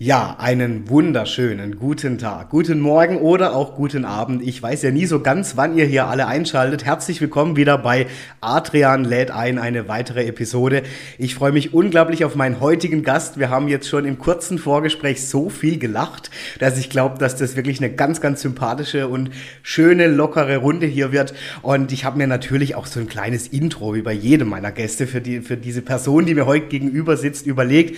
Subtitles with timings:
[0.00, 4.42] Ja, einen wunderschönen guten Tag, guten Morgen oder auch guten Abend.
[4.42, 6.84] Ich weiß ja nie so ganz, wann ihr hier alle einschaltet.
[6.84, 8.08] Herzlich willkommen wieder bei
[8.40, 10.82] Adrian lädt ein, eine weitere Episode.
[11.16, 13.38] Ich freue mich unglaublich auf meinen heutigen Gast.
[13.38, 17.54] Wir haben jetzt schon im kurzen Vorgespräch so viel gelacht, dass ich glaube, dass das
[17.54, 19.30] wirklich eine ganz, ganz sympathische und
[19.62, 21.34] schöne, lockere Runde hier wird.
[21.62, 25.06] Und ich habe mir natürlich auch so ein kleines Intro wie bei jedem meiner Gäste
[25.06, 27.96] für, die, für diese Person, die mir heute gegenüber sitzt, überlegt.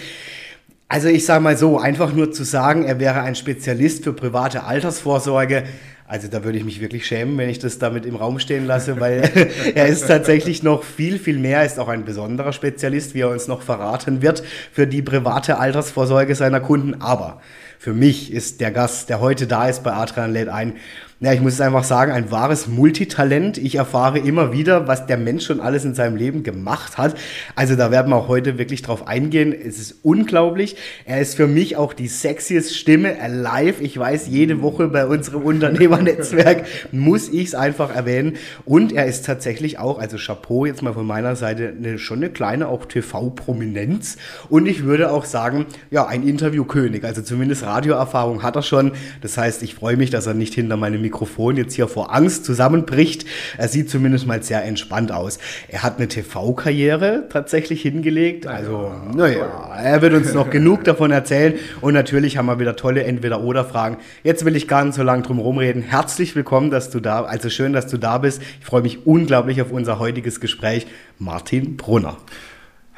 [0.88, 4.62] Also ich sage mal so, einfach nur zu sagen, er wäre ein Spezialist für private
[4.62, 5.64] Altersvorsorge,
[6.06, 9.00] also da würde ich mich wirklich schämen, wenn ich das damit im Raum stehen lasse,
[9.00, 9.28] weil
[9.74, 13.48] er ist tatsächlich noch viel, viel mehr, ist auch ein besonderer Spezialist, wie er uns
[13.48, 17.00] noch verraten wird, für die private Altersvorsorge seiner Kunden.
[17.00, 17.40] Aber
[17.80, 20.74] für mich ist der Gast, der heute da ist bei Adrian lädt ein,
[21.18, 23.56] ja, ich muss es einfach sagen, ein wahres Multitalent.
[23.56, 27.14] Ich erfahre immer wieder, was der Mensch schon alles in seinem Leben gemacht hat.
[27.54, 29.54] Also da werden wir auch heute wirklich drauf eingehen.
[29.54, 30.76] Es ist unglaublich.
[31.06, 33.82] Er ist für mich auch die sexiest Stimme alive.
[33.82, 38.34] Ich weiß, jede Woche bei unserem Unternehmernetzwerk muss ich es einfach erwähnen.
[38.66, 42.28] Und er ist tatsächlich auch, also Chapeau jetzt mal von meiner Seite, eine, schon eine
[42.28, 44.18] kleine auch TV-Prominenz.
[44.50, 47.04] Und ich würde auch sagen, ja, ein Interviewkönig.
[47.04, 48.92] Also zumindest Radioerfahrung hat er schon.
[49.22, 52.44] Das heißt, ich freue mich, dass er nicht hinter meinem Mikrofon jetzt hier vor Angst
[52.44, 53.26] zusammenbricht.
[53.58, 55.38] Er sieht zumindest mal sehr entspannt aus.
[55.68, 58.46] Er hat eine TV-Karriere tatsächlich hingelegt.
[58.46, 59.46] Also, naja,
[59.82, 61.54] er wird uns noch genug davon erzählen.
[61.80, 63.98] Und natürlich haben wir wieder tolle Entweder-Oder-Fragen.
[64.24, 65.82] Jetzt will ich gar nicht so lange drum rumreden.
[65.82, 68.42] Herzlich willkommen, dass du da, also schön, dass du da bist.
[68.60, 70.86] Ich freue mich unglaublich auf unser heutiges Gespräch.
[71.18, 72.16] Martin Brunner.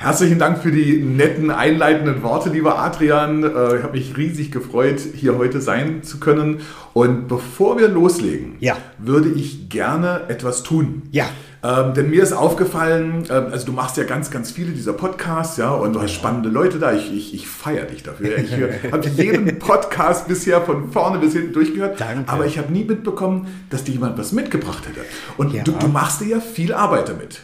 [0.00, 3.42] Herzlichen Dank für die netten einleitenden Worte, lieber Adrian.
[3.42, 6.60] Äh, ich habe mich riesig gefreut, hier heute sein zu können.
[6.92, 8.76] Und bevor wir loslegen, ja.
[8.98, 11.03] würde ich gerne etwas tun.
[11.10, 11.28] Ja.
[11.64, 15.56] Ähm, denn mir ist aufgefallen, äh, also du machst ja ganz, ganz viele dieser Podcasts,
[15.56, 16.92] ja, und du hast spannende Leute da.
[16.92, 18.38] Ich, ich, ich feiere dich dafür.
[18.38, 18.53] Ich
[18.92, 22.31] habe jeden Podcast bisher von vorne bis hinten durchgehört, Danke.
[22.31, 25.00] aber ich habe nie mitbekommen, dass dir jemand was mitgebracht hätte.
[25.37, 25.64] Und ja.
[25.64, 27.41] du, du machst dir ja viel Arbeit damit.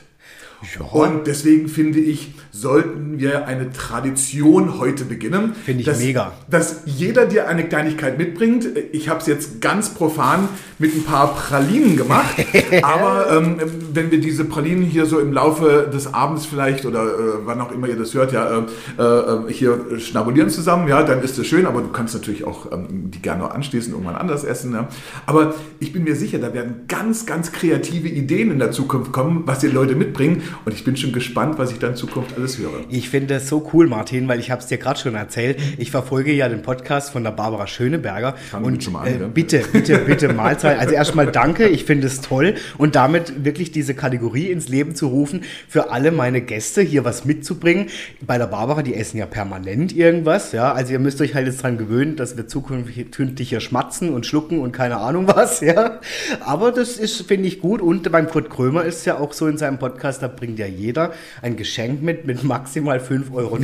[0.78, 0.86] Ja.
[0.86, 5.54] Und deswegen finde ich, sollten wir eine Tradition heute beginnen.
[5.64, 6.32] Finde ich dass, mega.
[6.48, 8.68] Dass jeder dir eine Kleinigkeit mitbringt.
[8.92, 10.48] Ich habe es jetzt ganz profan
[10.78, 12.36] mit ein paar Pralinen gemacht.
[12.82, 13.56] aber ähm,
[13.92, 17.72] wenn wir diese Pralinen hier so im Laufe des Abends vielleicht oder äh, wann auch
[17.72, 18.64] immer ihr das hört, ja,
[18.98, 21.66] äh, äh, hier schnabulieren zusammen, ja, dann ist das schön.
[21.66, 24.72] Aber du kannst natürlich auch ähm, die gerne anschließend irgendwann anders essen.
[24.74, 24.88] Ja.
[25.26, 29.42] Aber ich bin mir sicher, da werden ganz, ganz kreative Ideen in der Zukunft kommen,
[29.46, 30.42] was die Leute mitbringen.
[30.64, 32.80] Und ich bin schon gespannt, was ich dann in Zukunft alles höre.
[32.88, 35.60] Ich finde das so cool, Martin, weil ich habe es dir gerade schon erzählt.
[35.78, 38.34] Ich verfolge ja den Podcast von der Barbara Schöneberger.
[38.50, 40.78] Fangen und schon mal an, äh, bitte, bitte, bitte Mahlzeit.
[40.78, 42.54] Also erstmal danke, ich finde es toll.
[42.78, 47.24] Und damit wirklich diese Kategorie ins Leben zu rufen, für alle meine Gäste hier was
[47.24, 47.86] mitzubringen.
[48.20, 50.52] Bei der Barbara, die essen ja permanent irgendwas.
[50.52, 54.26] Ja, also ihr müsst euch halt jetzt dran gewöhnen, dass wir zukünftig hier schmatzen und
[54.26, 55.62] schlucken und keine Ahnung was.
[55.74, 56.00] Ja,
[56.40, 57.80] aber das ist, finde ich, gut.
[57.80, 61.12] Und beim Kurt Krömer ist ja auch so in seinem Podcast, da bringt ja jeder
[61.42, 63.58] ein Geschenk mit, mit maximal 5,99 Euro.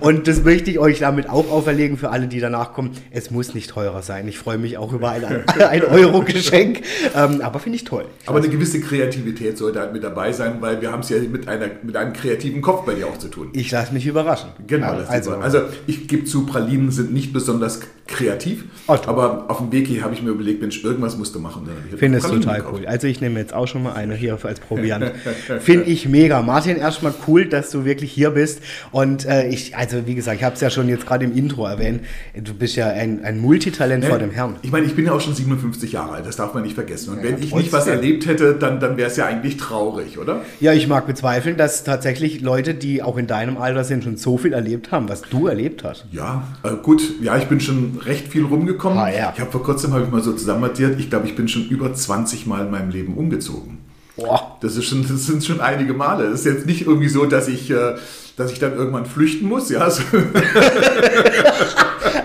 [0.00, 2.90] und das möchte ich euch damit auch auferlegen für alle, die danach kommen.
[3.10, 4.26] Es muss nicht teurer sein.
[4.28, 6.82] Ich freue mich auch über ein, ein Euro-Geschenk.
[7.14, 8.06] Ähm, aber finde ich toll.
[8.26, 11.48] Aber eine gewisse Kreativität sollte halt mit dabei sein, weil wir haben es ja mit,
[11.48, 13.50] einer, mit einem kreativen Kopf bei dir auch zu tun.
[13.52, 14.50] Ich lasse mich überraschen.
[14.66, 14.92] Genau.
[15.08, 19.86] Also, also ich gebe zu, Pralinen sind nicht besonders kreativ, oh, aber auf dem Weg
[19.86, 21.68] hier habe ich mir überlegt, Mensch, irgendwas musst du machen.
[21.96, 22.86] Finde es total cool.
[22.86, 25.12] Also ich nehme jetzt auch schon mal eine hier als Proviant.
[25.60, 26.40] Finde ich mega.
[26.40, 28.62] Martin, erstmal cool, dass du wirklich hier bist.
[28.92, 31.66] Und äh, ich, also wie gesagt, ich habe es ja schon jetzt gerade im Intro
[31.66, 32.00] erwähnt.
[32.34, 34.56] Du bist ja ein, ein Multitalent ja, vor dem Herrn.
[34.62, 37.10] Ich meine, ich bin ja auch schon 57 Jahre alt, das darf man nicht vergessen.
[37.10, 40.18] Und ja, wenn ich nicht was erlebt hätte, dann, dann wäre es ja eigentlich traurig,
[40.18, 40.40] oder?
[40.60, 44.38] Ja, ich mag bezweifeln, dass tatsächlich Leute, die auch in deinem Alter sind, schon so
[44.38, 46.06] viel erlebt haben, was du erlebt hast.
[46.10, 47.02] Ja, äh, gut.
[47.20, 48.98] Ja, ich bin schon recht viel rumgekommen.
[48.98, 49.32] Ah, ja.
[49.34, 51.92] Ich habe vor kurzem, habe ich mal so zusammenaddiert, ich glaube, ich bin schon über
[51.92, 53.78] 20 Mal in meinem Leben umgezogen.
[54.16, 54.56] Boah.
[54.60, 56.24] Das, ist schon, das sind schon einige Male.
[56.26, 57.94] Es ist jetzt nicht irgendwie so, dass ich, äh,
[58.36, 59.70] dass ich dann irgendwann flüchten muss.
[59.70, 59.88] Ja?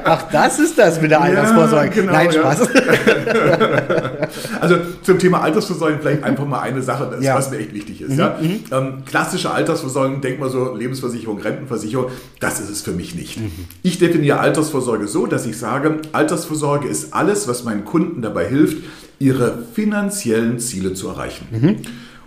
[0.04, 1.88] Ach, das ist das mit der Altersvorsorge.
[1.88, 2.70] Ja, genau, Nein, Spaß.
[2.74, 4.28] Ja.
[4.62, 7.36] also zum Thema Altersvorsorge vielleicht einfach mal eine Sache, das, ja.
[7.36, 8.12] was mir echt wichtig ist.
[8.12, 8.38] Mhm, ja?
[8.42, 8.60] Mhm.
[8.72, 12.08] Ähm, klassische Altersvorsorge, denk mal so Lebensversicherung, Rentenversicherung,
[12.40, 13.40] das ist es für mich nicht.
[13.40, 13.52] Mhm.
[13.82, 18.78] Ich definiere Altersvorsorge so, dass ich sage, Altersvorsorge ist alles, was meinen Kunden dabei hilft,
[19.20, 21.48] ihre finanziellen Ziele zu erreichen.
[21.52, 21.76] Mhm.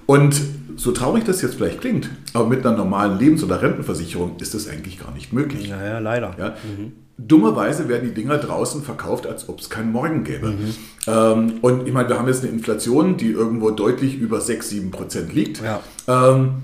[0.07, 0.41] Und
[0.77, 4.69] so traurig das jetzt vielleicht klingt, aber mit einer normalen Lebens- oder Rentenversicherung ist das
[4.69, 5.69] eigentlich gar nicht möglich.
[5.69, 6.35] Naja, leider.
[6.39, 6.51] Ja?
[6.51, 6.93] Mhm.
[7.19, 10.49] Dummerweise werden die Dinger draußen verkauft, als ob es keinen Morgen gäbe.
[10.49, 10.75] Mhm.
[11.07, 14.91] Ähm, und ich meine, wir haben jetzt eine Inflation, die irgendwo deutlich über 6, 7
[14.91, 15.63] Prozent liegt.
[15.63, 15.81] Ja.
[16.07, 16.63] Ähm,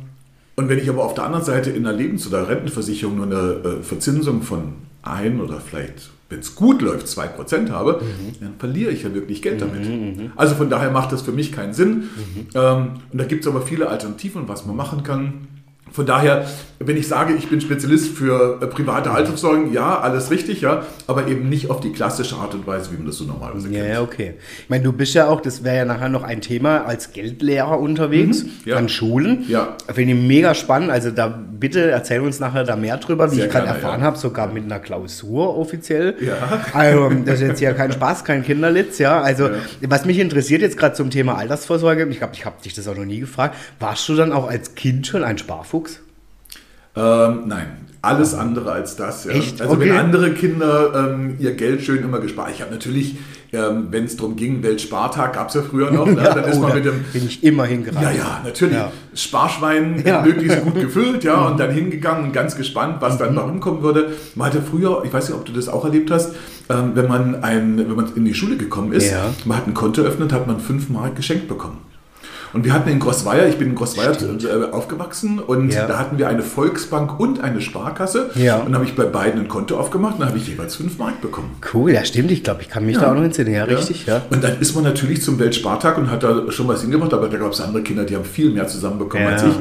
[0.55, 3.79] und wenn ich aber auf der anderen Seite in einer Lebens- oder Rentenversicherung nur eine
[3.79, 8.41] äh, Verzinsung von ein oder vielleicht wenn es gut läuft, 2% habe, mhm.
[8.41, 9.87] dann verliere ich ja wirklich Geld damit.
[9.87, 11.91] Mhm, mhm, also von daher macht das für mich keinen Sinn.
[11.91, 12.47] Mhm.
[12.55, 15.49] Ähm, und da gibt es aber viele Alternativen, was man machen kann.
[15.93, 16.47] Von daher,
[16.79, 21.29] wenn ich sage, ich bin Spezialist für äh, private Altersvorsorge, ja, alles richtig, ja, aber
[21.29, 23.89] eben nicht auf die klassische Art und Weise, wie man das so normalerweise kennt.
[23.89, 24.35] Ja, okay.
[24.63, 27.79] Ich meine, du bist ja auch, das wäre ja nachher noch ein Thema, als Geldlehrer
[27.79, 28.77] unterwegs mhm, ja.
[28.77, 29.45] an Schulen.
[29.49, 29.77] Ja.
[29.93, 30.91] Finde ich mega spannend.
[30.91, 34.07] Also da bitte erzähl uns nachher da mehr drüber, wie Sehr ich gerade erfahren ja.
[34.07, 36.17] habe, sogar mit einer Klausur offiziell.
[36.21, 36.63] Ja.
[36.73, 39.21] Also das ist jetzt ja kein Spaß, kein Kinderlitz, ja.
[39.21, 39.55] Also ja.
[39.89, 42.97] was mich interessiert jetzt gerade zum Thema Altersvorsorge, ich glaube, ich habe dich das auch
[42.97, 45.82] noch nie gefragt, warst du dann auch als Kind schon ein Sparfuchs?
[46.95, 49.25] Ähm, nein, alles andere als das.
[49.25, 49.33] Ja.
[49.33, 49.89] Also okay.
[49.89, 53.17] wenn andere Kinder ähm, ihr Geld schön immer gespart, ich habe natürlich,
[53.53, 56.17] ähm, wenn es darum ging, Weltspartag gab es ja früher noch, ne?
[56.25, 57.05] ja, dann ist man mit dem...
[57.13, 58.03] Bin ich immer hingerannt.
[58.03, 58.75] Ja, ja, natürlich.
[58.75, 58.91] Ja.
[59.15, 60.21] Sparschwein ja.
[60.21, 63.51] möglichst gut gefüllt, ja, und dann hingegangen und ganz gespannt, was dann da mhm.
[63.51, 64.13] rumkommen würde.
[64.35, 66.35] Man hatte früher, ich weiß nicht, ob du das auch erlebt hast,
[66.69, 69.15] ähm, wenn, man ein, wenn man in die Schule gekommen ist,
[69.45, 71.79] man hat ein Konto eröffnet, hat man fünf Mark geschenkt bekommen.
[72.53, 75.87] Und wir hatten in Großweier, ich bin in Großweier äh, aufgewachsen und ja.
[75.87, 78.31] da hatten wir eine Volksbank und eine Sparkasse.
[78.35, 78.59] Ja.
[78.59, 81.21] Und habe ich bei beiden ein Konto aufgemacht und da habe ich jeweils fünf Mark
[81.21, 81.57] bekommen.
[81.73, 82.31] Cool, ja stimmt.
[82.31, 83.03] Ich glaube, ich kann mich ja.
[83.03, 83.55] da auch noch entsinnen.
[83.55, 84.07] Ja, richtig.
[84.07, 84.23] Ja.
[84.31, 87.39] Und dann ist man natürlich zum Weltspartag und hat da schon was hingemacht, aber da
[87.39, 89.55] gab es andere Kinder, die haben viel mehr zusammenbekommen als ich.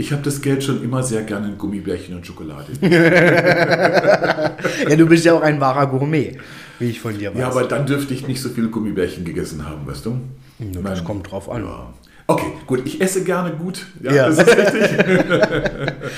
[0.00, 2.66] Ich habe das Geld schon immer sehr gerne in Gummibärchen und Schokolade.
[4.88, 6.38] ja, du bist ja auch ein wahrer Gourmet,
[6.78, 7.40] wie ich von dir weiß.
[7.40, 10.20] Ja, aber dann dürfte ich nicht so viele Gummibärchen gegessen haben, weißt du?
[10.84, 11.64] Das kommt drauf an.
[11.64, 11.88] Ja.
[12.30, 13.86] Okay, gut, ich esse gerne gut.
[14.02, 14.26] Ja, ja.
[14.26, 15.04] das ist richtig.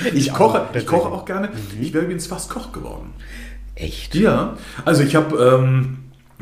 [0.13, 1.47] ich, ich koche, ich koche auch gerne.
[1.47, 1.81] Mhm.
[1.81, 3.13] Ich wäre übrigens fast Koch geworden.
[3.75, 4.13] Echt?
[4.15, 4.57] Ja.
[4.83, 5.99] Also ich habe ähm,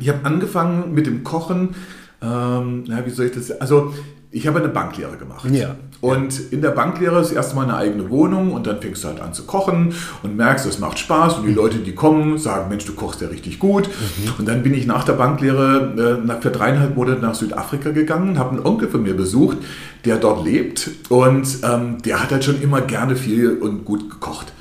[0.07, 1.75] hab angefangen mit dem Kochen.
[2.19, 3.51] Ähm, na, wie soll ich das?
[3.61, 3.93] Also
[4.31, 5.47] ich habe eine Banklehre gemacht.
[5.51, 5.75] Ja.
[6.01, 9.33] Und in der Banklehre ist erstmal eine eigene Wohnung und dann fängst du halt an
[9.33, 9.93] zu kochen
[10.23, 13.27] und merkst, es macht Spaß und die Leute, die kommen, sagen, Mensch, du kochst ja
[13.27, 13.87] richtig gut.
[13.87, 14.33] Mhm.
[14.39, 18.39] Und dann bin ich nach der Banklehre äh, nach, für dreieinhalb Monate nach Südafrika gegangen,
[18.39, 19.57] habe einen Onkel von mir besucht,
[20.05, 24.53] der dort lebt und ähm, der hat halt schon immer gerne viel und gut gekocht.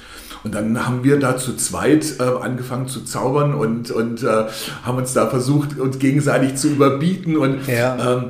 [0.45, 4.45] Und dann haben wir da zu zweit äh, angefangen zu zaubern und, und äh,
[4.85, 7.37] haben uns da versucht, uns gegenseitig zu überbieten.
[7.37, 7.97] Und ja.
[8.15, 8.25] ähm,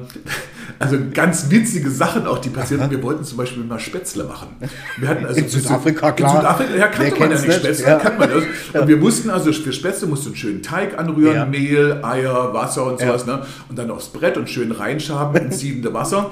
[0.78, 2.90] also ganz witzige Sachen auch, die passiert sind.
[2.90, 4.48] Wir wollten zum Beispiel mal Spätzle machen.
[4.98, 6.34] Wir hatten also in Südafrika, klar.
[6.34, 7.98] In Südafrika, ja, kannte Wer man ja nicht Spätzle, ja.
[7.98, 8.44] kann man das.
[8.80, 11.46] Und wir wussten also, für Spätzle musst du einen schönen Teig anrühren, ja.
[11.46, 13.24] Mehl, Eier, Wasser und sowas.
[13.26, 13.36] Ja.
[13.36, 13.46] Ne?
[13.68, 16.30] Und dann aufs Brett und schön reinschaben ins siedende Wasser.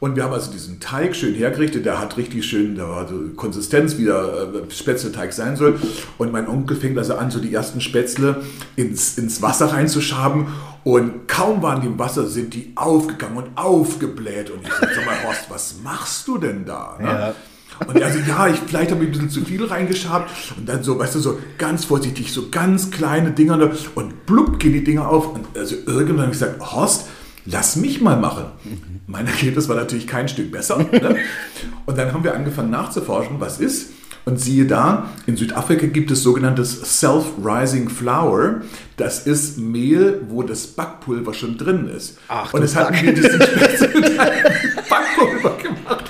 [0.00, 3.16] Und wir haben also diesen Teig schön hergerichtet, der hat richtig schön, da war so
[3.34, 5.76] Konsistenz, wie der äh, Spätzleteig sein soll.
[6.18, 8.42] Und mein Onkel fängt also an, so die ersten Spätzle
[8.76, 10.46] ins, ins Wasser reinzuschaben.
[10.88, 14.48] Und kaum waren die im Wasser, sind die aufgegangen und aufgebläht.
[14.48, 16.96] Und ich sag, sag mal, Horst, was machst du denn da?
[16.98, 17.06] Ne?
[17.06, 17.34] Ja.
[17.86, 20.30] Und er so, ja, ich, vielleicht habe ich ein bisschen zu viel reingeschabt.
[20.56, 23.70] Und dann so, weißt du, so ganz vorsichtig, so ganz kleine Dinger.
[23.96, 25.34] Und blub gehen die Dinger auf.
[25.34, 27.04] Und also irgendwann habe ich gesagt, Horst,
[27.44, 28.46] lass mich mal machen.
[29.06, 30.78] Mein Ergebnis war natürlich kein Stück besser.
[30.78, 31.16] Ne?
[31.84, 33.90] Und dann haben wir angefangen nachzuforschen, was ist.
[34.28, 38.60] Und siehe da, in Südafrika gibt es sogenanntes Self-Rising Flour.
[38.98, 42.18] Das ist Mehl, wo das Backpulver schon drin ist.
[42.28, 43.38] Ach, und es hatten wir diesen
[44.90, 46.04] Backpulver gemacht.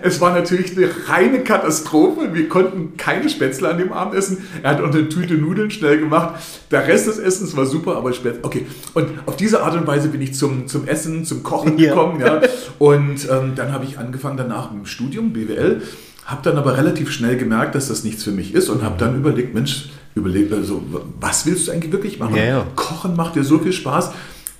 [0.00, 2.32] Es war natürlich eine reine Katastrophe.
[2.32, 4.38] Wir konnten keine Spätzle an dem Abend essen.
[4.62, 6.36] Er hat auch eine Tüte Nudeln schnell gemacht.
[6.70, 8.42] Der Rest des Essens war super, aber Spätzle.
[8.42, 8.64] Okay.
[8.94, 12.20] Und auf diese Art und Weise bin ich zum, zum Essen, zum Kochen gekommen.
[12.20, 12.40] Ja.
[12.40, 12.48] ja.
[12.78, 15.82] Und ähm, dann habe ich angefangen danach mit dem Studium, BWL.
[16.24, 19.14] Habe dann aber relativ schnell gemerkt, dass das nichts für mich ist und habe dann
[19.16, 20.82] überlegt, Mensch, überlegt, also,
[21.20, 22.36] was willst du eigentlich wirklich machen?
[22.36, 22.66] Ja, ja.
[22.76, 24.12] Kochen macht dir so viel Spaß.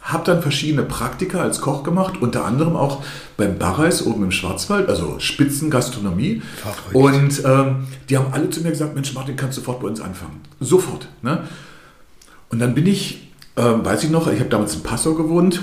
[0.03, 3.03] Habe dann verschiedene Praktika als Koch gemacht, unter anderem auch
[3.39, 6.43] beim Barreis oben im Schwarzwald, also Spitzengastronomie.
[6.61, 6.95] Verrückt.
[6.95, 10.43] Und ähm, die haben alle zu mir gesagt, Mensch Martin, kannst sofort bei uns anfangen.
[10.61, 11.09] Sofort.
[11.23, 11.45] Ne?
[12.51, 15.63] Und dann bin ich, äh, weiß ich noch, ich habe damals in Passau gewohnt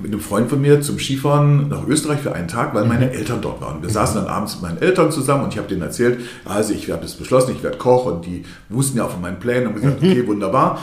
[0.00, 3.12] mit einem Freund von mir zum Skifahren nach Österreich für einen Tag, weil meine mhm.
[3.12, 3.80] Eltern dort waren.
[3.80, 3.92] Wir mhm.
[3.92, 7.04] saßen dann abends mit meinen Eltern zusammen und ich habe denen erzählt, also ich habe
[7.04, 10.02] es beschlossen, ich werde Koch und die wussten ja auch von meinen Plänen und gesagt,
[10.02, 10.10] mhm.
[10.10, 10.80] okay, wunderbar.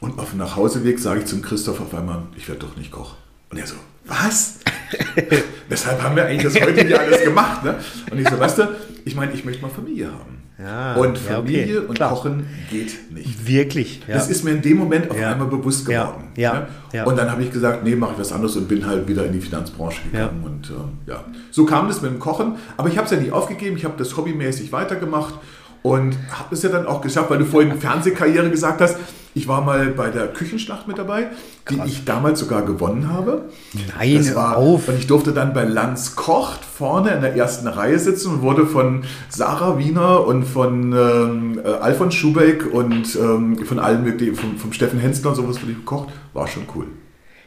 [0.00, 3.14] Und auf dem Nachhauseweg sage ich zum Christoph auf einmal, ich werde doch nicht Koch.
[3.50, 4.58] Und er so, was?
[5.68, 7.64] Weshalb haben wir eigentlich das heute hier alles gemacht?
[7.64, 7.76] Ne?
[8.10, 8.68] Und ich so, weißt du,
[9.04, 10.43] ich meine, ich möchte mal Familie haben.
[10.56, 12.10] Ja, und Familie ja, okay, und klar.
[12.10, 13.46] Kochen geht nicht.
[13.48, 14.02] Wirklich.
[14.06, 14.14] Ja.
[14.14, 16.28] Das ist mir in dem Moment auf einmal bewusst geworden.
[16.36, 17.04] Ja, ja.
[17.04, 19.32] Und dann habe ich gesagt, nee, mache ich was anderes und bin halt wieder in
[19.32, 20.44] die Finanzbranche gegangen.
[20.44, 22.54] Und ähm, ja, so kam das mit dem Kochen.
[22.76, 23.76] Aber ich habe es ja nicht aufgegeben.
[23.76, 25.34] Ich habe das hobbymäßig weitergemacht
[25.84, 28.96] und habe es ja dann auch geschafft, weil du vorhin Fernsehkarriere gesagt hast.
[29.34, 31.26] Ich war mal bei der Küchenschlacht mit dabei,
[31.68, 31.88] die Krass.
[31.88, 33.50] ich damals sogar gewonnen habe.
[33.98, 34.88] Nein, das war, auf.
[34.88, 38.64] Und ich durfte dann bei Lanz Kocht vorne in der ersten Reihe sitzen und wurde
[38.64, 44.56] von Sarah Wiener und von ähm, äh, Alfons Schubeck und ähm, von allen möglichen, vom,
[44.56, 46.08] vom Steffen Hensler und sowas für die gekocht.
[46.32, 46.86] War schon cool.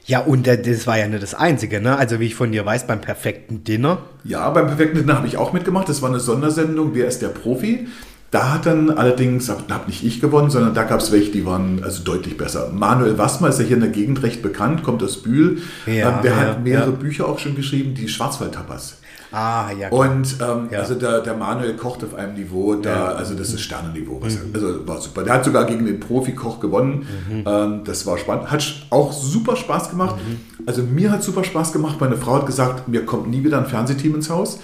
[0.06, 1.98] Ja, und das war ja nicht das Einzige, ne?
[1.98, 4.00] Also wie ich von dir weiß, beim perfekten Dinner.
[4.24, 5.89] Ja, beim perfekten Dinner habe ich auch mitgemacht.
[5.89, 7.88] Das war eine Sondersendung, Wer ist der Profi?
[8.29, 11.81] Da hat dann allerdings, habe nicht ich gewonnen, sondern da gab es welche, die waren
[11.81, 12.72] also deutlich besser.
[12.74, 15.60] Manuel Wassmer ist ja hier in der Gegend recht bekannt, kommt aus Bühl.
[15.86, 16.96] Ja, ähm, der ja, hat mehrere ja.
[16.96, 18.98] Bücher auch schon geschrieben, die Schwarzwald-Tapas.
[19.31, 19.89] Ah, ja.
[19.89, 20.10] Klar.
[20.10, 20.79] Und ähm, ja.
[20.79, 23.05] also der, der Manuel kocht auf einem Niveau, da, ja.
[23.07, 24.19] also das ist Sternenniveau.
[24.19, 24.51] Mhm.
[24.53, 25.24] Also war super.
[25.24, 27.07] Der hat sogar gegen den Profi-Koch gewonnen.
[27.29, 27.43] Mhm.
[27.46, 28.50] Ähm, das war spannend.
[28.51, 30.15] Hat auch super Spaß gemacht.
[30.15, 30.65] Mhm.
[30.65, 31.98] Also mir hat super Spaß gemacht.
[32.00, 34.60] Meine Frau hat gesagt, mir kommt nie wieder ein Fernsehteam ins Haus.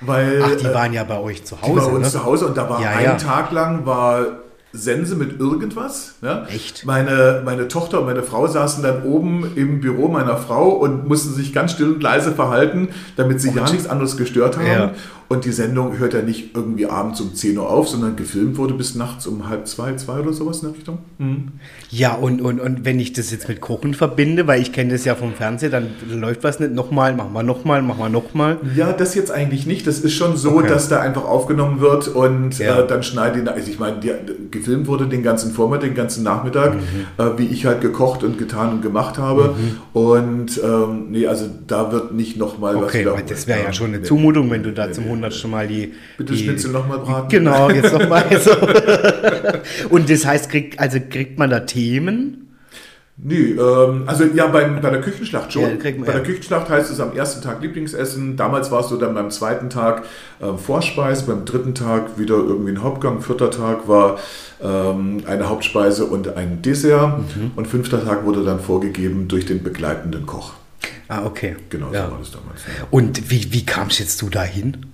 [0.00, 1.72] Weil, Ach, die waren ja bei euch zu Hause.
[1.72, 2.10] Die bei uns ne?
[2.12, 4.26] zu Hause und da war ja, ein Tag lang war
[4.76, 6.14] Sense mit irgendwas.
[6.22, 6.46] Ja?
[6.46, 6.84] Echt?
[6.84, 11.34] Meine, meine Tochter und meine Frau saßen dann oben im Büro meiner Frau und mussten
[11.34, 14.66] sich ganz still und leise verhalten, damit sie ja nichts anderes gestört haben.
[14.66, 14.92] Ja.
[15.28, 18.74] Und die Sendung hört ja nicht irgendwie abends um 10 Uhr auf, sondern gefilmt wurde
[18.74, 20.98] bis nachts um halb zwei, zwei oder sowas in der Richtung.
[21.18, 21.48] Mhm.
[21.90, 25.04] Ja, und, und, und wenn ich das jetzt mit Kochen verbinde, weil ich kenne das
[25.04, 28.58] ja vom Fernsehen, dann läuft was nicht nochmal, machen wir nochmal, machen wir nochmal.
[28.76, 29.86] Ja, das jetzt eigentlich nicht.
[29.86, 30.68] Das ist schon so, okay.
[30.68, 32.80] dass da einfach aufgenommen wird und ja.
[32.80, 33.96] äh, dann schneide ich, also ich meine,
[34.52, 36.80] gefilmt wurde den ganzen Vormittag, den ganzen Nachmittag, mhm.
[37.18, 39.56] äh, wie ich halt gekocht und getan und gemacht habe.
[39.58, 40.00] Mhm.
[40.00, 43.14] Und ähm, nee, also da wird nicht nochmal okay, was.
[43.14, 45.94] Okay, das wäre ja schon eine Zumutung, wenn du da zum hundertsten Mal die.
[46.16, 47.28] Bitte die, Schnitzel nochmal braten.
[47.28, 48.24] Genau, jetzt nochmal.
[48.40, 48.52] so.
[49.90, 52.46] Und das heißt, kriegt, also kriegt man da Themen?
[53.18, 55.62] Nee, ähm, also ja, beim, bei der Küchenschlacht schon.
[55.62, 58.36] Ja, man, bei der Küchenschlacht heißt es am ersten Tag Lieblingsessen.
[58.36, 60.04] Damals war es so dann beim zweiten Tag
[60.40, 63.22] äh, Vorspeise, beim dritten Tag wieder irgendwie ein Hauptgang.
[63.22, 64.18] Vierter Tag war
[64.62, 67.18] ähm, eine Hauptspeise und ein Dessert.
[67.18, 67.52] Mhm.
[67.56, 70.52] Und fünfter Tag wurde dann vorgegeben durch den begleitenden Koch.
[71.08, 71.56] Ah, okay.
[71.70, 72.06] Genau, ja.
[72.06, 72.60] so war das damals.
[72.90, 74.86] Und wie, wie kamst jetzt du dahin?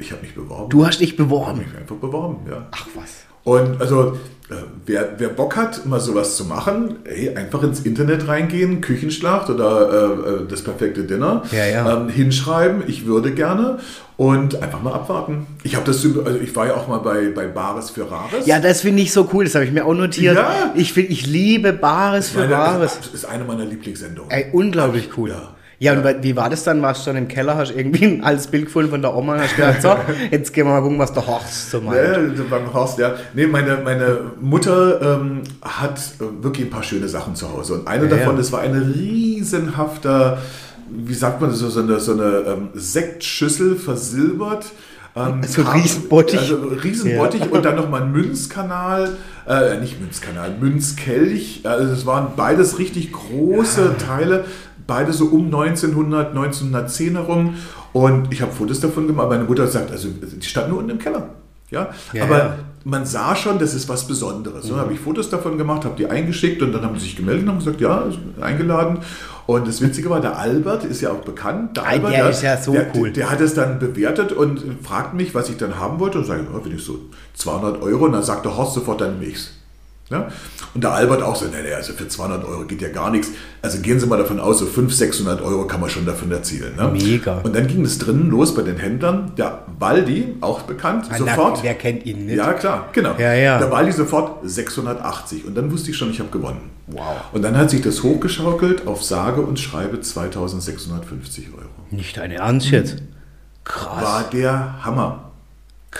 [0.00, 0.70] Ich habe mich beworben.
[0.70, 1.60] Du hast dich beworben?
[1.60, 2.66] Ich habe mich einfach beworben, ja.
[2.70, 3.10] Ach was.
[3.42, 4.18] Und also,
[4.50, 4.54] äh,
[4.84, 9.90] wer, wer Bock hat, mal sowas zu machen, ey, einfach ins Internet reingehen, Küchenschlacht oder
[9.90, 12.00] äh, äh, das perfekte Dinner, ja, ja.
[12.00, 13.78] Ähm, hinschreiben, ich würde gerne
[14.18, 15.46] und einfach mal abwarten.
[15.62, 18.46] Ich habe das, also ich war ja auch mal bei, bei Bares für Rares.
[18.46, 20.36] Ja, das finde ich so cool, das habe ich mir auch notiert.
[20.36, 20.72] Ja.
[20.74, 22.98] Ich, find, ich liebe Bares für meine, Rares.
[22.98, 24.30] Das ist eine meiner Lieblingssendungen.
[24.30, 25.30] Ey, unglaublich cool.
[25.30, 25.54] Ja.
[25.82, 26.82] Ja, und wie war das dann?
[26.82, 29.40] Warst du dann im Keller, hast irgendwie ein altes Bild gefunden von der Oma und
[29.40, 29.96] hast gedacht, so,
[30.30, 32.36] jetzt gehen wir mal gucken, was der Horst so meint.
[32.36, 33.14] Ja, beim Horst, ja.
[33.32, 35.98] Nee, meine, meine Mutter ähm, hat
[36.42, 37.74] wirklich ein paar schöne Sachen zu Hause.
[37.74, 40.36] Und eine ja, davon, das war ein riesenhafter,
[40.90, 44.66] wie sagt man, so, so eine, so eine ähm, Sektschüssel versilbert.
[45.16, 46.40] Ähm, so kam, Riesenbottich.
[46.40, 47.50] Also Riesenbottich ja.
[47.50, 49.16] und dann nochmal ein Münzkanal,
[49.48, 51.62] äh, nicht Münzkanal, Münzkelch.
[51.64, 54.06] Also es waren beides richtig große ja.
[54.06, 54.44] Teile
[54.90, 57.54] beide so um 1900, 1910 herum.
[57.92, 59.28] Und ich habe Fotos davon gemacht.
[59.28, 61.30] Meine Mutter sagt, also die standen nur unten im Keller.
[61.70, 62.58] Ja, ja aber ja.
[62.82, 64.64] man sah schon, das ist was Besonderes.
[64.64, 64.70] Mhm.
[64.70, 67.44] Dann habe ich Fotos davon gemacht, habe die eingeschickt und dann haben sie sich gemeldet
[67.44, 68.04] und haben gesagt, ja,
[68.40, 68.98] eingeladen.
[69.46, 71.76] Und das Witzige war, der Albert ist ja auch bekannt.
[71.76, 73.12] Der, Albert, der, der ist ja so der, cool.
[73.12, 76.18] Der, hat es dann bewertet und fragt mich, was ich dann haben wollte.
[76.18, 76.98] Und sage, ja, wenn ich so
[77.34, 78.06] 200 Euro.
[78.06, 79.52] Und dann sagt der Horst sofort, dann nichts.
[80.10, 80.28] Ja?
[80.74, 83.28] Und der Albert auch so, nee, also für 200 Euro geht ja gar nichts.
[83.62, 86.74] Also gehen Sie mal davon aus, so 500, 600 Euro kann man schon davon erzielen.
[86.76, 86.88] Ne?
[86.92, 87.38] Mega.
[87.38, 89.32] Und dann ging es drinnen los bei den Händlern.
[89.36, 91.62] Der Waldi, auch bekannt, Na, sofort.
[91.62, 92.36] wer kennt ihn nicht?
[92.36, 93.14] Ja, klar, genau.
[93.18, 93.58] Ja, ja.
[93.58, 95.46] Der Waldi sofort 680.
[95.46, 96.70] Und dann wusste ich schon, ich habe gewonnen.
[96.88, 97.16] Wow.
[97.32, 101.68] Und dann hat sich das hochgeschaukelt auf sage und schreibe 2650 Euro.
[101.90, 102.96] Nicht dein Ernst jetzt?
[103.64, 104.02] Krass.
[104.02, 105.30] War der Hammer.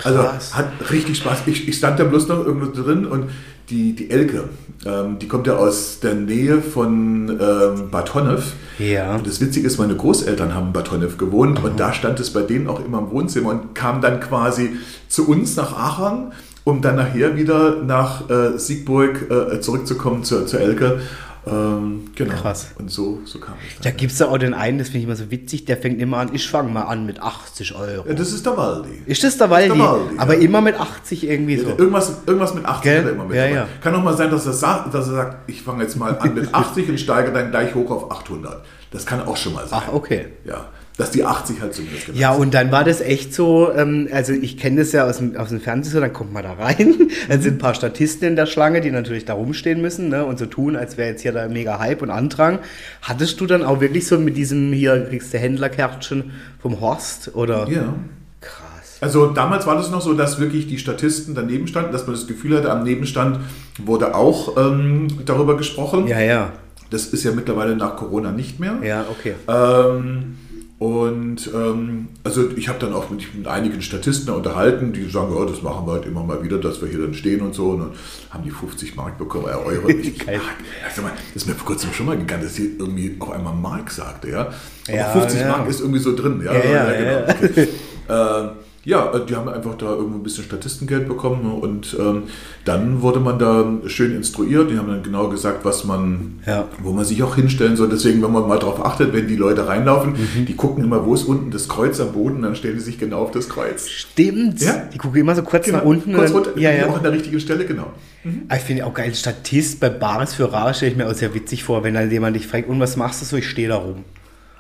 [0.04, 0.52] Also Krass.
[0.52, 1.40] Also hat richtig Spaß.
[1.46, 3.30] Ich, ich stand da bloß noch irgendwo drin und
[3.70, 4.48] die, die Elke,
[4.84, 8.54] ähm, die kommt ja aus der Nähe von ähm, Bad Honnef.
[8.78, 9.14] Ja.
[9.14, 11.66] Und das Witzige ist, meine Großeltern haben in Bad Honnef gewohnt oh.
[11.66, 14.70] und da stand es bei denen auch immer im Wohnzimmer und kam dann quasi
[15.08, 16.32] zu uns nach Aachen,
[16.64, 21.00] um dann nachher wieder nach äh, Siegburg äh, zurückzukommen zur, zur Elke.
[21.47, 22.35] Ähm, genau.
[22.35, 22.73] Krass.
[22.78, 23.82] Und so, so kam es.
[23.82, 26.00] Da gibt es ja auch den einen, das finde ich immer so witzig, der fängt
[26.00, 28.06] immer an, ich fange mal an mit 80 Euro.
[28.06, 29.02] Ja, das ist der Waldi.
[29.06, 29.80] Ist das der Waldi?
[30.18, 30.40] Aber ja.
[30.40, 31.68] immer mit 80 irgendwie so.
[31.68, 33.37] Irgendwas, irgendwas mit 80 hat er immer mit.
[33.37, 33.68] Ja, ja.
[33.80, 36.35] Kann auch mal sein, dass er, sagt, dass er sagt, ich fange jetzt mal an
[36.35, 38.62] mit 80 und steige dann gleich hoch auf 800.
[38.90, 39.82] Das kann auch schon mal sein.
[39.87, 40.26] Ach, okay.
[40.44, 40.66] Ja
[40.97, 44.32] dass die 80 halt zumindest genannt Ja, und dann war das echt so, ähm, also
[44.32, 47.09] ich kenne das ja aus dem, aus dem Fernsehen, so, dann kommt man da rein,
[47.28, 50.38] dann sind ein paar Statisten in der Schlange, die natürlich da rumstehen müssen ne, und
[50.38, 52.59] so tun, als wäre jetzt hier der mega Hype und Andrang.
[53.02, 57.68] Hattest du dann auch wirklich so mit diesem, hier kriegst du Händlerkärtchen vom Horst oder?
[57.68, 57.94] Ja.
[58.40, 58.99] Krass.
[59.00, 62.26] Also damals war das noch so, dass wirklich die Statisten daneben standen, dass man das
[62.26, 63.40] Gefühl hatte, am Nebenstand
[63.78, 66.06] wurde auch ähm, darüber gesprochen.
[66.06, 66.52] Ja, ja.
[66.90, 68.78] Das ist ja mittlerweile nach Corona nicht mehr.
[68.82, 69.35] Ja, okay.
[69.49, 70.37] Ähm,
[70.80, 75.44] und ähm, also ich habe dann auch mit, mit, einigen Statisten unterhalten, die sagen, oh,
[75.44, 77.72] das machen wir halt immer mal wieder, dass wir hier dann stehen und so.
[77.72, 77.90] Und dann
[78.30, 79.88] haben die 50 Mark bekommen, äh, Euro.
[79.90, 80.40] Ich, Geil.
[80.82, 83.90] Also, das ist mir vor kurzem schon mal gegangen, dass sie irgendwie auf einmal Mark
[83.90, 84.54] sagte, ja.
[84.88, 85.49] Aber ja, 50 ja.
[85.49, 86.54] Mark ist irgendwie so drin, ja.
[86.54, 87.34] ja, ja genau.
[87.44, 87.68] Okay.
[88.08, 88.49] äh,
[88.90, 92.25] ja, äh, die haben einfach da irgendwo ein bisschen Statistengeld bekommen ne, und ähm,
[92.64, 94.70] dann wurde man da schön instruiert.
[94.70, 96.66] Die haben dann genau gesagt, was man, ja.
[96.82, 97.88] wo man sich auch hinstellen soll.
[97.88, 100.47] Deswegen, wenn man mal darauf achtet, wenn die Leute reinlaufen, mhm.
[100.47, 103.20] die gucken immer, wo ist unten das Kreuz am Boden, dann stellen die sich genau
[103.23, 103.88] auf das Kreuz.
[103.88, 104.61] Stimmt.
[104.61, 104.88] Ja?
[104.92, 105.78] Die gucken immer so kurz genau.
[105.78, 106.12] nach unten.
[106.12, 106.88] Kurz runter, ja, ja.
[106.88, 107.87] auch an der richtigen Stelle, genau.
[108.25, 108.42] Mhm.
[108.52, 111.62] Ich finde auch geil, Statist bei Bares für Rar stelle ich mir auch sehr witzig
[111.62, 114.04] vor, wenn dann jemand dich fragt, und was machst du so, ich stehe da rum.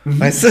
[0.04, 0.20] Mhm.
[0.20, 0.48] Weißt du?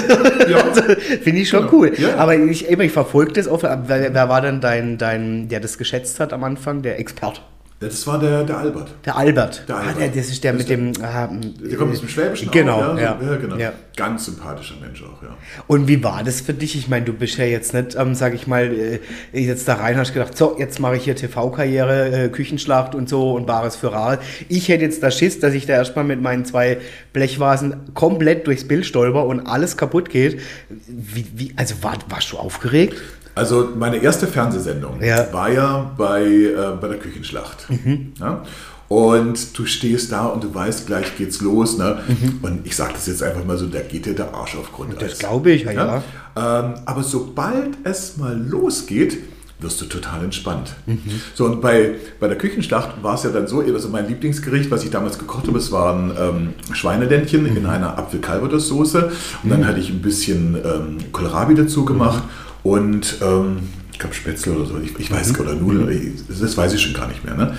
[0.49, 0.57] Ja.
[0.63, 0.81] also,
[1.21, 1.73] Finde ich schon genau.
[1.73, 1.93] cool.
[1.97, 2.15] Ja.
[2.17, 3.63] Aber ich, ich verfolge das oft.
[3.63, 7.41] Wer, wer war denn dein, dein, der das geschätzt hat am Anfang, der Experte?
[7.81, 8.89] Das war der, der Albert.
[9.05, 9.63] Der Albert.
[9.69, 9.95] Der Albert.
[9.95, 10.91] Ah, der, das ist der das mit dem.
[11.01, 13.55] Ah, der kommt aus dem Schwäbischen genau, auch, ja, ja, ja, genau.
[13.55, 13.71] Ja.
[13.95, 15.37] Ganz sympathischer Mensch auch, ja.
[15.67, 16.75] Und wie war das für dich?
[16.75, 18.99] Ich meine, du bist ja jetzt nicht, ähm, sag ich mal, äh,
[19.31, 23.31] jetzt da rein hast gedacht, so, jetzt mache ich hier TV-Karriere, äh, Küchenschlacht und so
[23.31, 24.19] und Bares für Rar.
[24.49, 26.79] Ich hätte jetzt da Schiss, dass ich da erstmal mit meinen zwei
[27.13, 30.41] Blechvasen komplett durchs Bild stolper und alles kaputt geht.
[30.87, 32.97] Wie, wie, also war, warst du aufgeregt?
[33.39, 35.31] Also meine erste Fernsehsendung ja.
[35.31, 37.67] war ja bei, äh, bei der Küchenschlacht.
[37.69, 38.11] Mhm.
[38.19, 38.43] Ja?
[38.89, 41.77] Und du stehst da und du weißt, gleich geht's los.
[41.77, 41.99] Ne?
[42.05, 42.39] Mhm.
[42.41, 45.11] Und ich sage das jetzt einfach mal so, da geht dir der Arsch auf Grundeis.
[45.11, 45.71] Das glaube ich, ja.
[45.71, 46.03] ja?
[46.35, 49.19] Ähm, aber sobald es mal losgeht,
[49.61, 50.73] wirst du total entspannt.
[50.85, 50.99] Mhm.
[51.33, 54.83] So, und bei, bei der Küchenschlacht war es ja dann so, also mein Lieblingsgericht, was
[54.83, 57.55] ich damals gekocht habe, es waren ähm, Schweineländchen mhm.
[57.55, 58.19] in einer apfel
[58.59, 59.11] soße
[59.43, 59.67] Und dann mhm.
[59.67, 62.23] hatte ich ein bisschen ähm, Kohlrabi dazu gemacht.
[62.25, 62.48] Mhm.
[62.69, 65.39] Und ähm, ich glaube Spätzle oder so, ich, ich weiß mhm.
[65.39, 67.33] oder Nudeln, das weiß ich schon gar nicht mehr.
[67.33, 67.57] Ne?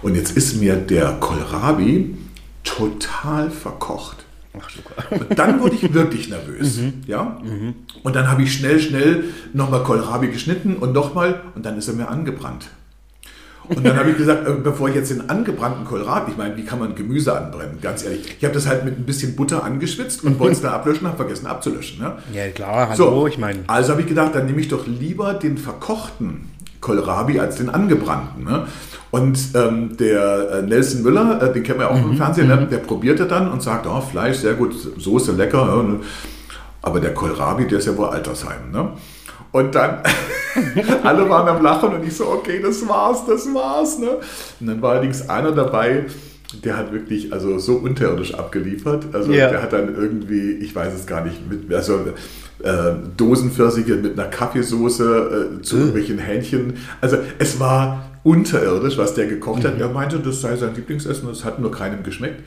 [0.00, 2.16] Und jetzt ist mir der Kohlrabi
[2.64, 4.24] total verkocht.
[4.58, 4.70] Ach,
[5.10, 6.78] und dann wurde ich wirklich nervös.
[6.78, 6.94] Mhm.
[7.06, 7.38] Ja?
[7.44, 7.74] Mhm.
[8.02, 11.94] Und dann habe ich schnell, schnell nochmal Kohlrabi geschnitten und nochmal und dann ist er
[11.94, 12.70] mir angebrannt.
[13.68, 16.64] Und dann habe ich gesagt, äh, bevor ich jetzt den angebrannten Kohlrabi, ich meine, wie
[16.64, 18.36] kann man Gemüse anbrennen, ganz ehrlich.
[18.38, 21.16] Ich habe das halt mit ein bisschen Butter angeschwitzt und wollte es dann ablöschen, habe
[21.16, 21.98] vergessen abzulöschen.
[22.00, 22.12] Ne?
[22.32, 23.60] Ja klar, hallo, so, ich meine.
[23.66, 26.50] Also habe ich gedacht, dann nehme ich doch lieber den verkochten
[26.80, 28.44] Kohlrabi als den angebrannten.
[28.44, 28.66] Ne?
[29.10, 32.12] Und ähm, der äh, Nelson Müller, äh, den kennen wir ja auch mhm.
[32.12, 32.56] im Fernsehen, ne?
[32.56, 32.70] Mhm.
[32.70, 35.82] der probierte dann und sagt, oh, Fleisch, sehr gut, Soße, lecker.
[35.82, 36.00] Ne?
[36.82, 38.70] Aber der Kohlrabi, der ist ja wohl Altersheim.
[38.72, 38.90] Ne?
[39.52, 40.02] Und dann,
[41.02, 43.98] alle waren am Lachen und ich so, okay, das war's, das war's.
[43.98, 44.18] Ne?
[44.60, 46.04] Und dann war allerdings einer dabei,
[46.64, 49.06] der hat wirklich also so unterirdisch abgeliefert.
[49.12, 49.50] Also yeah.
[49.50, 52.00] der hat dann irgendwie, ich weiß es gar nicht, mit, also
[52.62, 56.74] äh, Dosenpfirsiche mit einer Kaffeesoße äh, zu irgendwelchen Hähnchen.
[57.00, 59.68] Also es war unterirdisch, was der gekocht mhm.
[59.68, 59.80] hat.
[59.80, 62.42] Er meinte, das sei sein Lieblingsessen, das hat nur keinem geschmeckt.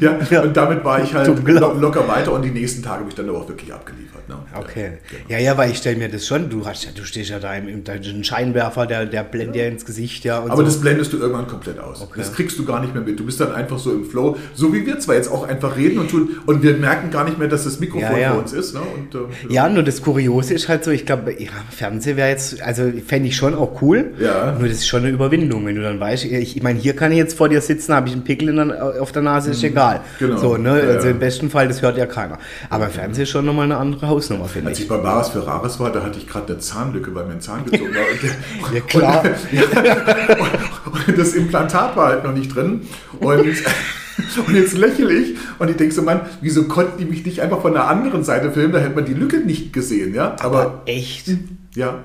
[0.00, 3.14] ja, ja, und damit war ich halt locker weiter und die nächsten Tage habe ich
[3.14, 4.13] dann aber auch wirklich abgeliefert.
[4.28, 4.36] Ne?
[4.54, 4.92] Okay.
[5.10, 5.22] Genau.
[5.28, 7.54] Ja, ja, weil ich stelle mir das schon, du hast ja, du stehst ja da
[7.54, 10.38] im, im Scheinwerfer, der, der blendet ja ins Gesicht, ja.
[10.38, 10.62] aber so.
[10.62, 12.02] das blendest du irgendwann komplett aus.
[12.02, 12.14] Okay.
[12.16, 13.18] Das kriegst du gar nicht mehr mit.
[13.18, 15.98] Du bist dann einfach so im Flow, so wie wir zwar jetzt auch einfach reden
[15.98, 18.30] und tun und wir merken gar nicht mehr, dass das Mikrofon ja, ja.
[18.32, 18.74] vor uns ist.
[18.74, 18.80] Ne?
[18.80, 22.62] Und, äh, ja, nur das Kuriose ist halt so, ich glaube, ja, Fernsehen wäre jetzt,
[22.62, 24.12] also fände ich schon auch cool.
[24.18, 24.56] Ja.
[24.58, 27.12] Nur das ist schon eine Überwindung, wenn du dann weißt, ich, ich meine, hier kann
[27.12, 29.68] ich jetzt vor dir sitzen, habe ich einen Pickel der, auf der Nase, ist mhm.
[29.68, 30.00] egal.
[30.18, 30.36] Genau.
[30.36, 30.78] So, ne?
[30.78, 32.38] Ja, also im besten Fall, das hört ja keiner.
[32.70, 34.76] Aber Fernsehen ist schon nochmal eine andere Hausnummer, finde ich.
[34.76, 37.40] Als ich bei Bares für Rares war, da hatte ich gerade eine Zahnlücke, weil mein
[37.40, 38.02] Zahn gezogen war.
[38.68, 39.24] Und, ja, klar.
[39.24, 42.82] Und, und, das Implantat war halt noch nicht drin.
[43.18, 43.40] Und,
[44.46, 47.60] und jetzt lächle ich und ich denke so, Mann, wieso konnten die mich nicht einfach
[47.60, 48.72] von der anderen Seite filmen?
[48.72, 50.36] Da hätte man die Lücke nicht gesehen, ja?
[50.40, 51.26] Aber, Aber echt?
[51.74, 52.04] Ja.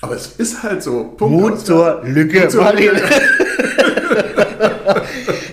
[0.00, 1.14] Aber es ist halt so.
[1.16, 2.02] Punkt Mut zur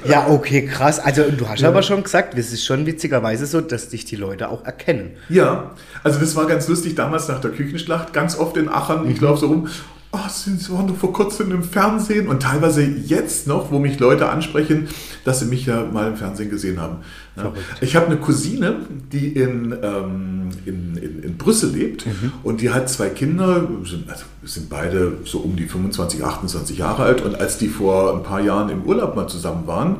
[0.06, 1.00] Ja, okay, krass.
[1.00, 1.70] Also du hast ja.
[1.70, 5.12] aber schon gesagt, es ist schon witzigerweise so, dass dich die Leute auch erkennen.
[5.30, 5.72] Ja,
[6.04, 9.12] also das war ganz lustig damals nach der Küchenschlacht, ganz oft in Aachen, mhm.
[9.12, 9.68] ich glaube so rum.
[10.12, 14.30] oh, Sie waren doch vor kurzem im Fernsehen und teilweise jetzt noch, wo mich Leute
[14.30, 14.90] ansprechen,
[15.26, 16.98] dass sie mich ja mal im Fernsehen gesehen haben.
[17.36, 17.52] Ja.
[17.82, 18.76] Ich habe eine Cousine,
[19.12, 22.32] die in, ähm, in, in, in, Brüssel lebt mhm.
[22.44, 27.04] und die hat zwei Kinder, sind, also sind beide so um die 25, 28 Jahre
[27.04, 29.98] alt und als die vor ein paar Jahren im Urlaub mal zusammen waren,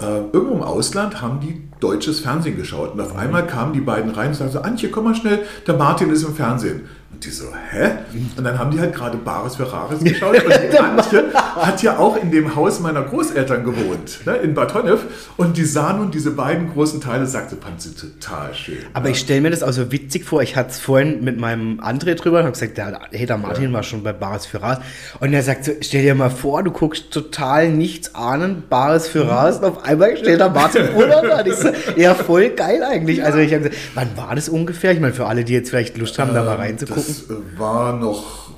[0.00, 3.20] äh, irgendwo im Ausland haben die deutsches Fernsehen geschaut und auf mhm.
[3.20, 6.22] einmal kamen die beiden rein und sagten so, Antje, komm mal schnell, der Martin ist
[6.22, 6.82] im Fernsehen.
[7.16, 7.92] Und die so, hä?
[8.36, 10.36] Und dann haben die halt gerade Bares für Rares geschaut.
[10.44, 14.74] Und die Antje hat ja auch in dem Haus meiner Großeltern gewohnt, ne, in Bad
[14.74, 15.00] Honnef.
[15.38, 18.76] Und die sah nun diese beiden großen Teile, sagte, sie total schön.
[18.92, 19.12] Aber ja.
[19.12, 20.42] ich stelle mir das auch so witzig vor.
[20.42, 23.64] Ich hatte es vorhin mit meinem André drüber und habe gesagt, der, hey, der Martin
[23.64, 23.72] ja.
[23.72, 24.84] war schon bei Bares für Rares.
[25.18, 29.26] Und er sagt so, stell dir mal vor, du guckst total nichts ahnend, Bares für
[29.26, 29.56] Rares.
[29.56, 31.46] Und auf einmal steht da Martin Urlaub da.
[31.46, 33.24] Ich so, ja, voll geil eigentlich.
[33.24, 34.92] Also ich habe gesagt, wann war das ungefähr?
[34.92, 37.15] Ich meine, für alle, die jetzt vielleicht Lust haben, ähm, da mal ähm, reinzugucken.
[37.28, 38.50] Das war noch.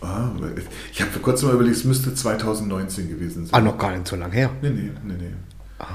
[0.00, 0.30] Ah,
[0.92, 3.54] ich habe vor kurzem mal überlegt, es müsste 2019 gewesen sein.
[3.54, 4.50] Ah, noch gar nicht so lange her.
[4.62, 5.32] Nee, nee, nee, nee.
[5.80, 5.86] Ah.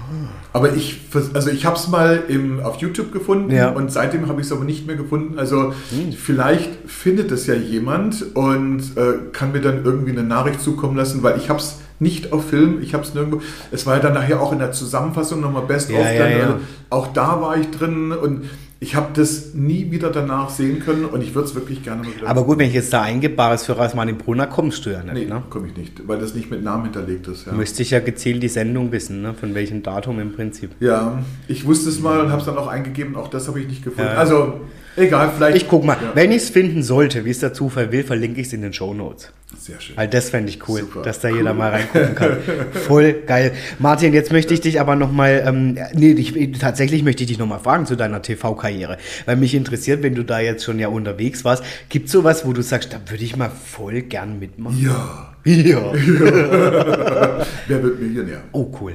[0.54, 1.02] Aber ich,
[1.34, 3.70] also ich habe es mal im, auf YouTube gefunden ja.
[3.70, 5.38] und seitdem habe ich es aber nicht mehr gefunden.
[5.38, 6.14] Also hm.
[6.14, 11.22] vielleicht findet es ja jemand und äh, kann mir dann irgendwie eine Nachricht zukommen lassen,
[11.24, 13.42] weil ich habe es nicht auf Film, ich habe es nirgendwo.
[13.72, 16.06] Es war ja dann nachher auch in der Zusammenfassung nochmal Best ja, of.
[16.06, 16.56] Ja, dann, also
[16.90, 18.46] auch da war ich drin und
[18.84, 22.14] ich habe das nie wieder danach sehen können und ich würde es wirklich gerne mal
[22.14, 22.28] wieder.
[22.28, 25.14] Aber gut, wenn ich jetzt da eingebe, Bares für Rasman Brunner, kommst du ja nicht.
[25.14, 25.42] Nee, ne?
[25.50, 27.48] komme ich nicht, weil das nicht mit Namen hinterlegt ist.
[27.48, 27.54] Ja.
[27.54, 29.34] Müsste ich ja gezielt die Sendung wissen, ne?
[29.34, 30.72] von welchem Datum im Prinzip.
[30.82, 33.68] Ja, ich wusste es mal und habe es dann auch eingegeben, auch das habe ich
[33.68, 34.12] nicht gefunden.
[34.12, 34.18] Ja.
[34.18, 34.60] Also
[34.96, 35.58] Egal, vielleicht.
[35.58, 36.12] Ich guck mal, ja.
[36.14, 38.74] wenn ich es finden sollte, wie es der Zufall will, verlinke ich es in den
[38.74, 39.32] Show Notes.
[39.60, 39.96] Sehr schön.
[39.98, 41.02] Weil das fände ich cool, Super.
[41.04, 41.38] dass da cool.
[41.38, 42.38] jeder mal reingucken kann.
[42.72, 43.54] Voll geil.
[43.80, 47.60] Martin, jetzt möchte ich dich aber nochmal, ähm, nee, ich, tatsächlich möchte ich dich nochmal
[47.60, 48.98] fragen zu deiner TV-Karriere.
[49.26, 52.54] Weil mich interessiert, wenn du da jetzt schon ja unterwegs warst, gibt es sowas, wo
[52.54, 54.82] du sagst, da würde ich mal voll gern mitmachen?
[54.82, 55.34] Ja.
[55.46, 55.54] Ja.
[55.56, 55.94] ja.
[57.68, 58.42] Wer wird Millionär?
[58.52, 58.94] Oh, cool.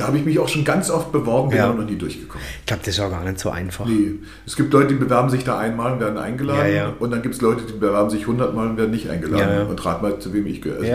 [0.00, 1.70] Da habe ich mich auch schon ganz oft beworben, bin ja.
[1.70, 2.42] noch nie durchgekommen.
[2.60, 3.84] Ich glaube, das ist auch gar nicht so einfach.
[3.84, 4.12] Nee.
[4.46, 6.68] Es gibt Leute, die bewerben sich da einmal und werden eingeladen.
[6.68, 6.92] Ja, ja.
[6.98, 9.68] Und dann gibt es Leute, die bewerben sich hundertmal und werden nicht eingeladen.
[9.68, 10.80] Und rat mal, zu wem ich gehöre.
[10.80, 10.88] Also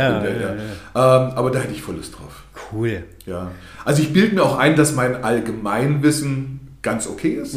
[0.96, 2.44] ähm, aber da hätte ich volles drauf.
[2.72, 3.04] Cool.
[3.28, 3.52] Ja.
[3.84, 7.56] Also ich bilde mir auch ein, dass mein Allgemeinwissen ganz okay ist.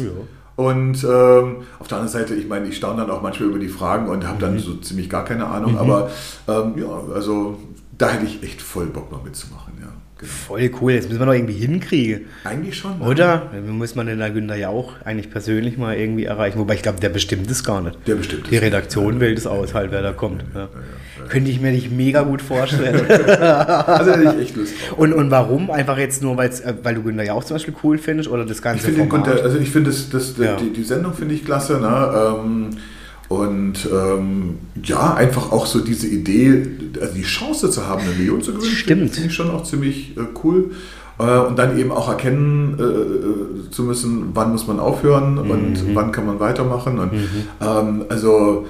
[0.55, 3.69] Und ähm, auf der anderen Seite, ich meine, ich staune dann auch manchmal über die
[3.69, 4.59] Fragen und habe dann mhm.
[4.59, 5.71] so ziemlich gar keine Ahnung.
[5.71, 5.77] Mhm.
[5.77, 6.11] Aber
[6.47, 7.57] ähm, ja, also
[7.97, 9.68] da hätte ich echt voll Bock mal mitzumachen.
[10.19, 10.31] Genau.
[10.47, 12.25] Voll cool, jetzt müssen wir noch irgendwie hinkriegen.
[12.43, 12.99] Eigentlich schon.
[12.99, 13.49] Oder?
[13.53, 13.71] Ja.
[13.71, 16.59] Muss man den Günther ja auch eigentlich persönlich mal irgendwie erreichen.
[16.59, 17.97] Wobei ich glaube, der bestimmt es gar nicht.
[18.05, 19.19] Der bestimmt Die Redaktion ja.
[19.21, 20.43] wählt es aus, halt, wer da kommt.
[20.53, 20.67] Ja.
[21.29, 23.09] Könnte ich mir nicht mega gut vorstellen.
[23.09, 24.99] also hätte ich echt Lust drauf.
[24.99, 25.71] Und, und warum?
[25.71, 26.49] Einfach jetzt nur, äh,
[26.83, 28.97] weil du Günther ja auch zum Beispiel cool findest oder das ganze ich?
[28.97, 31.79] Günther, also ich finde das, das, die, die, Sendung finde ich klasse.
[31.79, 32.41] Ne?
[32.43, 32.69] Ähm,
[33.29, 36.65] und ähm, ja, einfach auch so diese Idee,
[36.99, 40.21] also die Chance zu haben, eine Million zu gewinnen, finde ich schon auch ziemlich äh,
[40.43, 40.71] cool.
[41.19, 45.51] Äh, und dann eben auch erkennen äh, zu müssen, wann muss man aufhören mhm.
[45.51, 46.97] und wann kann man weitermachen.
[46.97, 47.27] Und, mhm.
[47.61, 48.65] ähm, also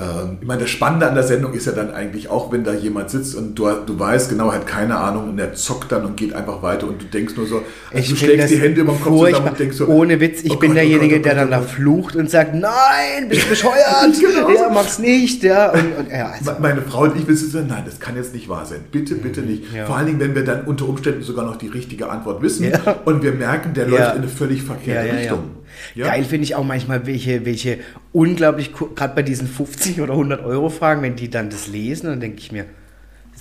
[0.00, 2.72] ähm, ich meine, das Spannende an der Sendung ist ja dann eigentlich auch, wenn da
[2.72, 6.06] jemand sitzt und du, du weißt genau, er hat keine Ahnung und er zockt dann
[6.06, 8.92] und geht einfach weiter und du denkst nur so, also du schlägst die Hände über
[8.92, 11.20] den Kopf zusammen und denkst so, ohne Witz, ich oh bin Gott, derjenige, oh Gott,
[11.20, 14.48] oh der dann da flucht und sagt, nein, bist du bescheuert, genau.
[14.48, 15.70] ja, mach's nicht, ja.
[15.70, 16.52] Und, und, ja also.
[16.60, 19.42] Meine Frau und ich wissen so, nein, das kann jetzt nicht wahr sein, bitte, bitte
[19.42, 19.64] nicht.
[19.74, 19.84] Ja.
[19.84, 22.96] Vor allen Dingen, wenn wir dann unter Umständen sogar noch die richtige Antwort wissen ja.
[23.04, 25.59] und wir merken, der läuft in eine völlig verkehrte Richtung.
[25.94, 26.06] Ja.
[26.06, 27.78] Geil finde ich auch manchmal, welche, welche
[28.12, 32.20] unglaublich, gerade bei diesen 50 oder 100 Euro Fragen, wenn die dann das lesen, dann
[32.20, 32.66] denke ich mir,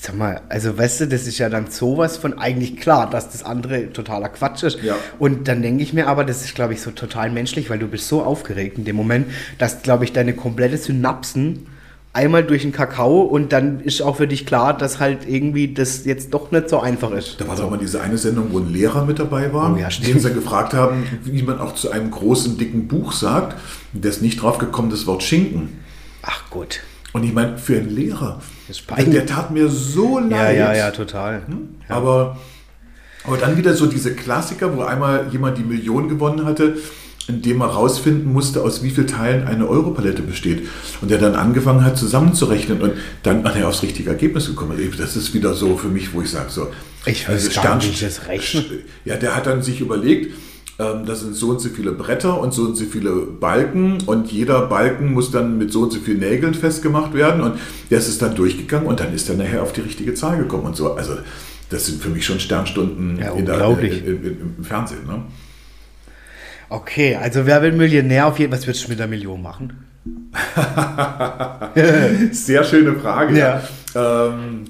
[0.01, 3.43] sag mal, also weißt du, das ist ja dann sowas von eigentlich klar, dass das
[3.43, 4.81] andere totaler Quatsch ist.
[4.81, 4.95] Ja.
[5.19, 7.87] Und dann denke ich mir aber, das ist, glaube ich, so total menschlich, weil du
[7.87, 11.67] bist so aufgeregt in dem Moment, dass, glaube ich, deine komplette Synapsen
[12.13, 16.05] einmal durch den Kakao und dann ist auch für dich klar, dass halt irgendwie das
[16.05, 17.39] jetzt doch nicht so einfach ist.
[17.39, 19.89] Da war doch mal diese eine Sendung, wo ein Lehrer mit dabei war, oh, ja,
[19.89, 23.57] den sie gefragt haben, wie man auch zu einem großen, dicken Buch sagt.
[23.93, 25.79] Der ist nicht drauf gekommen, das Wort Schinken.
[26.23, 26.81] Ach gut.
[27.13, 28.39] Und ich meine, für einen Lehrer,
[28.97, 30.31] der, der, tat mir so leid.
[30.31, 31.41] Ja, ja, ja, total.
[31.47, 31.69] Hm?
[31.87, 31.95] Ja.
[31.95, 32.37] Aber,
[33.23, 36.77] aber dann wieder so diese Klassiker, wo einmal jemand die Million gewonnen hatte
[37.29, 40.67] indem er herausfinden musste, aus wie vielen Teilen eine Europalette besteht.
[41.01, 44.77] Und der dann angefangen hat, zusammenzurechnen und dann er aufs richtige Ergebnis gekommen.
[44.97, 46.67] Das ist wieder so für mich, wo ich sage, so.
[47.05, 48.65] Ich weiß also gar nicht, das rechnen.
[49.05, 50.33] Ja, der hat dann sich überlegt,
[50.79, 54.31] ähm, das sind so und so viele Bretter und so und so viele Balken und
[54.31, 58.21] jeder Balken muss dann mit so und so vielen Nägeln festgemacht werden und der ist
[58.21, 60.93] dann durchgegangen und dann ist er nachher auf die richtige Zahl gekommen und so.
[60.93, 61.13] Also
[61.69, 65.05] das sind für mich schon Sternstunden ja, in der, in, in, im Fernsehen.
[65.05, 65.23] Ne?
[66.69, 69.73] Okay, also wer will Millionär auf jeden Fall, was würdest du mit der Million machen?
[72.31, 73.37] Sehr schöne Frage.
[73.37, 73.61] Ja.
[73.95, 74.65] Ähm,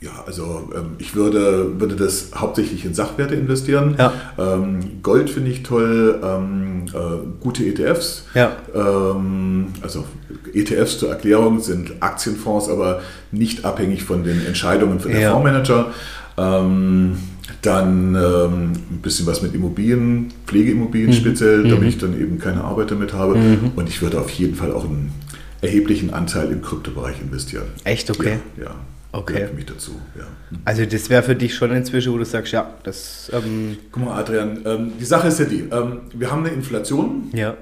[0.00, 3.94] ja, also ähm, ich würde, würde das hauptsächlich in Sachwerte investieren.
[3.96, 4.12] Ja.
[4.36, 6.98] Ähm, Gold finde ich toll, ähm, äh,
[7.40, 8.26] gute ETFs.
[8.34, 8.56] Ja.
[8.74, 10.04] Ähm, also
[10.52, 15.30] ETFs zur Erklärung sind Aktienfonds, aber nicht abhängig von den Entscheidungen von der ja.
[15.30, 15.92] Fondsmanager.
[16.36, 17.16] Ähm,
[17.62, 21.14] dann ähm, ein bisschen was mit Immobilien, Pflegeimmobilien mhm.
[21.14, 21.88] speziell, damit mhm.
[21.88, 23.36] ich dann eben keine Arbeit damit habe.
[23.36, 23.72] Mhm.
[23.76, 25.12] Und ich würde auf jeden Fall auch einen
[25.60, 27.66] erheblichen Anteil im Kryptobereich investieren.
[27.84, 28.38] Echt okay?
[28.58, 28.64] Ja.
[28.64, 28.74] ja.
[29.14, 29.46] Okay.
[29.54, 30.24] mich dazu, ja.
[30.64, 33.30] Also das wäre für dich schon inzwischen, wo du sagst, ja, das...
[33.32, 37.28] Ähm Guck mal, Adrian, ähm, die Sache ist ja die, ähm, wir haben eine Inflation
[37.34, 37.54] ja.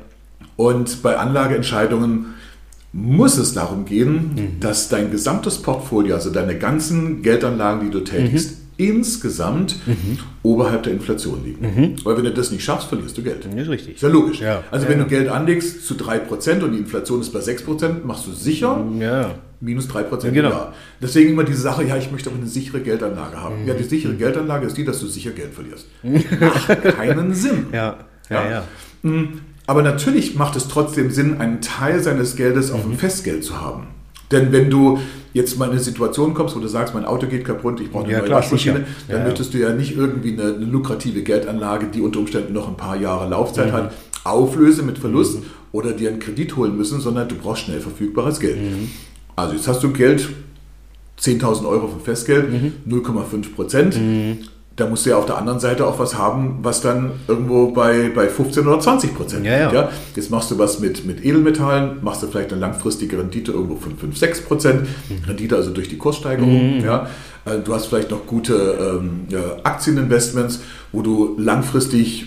[0.54, 2.26] und bei Anlageentscheidungen
[2.92, 4.60] muss es darum gehen, mhm.
[4.60, 10.18] dass dein gesamtes Portfolio, also deine ganzen Geldanlagen, die du tätigst, mhm insgesamt mhm.
[10.42, 11.60] oberhalb der Inflation liegen.
[11.60, 11.96] Mhm.
[12.02, 13.44] Weil wenn du das nicht schaffst, verlierst du Geld.
[13.44, 13.96] Das ist richtig.
[13.96, 14.40] Ist ja logisch.
[14.40, 14.64] Ja.
[14.70, 14.92] Also ja.
[14.92, 18.82] wenn du Geld anlegst zu 3% und die Inflation ist bei 6%, machst du sicher
[18.98, 19.34] ja.
[19.60, 20.48] minus 3% ja, genau.
[20.48, 20.74] im Jahr.
[21.02, 23.62] Deswegen immer diese Sache, ja, ich möchte aber eine sichere Geldanlage haben.
[23.62, 23.68] Mhm.
[23.68, 25.86] Ja, die sichere Geldanlage ist die, dass du sicher Geld verlierst.
[26.02, 27.66] Macht keinen Sinn.
[27.72, 27.98] Ja,
[28.30, 28.64] ja, ja.
[29.02, 29.40] Mhm.
[29.66, 32.98] Aber natürlich macht es trotzdem Sinn, einen Teil seines Geldes auf dem mhm.
[32.98, 33.88] Festgeld zu haben.
[34.30, 34.98] Denn wenn du
[35.32, 38.04] jetzt mal in eine Situation kommst, wo du sagst, mein Auto geht kaputt, ich brauche
[38.04, 41.86] eine ja, neue Waschmaschine, dann ja, möchtest du ja nicht irgendwie eine, eine, lukrative Geldanlage,
[41.86, 43.72] die unter Umständen noch ein paar Jahre Laufzeit mhm.
[43.72, 43.92] hat,
[44.24, 45.44] auflösen mit Verlust mhm.
[45.72, 48.60] oder dir einen Kredit holen müssen, sondern du brauchst schnell verfügbares Geld.
[48.60, 48.90] Mhm.
[49.36, 50.28] Also jetzt hast du Geld,
[51.20, 52.46] 10.000 Euro für Festgeld,
[52.88, 53.42] 0,5 mhm.
[53.54, 53.98] Prozent.
[54.76, 58.10] Da musst du ja auf der anderen Seite auch was haben, was dann irgendwo bei,
[58.14, 59.72] bei 15 oder 20 Prozent ja, ja.
[59.72, 63.76] ja, Jetzt machst du was mit, mit Edelmetallen, machst du vielleicht eine langfristige Rendite irgendwo
[63.76, 64.82] von 5, 6 Prozent.
[64.82, 65.24] Mhm.
[65.26, 66.78] Rendite also durch die Kurssteigerung.
[66.78, 66.84] Mhm.
[66.84, 67.08] Ja.
[67.44, 69.26] Äh, du hast vielleicht noch gute ähm,
[69.64, 70.60] Aktieninvestments,
[70.92, 72.26] wo du langfristig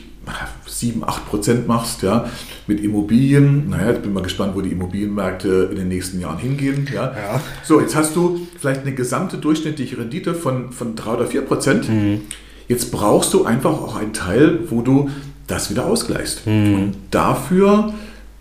[0.83, 2.25] 7, 8 Prozent machst, ja,
[2.67, 3.69] mit Immobilien.
[3.69, 6.87] Naja, jetzt bin ich mal gespannt, wo die Immobilienmärkte in den nächsten Jahren hingehen.
[6.93, 7.13] Ja.
[7.15, 7.41] ja.
[7.63, 11.89] So, jetzt hast du vielleicht eine gesamte durchschnittliche Rendite von, von 3 oder 4 Prozent.
[11.89, 12.21] Mhm.
[12.67, 15.09] Jetzt brauchst du einfach auch einen Teil, wo du
[15.47, 16.45] das wieder ausgleichst.
[16.47, 16.75] Mhm.
[16.75, 17.93] Und dafür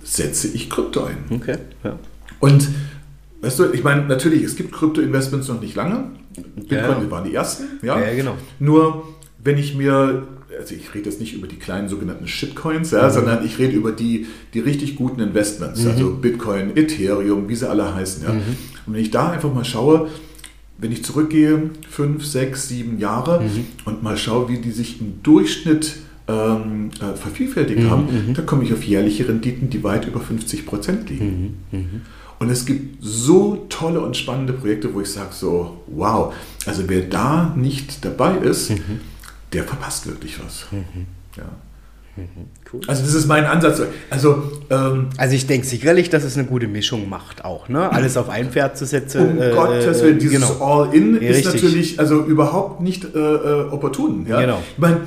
[0.02, 1.16] setze ich Krypto ein.
[1.30, 1.98] Okay, ja.
[2.40, 2.68] Und
[3.40, 6.10] weißt du, ich meine, natürlich, es gibt Krypto-Investments noch nicht lange.
[6.56, 7.10] Bitcoin ja.
[7.10, 8.00] waren die ersten, ja.
[8.00, 8.36] ja genau.
[8.58, 9.04] Nur,
[9.44, 10.26] wenn ich mir
[10.58, 13.12] also ich rede jetzt nicht über die kleinen sogenannten Shitcoins, ja, mhm.
[13.12, 15.90] sondern ich rede über die, die richtig guten Investments, mhm.
[15.90, 18.24] also Bitcoin, Ethereum, wie sie alle heißen.
[18.24, 18.32] Ja.
[18.32, 18.56] Mhm.
[18.86, 20.08] Und wenn ich da einfach mal schaue,
[20.78, 23.66] wenn ich zurückgehe, fünf, sechs, sieben Jahre mhm.
[23.84, 25.96] und mal schaue, wie die sich im Durchschnitt
[26.28, 28.34] ähm, äh, vervielfältigt mhm, haben, mhm.
[28.34, 31.58] dann komme ich auf jährliche Renditen, die weit über 50 Prozent liegen.
[32.38, 36.34] Und es gibt so tolle und spannende Projekte, wo ich sage so, wow,
[36.66, 38.72] also wer da nicht dabei ist,
[39.52, 40.66] der verpasst wirklich was.
[40.70, 41.06] Mhm.
[41.36, 41.44] Ja.
[42.16, 42.26] Mhm.
[42.70, 42.80] Cool.
[42.86, 43.80] Also das ist mein Ansatz.
[44.10, 47.90] Also, ähm, also ich denke sicherlich, dass es eine gute Mischung macht auch, ne?
[47.90, 49.38] Alles auf ein Pferd zu setzen.
[49.38, 50.82] Um äh, Gottes Willen, dieses genau.
[50.82, 51.62] All-In ja, ist richtig.
[51.62, 54.26] natürlich also überhaupt nicht äh, äh opportun.
[54.28, 54.40] Ja?
[54.40, 54.62] Genau.
[54.72, 55.00] Ich meine,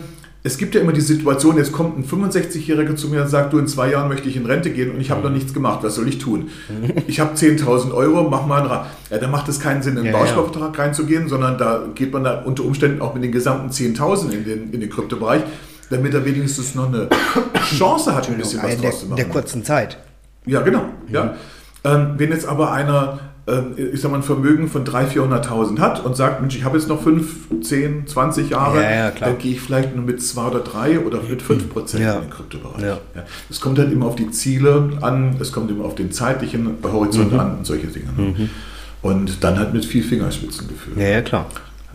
[0.45, 3.58] es gibt ja immer die Situation, jetzt kommt ein 65-Jähriger zu mir und sagt, du,
[3.58, 5.95] in zwei Jahren möchte ich in Rente gehen und ich habe noch nichts gemacht, was
[5.95, 6.49] soll ich tun?
[7.08, 8.88] Ich habe 10.000 Euro, mach mal einen Rat.
[9.10, 10.84] Ja, da macht es keinen Sinn, in einen ja, Bausparvertrag ja.
[10.84, 14.71] reinzugehen, sondern da geht man da unter Umständen auch mit den gesamten 10.000 in den,
[14.71, 15.41] in den Kryptobereich,
[15.89, 17.10] damit er wenigstens noch eine
[17.63, 19.19] Chance hat, ein bisschen was draus zu machen.
[19.19, 19.97] In der kurzen Zeit.
[20.45, 20.86] Ja, genau.
[21.10, 21.23] Ja.
[21.23, 21.29] Mhm.
[21.86, 23.19] Ähm, wenn jetzt aber einer
[23.93, 26.88] ich sag mal, ein Vermögen von 300.000, 400.000 hat und sagt, Mensch, ich habe jetzt
[26.88, 30.60] noch 5, 10, 20 Jahre, ja, ja, dann gehe ich vielleicht nur mit 2 oder
[30.62, 32.15] 3 oder mit 5 Prozent ja.
[32.15, 32.84] in den Kryptobereich.
[32.84, 32.97] Ja.
[33.49, 37.34] Es kommt halt immer auf die Ziele an, es kommt immer auf den zeitlichen Horizont
[37.34, 37.39] mhm.
[37.39, 38.10] an und solche Dinge.
[38.17, 38.23] Ne?
[38.23, 38.49] Mhm.
[39.03, 40.99] Und dann halt mit viel Fingerspitzengefühl.
[40.99, 41.45] Ja, ja, klar.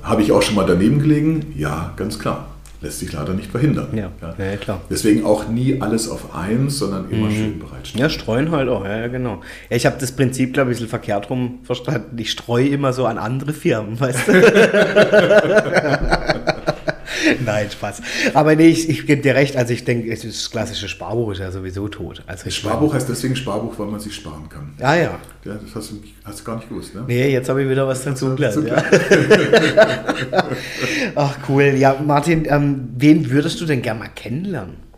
[0.04, 1.52] Habe ich auch schon mal daneben gelegen?
[1.56, 2.46] Ja, ganz klar
[2.80, 3.88] lässt sich leider nicht verhindern.
[3.92, 4.34] Ja, ja.
[4.38, 4.80] ja klar.
[4.88, 7.34] Deswegen auch nie alles auf eins, sondern immer mhm.
[7.34, 8.02] schön bereitstellen.
[8.02, 9.42] Ja, streuen halt auch, ja, ja genau.
[9.68, 12.16] Ja, ich habe das Prinzip, glaube ich, ein bisschen verkehrt rum verstanden.
[12.18, 14.32] Ich streue immer so an andere Firmen, weißt du?
[17.44, 18.02] Nein, Spaß.
[18.34, 19.56] Aber nee, ich, ich gebe dir recht.
[19.56, 22.22] Also ich denke, das klassische Sparbuch ist ja sowieso tot.
[22.26, 24.74] Also das Sparbuch heißt deswegen Sparbuch, weil man sich sparen kann.
[24.80, 25.18] Ah ja.
[25.44, 27.04] Ja, das hast du, hast du gar nicht gewusst, ne?
[27.06, 28.66] Nee, jetzt habe ich wieder was dazu gelernt.
[28.66, 28.84] Ja.
[31.14, 31.74] Ach cool.
[31.76, 34.89] Ja, Martin, ähm, wen würdest du denn gerne mal kennenlernen?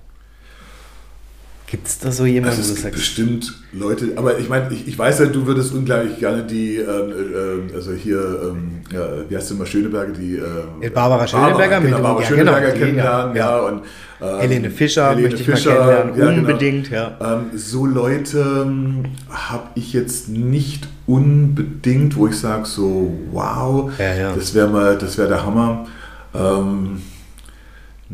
[1.72, 4.98] Gibt es da so jemanden, also es gibt bestimmt Leute, aber ich meine, ich, ich,
[4.98, 8.18] weiß ja, du würdest unglaublich gerne die, ähm, äh, also hier,
[8.50, 12.28] ähm, ja, wie heißt du immer, Schöneberger, die äh, Barbara Schöneberger, Barbara, genau, Barbara ja,
[12.28, 13.82] Schöneberger genau, kennenlernen, ja, ja, und
[14.20, 16.38] ähm, Helene Fischer Helene möchte ich Fischer, mal kennenlernen, ja, genau.
[16.40, 17.10] unbedingt, genau.
[17.18, 17.34] ja.
[17.38, 24.52] Ähm, so Leute ähm, habe ich jetzt nicht unbedingt, wo ich sage so, wow, das
[24.52, 25.86] wäre mal, das wäre der Hammer.
[26.34, 27.00] Ähm,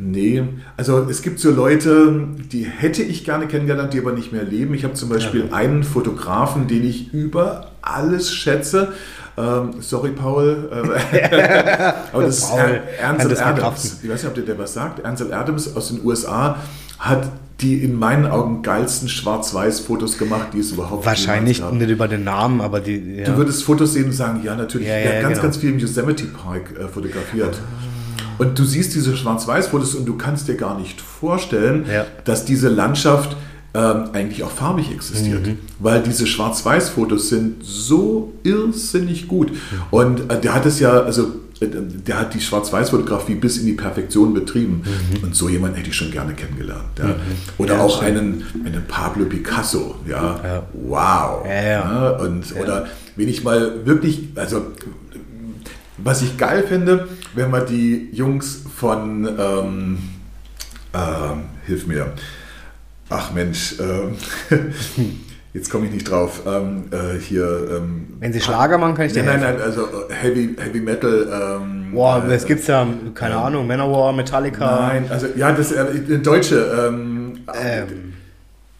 [0.00, 0.44] Nee,
[0.76, 4.72] also es gibt so Leute, die hätte ich gerne kennengelernt, die aber nicht mehr leben.
[4.74, 5.56] Ich habe zum Beispiel ja.
[5.56, 8.92] einen Fotografen, den ich über alles schätze.
[9.36, 10.70] Ähm, sorry, Paul.
[12.12, 12.52] Aber das ist
[13.02, 13.98] Ansel Adams.
[14.00, 15.04] Ich weiß nicht, ob der, der was sagt.
[15.04, 16.58] Ansel Adams aus den USA
[17.00, 17.28] hat
[17.60, 22.60] die in meinen Augen geilsten Schwarz-Weiß-Fotos gemacht, die es überhaupt Wahrscheinlich nicht über den Namen,
[22.60, 23.16] aber die.
[23.16, 23.24] Ja.
[23.24, 24.86] Du würdest Fotos sehen und sagen, ja, natürlich.
[24.86, 25.42] Ja, ja, ganz, genau.
[25.42, 27.58] ganz viel im Yosemite Park äh, fotografiert.
[28.38, 32.06] Und du siehst diese Schwarz-Weiß-Fotos und du kannst dir gar nicht vorstellen, ja.
[32.24, 33.36] dass diese Landschaft
[33.74, 35.46] ähm, eigentlich auch farbig existiert.
[35.46, 35.58] Mhm.
[35.78, 39.50] Weil diese Schwarz-Weiß-Fotos sind so irrsinnig gut.
[39.50, 39.56] Mhm.
[39.90, 44.32] Und äh, der hat es ja, also der hat die Schwarz-Weiß-Fotografie bis in die Perfektion
[44.32, 44.84] betrieben.
[44.84, 45.24] Mhm.
[45.24, 46.98] Und so jemanden hätte ich schon gerne kennengelernt.
[46.98, 47.06] Ja.
[47.06, 47.14] Mhm.
[47.58, 49.96] Oder ja, auch einen, einen Pablo Picasso.
[50.08, 50.62] Ja, ja.
[50.72, 51.44] wow.
[51.46, 54.68] Ja, und, Oder wenn ich mal wirklich, also
[55.98, 59.98] was ich geil finde, wenn man die Jungs von, ähm,
[60.92, 62.12] äh, hilf mir,
[63.10, 64.54] ach Mensch, äh,
[65.54, 66.42] jetzt komme ich nicht drauf.
[66.46, 67.68] Ähm, äh, hier.
[67.76, 70.80] Ähm, Wenn Sie Schlager machen, kann ich dir Nein, nein, nein, also äh, Heavy, Heavy
[70.80, 71.60] Metal.
[71.60, 74.88] Ähm, Boah, äh, es gibt ja, keine ähm, Ahnung, Manowar, Metallica.
[74.88, 76.90] Nein, also ja, das äh, Deutsche.
[76.90, 77.40] Ähm,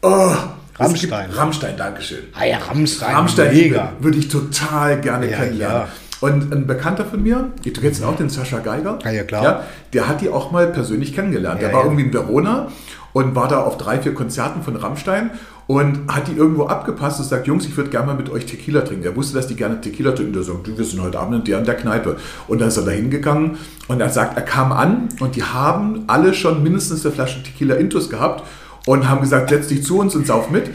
[0.03, 0.33] oh,
[0.79, 1.31] Rammstein.
[1.31, 2.25] Rammstein, Dankeschön.
[2.33, 3.15] Ah ja, Rammstein.
[3.15, 3.93] Rammstein mega.
[3.99, 5.83] würde ich total gerne ja, kennenlernen.
[5.83, 5.89] Ja.
[6.21, 8.99] Und ein Bekannter von mir, du kennst auch den Sascha Geiger.
[9.05, 9.45] Ja, ja klar.
[9.45, 11.63] Ja, der hat die auch mal persönlich kennengelernt.
[11.63, 12.69] Ja, der war irgendwie in Verona
[13.13, 15.31] und war da auf drei, vier Konzerten von Rammstein
[15.69, 18.81] und hat die irgendwo abgepasst und sagt, Jungs, ich würde gerne mal mit euch Tequila
[18.81, 19.05] trinken.
[19.05, 20.33] Er wusste, dass die gerne Tequila trinken.
[20.33, 22.17] Der sagt, wir sind heute Abend in der und der Kneipe.
[22.49, 26.05] Und dann ist er da hingegangen und er sagt, er kam an und die haben
[26.07, 28.45] alle schon mindestens eine Flasche Tequila Intus gehabt
[28.87, 30.71] und haben gesagt, setz dich zu uns und sauf mit.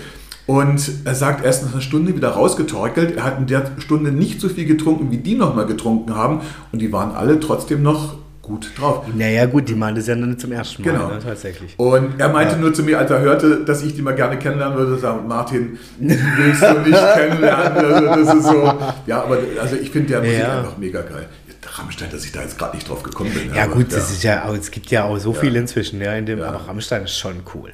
[0.46, 3.16] Und er sagt, er ist nach einer Stunde wieder rausgetorkelt.
[3.16, 6.42] Er hat in der Stunde nicht so viel getrunken, wie die nochmal getrunken haben.
[6.72, 9.06] Und die waren alle trotzdem noch gut drauf.
[9.16, 11.08] Naja, gut, die meinte es ja dann zum ersten Mal, genau.
[11.08, 11.76] Ne, tatsächlich.
[11.78, 12.60] Und er meinte ja.
[12.60, 15.80] nur zu mir, als er hörte, dass ich die mal gerne kennenlernen würde, sagen, Martin,
[15.98, 17.86] willst du nicht kennenlernen?
[17.86, 18.74] Also, das ist so.
[19.08, 20.60] Ja, aber also ich finde der Musik ja.
[20.60, 21.30] einfach mega geil.
[21.76, 23.54] Rammstein, dass ich da jetzt gerade nicht drauf gekommen bin.
[23.54, 26.26] Ja, aber, gut, das ist ja, es gibt ja auch so viel inzwischen, ja, in
[26.26, 27.74] dem, aber Rammstein ist schon cool.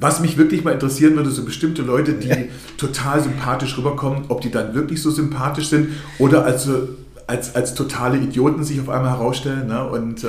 [0.00, 4.50] Was mich wirklich mal interessieren würde, so bestimmte Leute, die total sympathisch rüberkommen, ob die
[4.50, 6.88] dann wirklich so sympathisch sind oder also
[7.28, 9.66] als, als totale Idioten sich auf einmal herausstellen.
[9.66, 9.86] Ne?
[9.86, 10.28] Und, äh,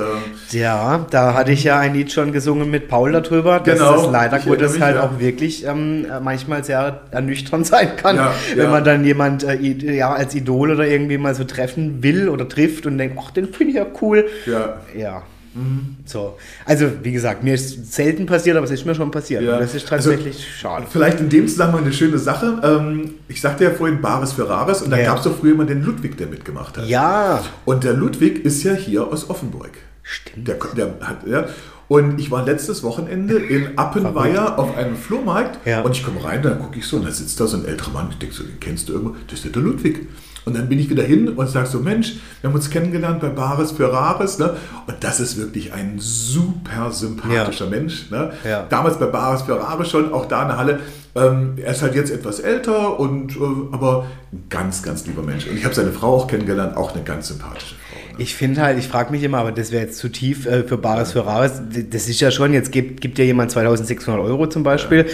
[0.50, 4.12] ja, da hatte ich ja ein Lied schon gesungen mit Paul darüber, dass genau, das
[4.12, 5.04] leider Gottes halt ja.
[5.04, 8.70] auch wirklich ähm, manchmal sehr ernüchternd sein kann, ja, wenn ja.
[8.70, 12.84] man dann jemand äh, ja, als Idol oder irgendwie mal so treffen will oder trifft
[12.84, 14.26] und denkt, ach, den finde ich ja cool.
[14.44, 14.80] Ja.
[14.94, 15.22] ja.
[15.54, 15.96] Mhm.
[16.04, 16.36] So.
[16.64, 19.42] Also, wie gesagt, mir ist selten passiert, aber es ist mir schon passiert.
[19.42, 19.58] Ja.
[19.58, 20.86] das ist also, tatsächlich also, schade.
[20.88, 22.60] Vielleicht in dem Zusammenhang eine schöne Sache.
[22.62, 25.06] Ähm, ich sagte ja vorhin Bares für Rares und da ja.
[25.06, 26.86] gab es doch früher immer den Ludwig, der mitgemacht hat.
[26.86, 27.42] Ja.
[27.64, 29.70] Und der Ludwig ist ja hier aus Offenburg.
[30.02, 30.48] Stimmt.
[30.48, 31.46] Der, der hat, ja,
[31.90, 35.80] und ich war letztes Wochenende in Appenweier auf einem Flohmarkt ja.
[35.82, 37.90] und ich komme rein, dann gucke ich so und da sitzt da so ein älterer
[37.90, 38.06] Mann.
[38.10, 39.16] Ich denke so, den kennst du irgendwo?
[39.26, 40.06] Das ist der Ludwig.
[40.44, 43.28] Und dann bin ich wieder hin und sage so, Mensch, wir haben uns kennengelernt bei
[43.28, 44.38] Bares für Rares.
[44.38, 44.56] Ne?
[44.86, 47.70] Und das ist wirklich ein super sympathischer ja.
[47.70, 48.10] Mensch.
[48.10, 48.32] Ne?
[48.44, 48.66] Ja.
[48.68, 50.80] Damals bei Bares für Rares schon, auch da in der Halle.
[51.14, 53.40] Ähm, er ist halt jetzt etwas älter, und, äh,
[53.72, 55.46] aber ein ganz, ganz lieber Mensch.
[55.46, 58.16] Und ich habe seine Frau auch kennengelernt, auch eine ganz sympathische Frau.
[58.16, 58.22] Ne?
[58.22, 60.78] Ich finde halt, ich frage mich immer, aber das wäre jetzt zu tief äh, für
[60.78, 61.22] Bares ja.
[61.22, 61.62] für Rares.
[61.90, 65.06] Das ist ja schon, jetzt gibt, gibt ja jemand 2600 Euro zum Beispiel.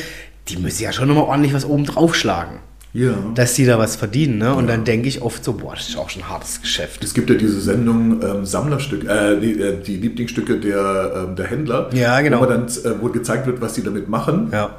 [0.48, 2.60] Die müssen ja schon nochmal ordentlich was oben drauf schlagen
[2.96, 3.14] ja.
[3.34, 4.38] dass die da was verdienen.
[4.38, 4.54] Ne?
[4.54, 4.72] Und ja.
[4.72, 7.04] dann denke ich oft so, boah, das ist auch schon ein hartes Geschäft.
[7.04, 11.46] Es gibt ja diese Sendung ähm, Sammlerstück, äh, die, äh, die, Lieblingsstücke der, äh, der
[11.46, 12.40] Händler, ja, genau.
[12.40, 14.48] wo, dann, äh, wo gezeigt wird, was die damit machen.
[14.52, 14.70] Ja.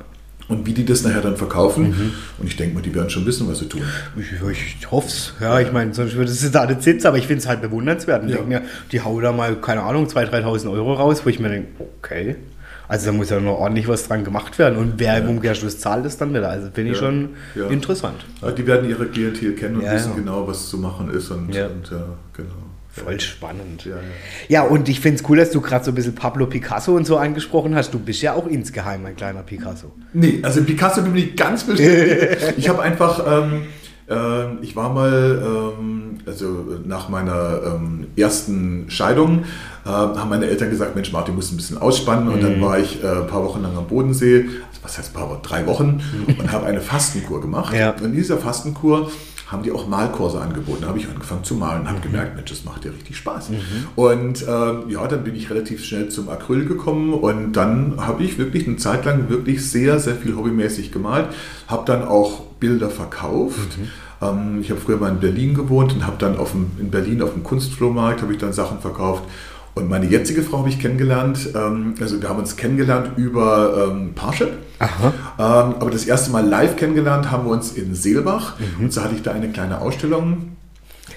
[0.49, 1.89] Und wie die das nachher dann verkaufen.
[1.89, 2.13] Mhm.
[2.37, 3.81] Und ich denke mal, die werden schon wissen, was sie tun.
[4.17, 4.31] Ich,
[4.79, 5.33] ich hoffe es.
[5.41, 8.23] Ja, ich meine, sonst würde es da nicht sitzen, aber ich finde es halt bewundernswert.
[8.23, 8.37] Ich ja.
[8.37, 8.61] denke mir,
[8.93, 11.67] die hauen da mal, keine Ahnung, 2.000, 3.000 Euro raus, wo ich mir denke,
[11.99, 12.37] okay.
[12.87, 14.77] Also da muss ja noch ordentlich was dran gemacht werden.
[14.77, 16.49] Und wer im Umkehrschluss zahlt es dann wieder.
[16.49, 17.29] Also finde ich schon
[17.69, 18.25] interessant.
[18.41, 21.29] Ja, die werden ihre Klientel kennen und wissen genau, was zu machen ist.
[21.31, 21.67] Und, ja.
[21.67, 21.91] und
[22.33, 22.67] genau.
[23.03, 23.85] Voll spannend.
[23.85, 24.01] Ja, ja.
[24.47, 27.05] ja und ich finde es cool, dass du gerade so ein bisschen Pablo Picasso und
[27.05, 27.93] so angesprochen hast.
[27.93, 29.91] Du bist ja auch insgeheim ein kleiner Picasso.
[30.13, 31.89] Nee, also Picasso bin ich ganz bestimmt.
[32.57, 33.63] ich habe einfach, ähm,
[34.09, 39.43] äh, ich war mal, ähm, also nach meiner ähm, ersten Scheidung,
[39.85, 42.29] äh, haben meine Eltern gesagt, Mensch, Martin, du musst ein bisschen ausspannen.
[42.29, 42.61] Und dann mhm.
[42.61, 45.41] war ich äh, ein paar Wochen lang am Bodensee, also was heißt ein paar Wochen,
[45.43, 46.39] drei Wochen, mhm.
[46.39, 47.73] und habe eine Fastenkur gemacht.
[47.75, 47.91] Ja.
[47.91, 49.11] Und in dieser Fastenkur
[49.47, 50.79] haben die auch Malkurse angeboten.
[50.81, 52.03] Da habe ich angefangen zu malen und habe mhm.
[52.03, 53.49] gemerkt, Mensch, das macht ja richtig Spaß.
[53.49, 53.57] Mhm.
[53.95, 58.37] Und ähm, ja, dann bin ich relativ schnell zum Acryl gekommen und dann habe ich
[58.37, 61.27] wirklich eine Zeit lang wirklich sehr, sehr viel hobbymäßig gemalt.
[61.67, 63.77] Habe dann auch Bilder verkauft.
[63.77, 63.87] Mhm.
[64.21, 67.21] Ähm, ich habe früher mal in Berlin gewohnt und habe dann auf dem, in Berlin
[67.21, 69.23] auf dem Kunstflohmarkt habe ich dann Sachen verkauft.
[69.75, 74.13] Und meine jetzige Frau habe ich kennengelernt, ähm, also wir haben uns kennengelernt über ähm,
[74.15, 74.49] Parship.
[74.79, 75.13] Aha.
[75.37, 78.55] Ähm, aber das erste Mal live kennengelernt haben wir uns in Seelbach.
[78.59, 78.85] Mhm.
[78.85, 80.56] Und so hatte ich da eine kleine Ausstellung.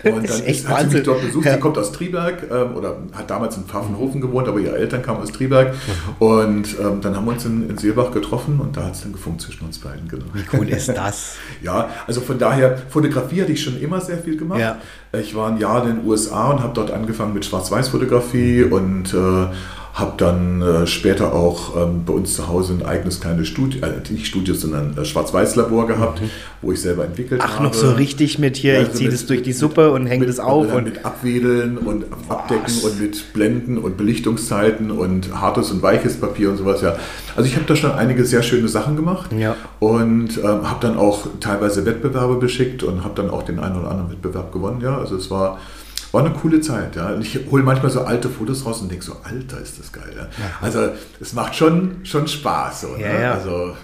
[0.05, 1.45] Und dann ist, hat sie mich dort besucht.
[1.45, 1.55] Ja.
[1.55, 5.20] Sie kommt aus Triberg ähm, oder hat damals in Pfaffenhofen gewohnt, aber ihre Eltern kamen
[5.20, 5.74] aus Triberg.
[6.18, 9.12] Und ähm, dann haben wir uns in, in Seelbach getroffen und da hat es dann
[9.12, 10.09] gefunkt zwischen uns beiden.
[10.09, 10.24] Genau.
[10.32, 11.36] Wie cool ist das?
[11.62, 14.61] ja, also von daher, Fotografie hatte ich schon immer sehr viel gemacht.
[14.61, 14.78] Ja.
[15.12, 19.47] Ich war ein Jahr in den USA und habe dort angefangen mit Schwarz-Weiß-Fotografie und äh,
[19.93, 24.12] habe dann äh, später auch ähm, bei uns zu Hause ein eigenes kleines Studio, äh,
[24.12, 26.30] nicht Studio, sondern äh, Schwarz-Weiß-Labor gehabt, mhm.
[26.62, 27.59] wo ich selber entwickelt Ach, habe.
[27.59, 30.07] Ach, noch so richtig mit hier, ja, also ich ziehe das durch die Suppe und
[30.07, 30.66] hänge das auf.
[30.66, 32.84] Und, und mit Abwedeln und Abdecken was?
[32.84, 36.82] und mit Blenden und Belichtungszeiten und hartes und weiches Papier und sowas.
[36.82, 36.97] Ja.
[37.34, 39.57] Also ich habe da schon einige sehr schöne Sachen gemacht ja.
[39.80, 43.91] und ähm, habe dann auch teilweise Wettbewerbe beschickt und habe dann auch den einen oder
[43.91, 44.80] anderen Wettbewerb gewonnen.
[44.82, 44.99] Ja.
[44.99, 45.59] Also es war
[46.12, 46.96] war eine coole Zeit.
[46.96, 47.14] Ja.
[47.14, 50.12] Und ich hole manchmal so alte Fotos raus und denke so, Alter, ist das geil.
[50.16, 50.28] Ja.
[50.61, 50.88] Also
[51.20, 52.82] es macht schon, schon Spaß.
[52.82, 53.32] So, ne?
[53.32, 53.74] Also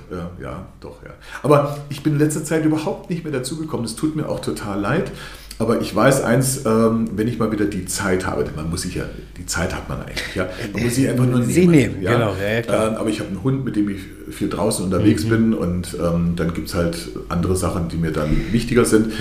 [0.40, 1.10] ja, doch, ja.
[1.42, 3.86] Aber ich bin in letzter Zeit überhaupt nicht mehr dazugekommen.
[3.86, 5.12] Es tut mir auch total leid.
[5.58, 8.82] Aber ich weiß eins, ähm, wenn ich mal wieder die Zeit habe, denn man muss
[8.82, 9.04] sich ja,
[9.38, 10.48] die Zeit hat man eigentlich, ja.
[10.72, 11.50] Man muss sie einfach nur nehmen.
[11.50, 12.12] Sie nehmen, ja?
[12.12, 12.34] genau.
[12.40, 14.00] Ja, ja, ähm, aber ich habe einen Hund, mit dem ich
[14.30, 15.28] viel draußen unterwegs mhm.
[15.30, 19.12] bin und ähm, dann gibt es halt andere Sachen, die mir dann wichtiger sind.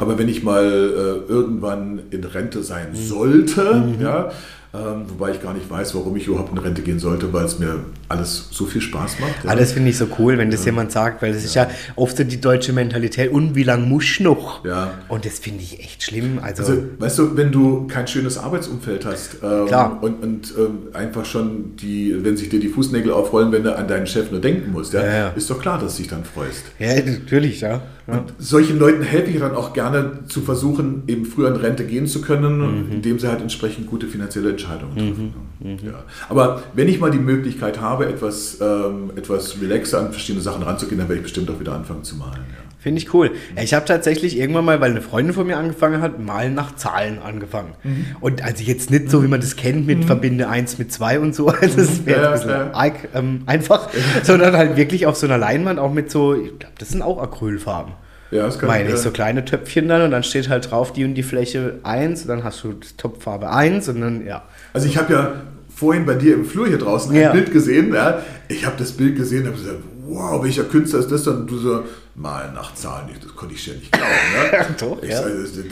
[0.00, 2.96] Aber wenn ich mal äh, irgendwann in Rente sein mhm.
[2.96, 4.00] sollte, mhm.
[4.00, 4.30] ja,
[4.74, 7.58] ähm, wobei ich gar nicht weiß, warum ich überhaupt in Rente gehen sollte, weil es
[7.58, 9.44] mir alles so viel Spaß macht.
[9.44, 9.50] Ja.
[9.50, 10.66] Ah, das finde ich so cool, wenn das ja.
[10.66, 11.46] jemand sagt, weil das ja.
[11.46, 13.30] ist ja oft so die deutsche Mentalität.
[13.30, 14.64] Und wie lange muss ich noch?
[14.64, 14.94] Ja.
[15.08, 16.38] Und das finde ich echt schlimm.
[16.40, 19.98] Also, also, weißt du, wenn du kein schönes Arbeitsumfeld hast ähm, Klar.
[20.02, 23.86] und, und ähm, einfach schon die, wenn sich dir die Fußnägel aufrollen, wenn du an
[23.88, 26.64] deinen Chef nur denken musst, ja, ist doch klar, dass du dich dann freust.
[26.78, 27.82] Ja, natürlich, ja.
[28.06, 32.06] Und solchen Leuten helfe ich dann auch gerne zu versuchen, eben früher in Rente gehen
[32.06, 32.92] zu können, mhm.
[32.92, 35.34] indem sie halt entsprechend gute finanzielle Entscheidungen treffen.
[35.60, 35.70] Mhm.
[35.70, 35.78] Mhm.
[35.84, 36.04] Ja.
[36.28, 40.98] Aber wenn ich mal die Möglichkeit habe, etwas, ähm, etwas relaxer an verschiedene Sachen ranzugehen,
[40.98, 42.42] dann werde ich bestimmt auch wieder anfangen zu malen.
[42.50, 42.71] Ja.
[42.82, 43.30] Finde ich cool.
[43.62, 47.20] Ich habe tatsächlich irgendwann mal, weil eine Freundin von mir angefangen hat, malen nach Zahlen
[47.20, 47.74] angefangen.
[47.84, 48.06] Mhm.
[48.18, 50.02] Und also jetzt nicht so, wie man das kennt, mit mhm.
[50.02, 52.70] Verbinde 1 mit 2 und so, also das wäre ja, ein bisschen ja.
[52.72, 53.88] arg, ähm, einfach,
[54.24, 57.22] sondern halt wirklich auf so einer Leinwand auch mit so, ich glaube, das sind auch
[57.22, 57.92] Acrylfarben.
[58.32, 61.04] Ja, das kann Meine ich, so kleine Töpfchen dann und dann steht halt drauf die
[61.04, 64.42] und die Fläche 1 und dann hast du Topffarbe 1 und dann, ja.
[64.72, 65.32] Also ich habe ja
[65.72, 68.22] vorhin bei dir im Flur hier draußen ein Bild gesehen, ja.
[68.48, 71.46] Ich habe das Bild gesehen und habe gesagt, wow, welcher Künstler ist das dann?
[71.46, 74.06] Du so, mal nach Zahlen, das konnte ich ja nicht glauben.
[74.06, 74.74] Ne?
[74.80, 75.22] Doch, ich, ja.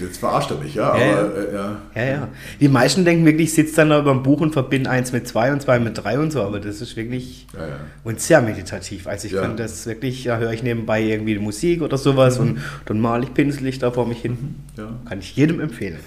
[0.01, 0.97] jetzt verarscht er mich, ja.
[0.97, 1.77] Ja, aber, äh, ja.
[1.95, 2.29] ja, ja.
[2.61, 5.29] Die meisten denken wirklich, ich sitze dann da über ein Buch und verbinde eins mit
[5.29, 7.75] zwei und zwei mit drei und so, aber das ist wirklich ja, ja.
[8.05, 9.07] und sehr meditativ.
[9.07, 12.49] Also ich kann das wirklich, ja, höre ich nebenbei irgendwie Musik oder sowas mhm.
[12.49, 14.55] und dann male ich pinselig da vor mich hin.
[14.79, 14.89] Ja.
[15.07, 15.99] Kann ich jedem empfehlen.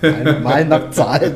[0.41, 1.33] Mal nach Zahlen.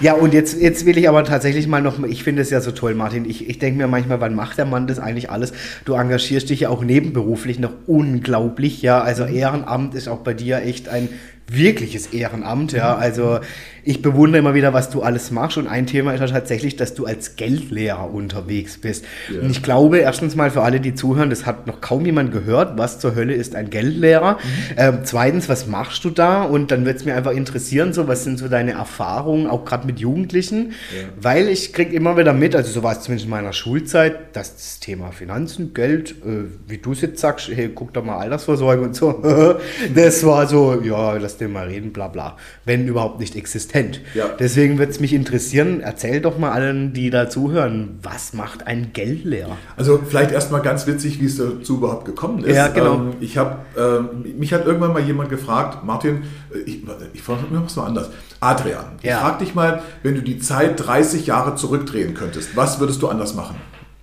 [0.00, 2.70] ja, und jetzt, jetzt will ich aber tatsächlich mal noch, ich finde es ja so
[2.70, 3.28] toll, Martin.
[3.28, 5.52] Ich, ich denke mir manchmal, wann macht der Mann das eigentlich alles?
[5.84, 9.00] Du engagierst dich ja auch nebenberuflich noch unglaublich unglaublich, ja.
[9.00, 9.34] Also mhm.
[9.34, 11.08] Ehrenamt ist auch bei dir echt ein
[11.46, 12.94] wirkliches Ehrenamt, ja.
[12.94, 13.02] Mhm.
[13.02, 13.40] Also
[13.88, 15.56] ich bewundere immer wieder, was du alles machst.
[15.56, 19.06] Und ein Thema ist ja tatsächlich, dass du als Geldlehrer unterwegs bist.
[19.32, 19.40] Ja.
[19.40, 22.76] Und ich glaube, erstens mal für alle, die zuhören, das hat noch kaum jemand gehört,
[22.76, 24.34] was zur Hölle ist ein Geldlehrer.
[24.34, 24.74] Mhm.
[24.76, 26.42] Ähm, zweitens, was machst du da?
[26.42, 29.86] Und dann wird es mir einfach interessieren, so was sind so deine Erfahrungen, auch gerade
[29.86, 30.72] mit Jugendlichen?
[30.94, 31.08] Ja.
[31.18, 34.54] Weil ich kriege immer wieder mit, also so war es zumindest in meiner Schulzeit, dass
[34.54, 38.82] das Thema Finanzen, Geld, äh, wie du es jetzt sagst, hey, guck doch mal Altersvorsorge
[38.82, 39.12] und so,
[39.94, 42.36] das war so, ja, lass den mal reden, bla bla.
[42.66, 44.00] Wenn überhaupt nicht existent kennt.
[44.14, 44.28] Ja.
[44.38, 48.90] Deswegen würde es mich interessieren, erzähl doch mal allen, die da zuhören, was macht ein
[48.92, 49.56] Geldlehrer?
[49.76, 52.56] Also vielleicht erstmal ganz witzig, wie es dazu überhaupt gekommen ist.
[52.56, 52.94] Ja, genau.
[52.94, 56.22] Ähm, ich habe, ähm, mich hat irgendwann mal jemand gefragt, Martin,
[56.66, 58.10] ich, ich frage mich mal anders.
[58.40, 59.16] Adrian, ja.
[59.16, 63.08] ich frage dich mal, wenn du die Zeit 30 Jahre zurückdrehen könntest, was würdest du
[63.08, 63.56] anders machen?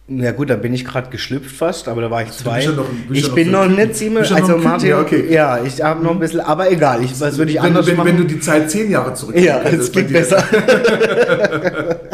[0.07, 2.63] Ja gut, da bin ich gerade geschlüpft fast, aber da war ich zwei.
[2.67, 5.25] Noch, ich bin noch, nicht ziemlich, also Martin, ja, okay.
[5.33, 7.95] ja ich habe noch ein bisschen, aber egal, ich, was würde ich wenn, anders wenn,
[7.95, 8.09] machen?
[8.09, 10.43] Wenn du die Zeit zehn Jahre zurück Ja, das klingt besser.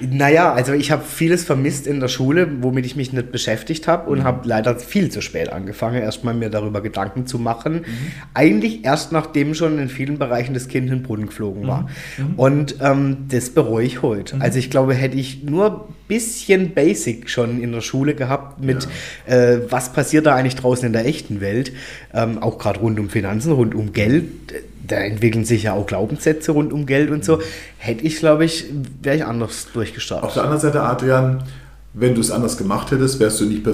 [0.00, 4.10] naja, also ich habe vieles vermisst in der Schule, womit ich mich nicht beschäftigt habe
[4.10, 4.24] und mhm.
[4.24, 7.74] habe leider viel zu spät angefangen, erstmal mir darüber Gedanken zu machen.
[7.74, 7.84] Mhm.
[8.34, 11.88] Eigentlich erst nachdem schon in vielen Bereichen das Kind in den Brunnen geflogen war.
[12.16, 12.24] Mhm.
[12.24, 12.34] mhm.
[12.36, 14.36] Und ähm, das bereue ich heute.
[14.36, 14.42] Mhm.
[14.42, 18.62] Also ich glaube, hätte ich nur ein bisschen Basic Basic schon in der Schule gehabt
[18.62, 18.88] mit,
[19.26, 19.34] ja.
[19.34, 21.72] äh, was passiert da eigentlich draußen in der echten Welt,
[22.12, 24.24] ähm, auch gerade rund um Finanzen, rund um Geld.
[24.88, 27.40] Da entwickeln sich ja auch Glaubenssätze rund um Geld und so.
[27.78, 28.66] Hätte ich, glaube ich,
[29.02, 30.26] wäre ich anders durchgestartet.
[30.26, 31.44] Auf der anderen Seite, Adrian,
[31.94, 33.64] wenn du es anders gemacht hättest, wärst du nicht,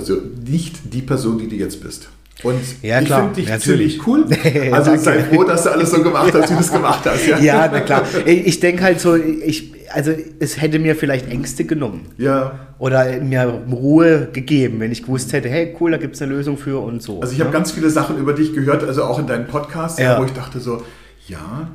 [0.48, 2.08] nicht die Person, die du jetzt bist.
[2.42, 4.02] Und ja, ich finde dich Natürlich.
[4.02, 4.26] ziemlich cool.
[4.72, 7.26] Also sei froh, dass du alles so gemacht hast, wie du es gemacht hast.
[7.26, 8.02] Ja, ja na klar.
[8.26, 12.06] Ich denke halt so, ich, also es hätte mir vielleicht Ängste genommen.
[12.18, 12.58] Ja.
[12.78, 16.58] Oder mir Ruhe gegeben, wenn ich gewusst hätte, hey cool, da gibt es eine Lösung
[16.58, 17.20] für und so.
[17.20, 17.54] Also ich habe ne?
[17.54, 20.18] ganz viele Sachen über dich gehört, also auch in deinen Podcasts, ja.
[20.18, 20.82] wo ich dachte so,
[21.28, 21.68] Ja,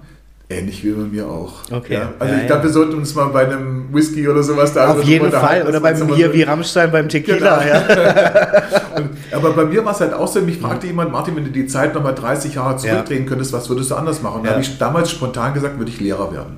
[0.51, 1.61] Ähnlich wie bei mir auch.
[1.69, 1.93] Okay.
[1.93, 4.93] Ja, also ja, ich glaube, wir sollten uns mal bei einem Whisky oder sowas da
[4.93, 5.63] Auf jeden Fall.
[5.67, 7.59] Oder beim Bier so wie Rammstein beim Tequila.
[7.59, 7.71] Genau.
[7.71, 8.63] Ja.
[8.95, 11.51] Und, aber bei mir war es halt auch so, mich fragte jemand, Martin, wenn du
[11.51, 14.43] die Zeit nochmal 30 Jahre zurückdrehen könntest, was würdest du anders machen?
[14.43, 16.57] Da habe ich damals spontan gesagt, würde ich Lehrer werden.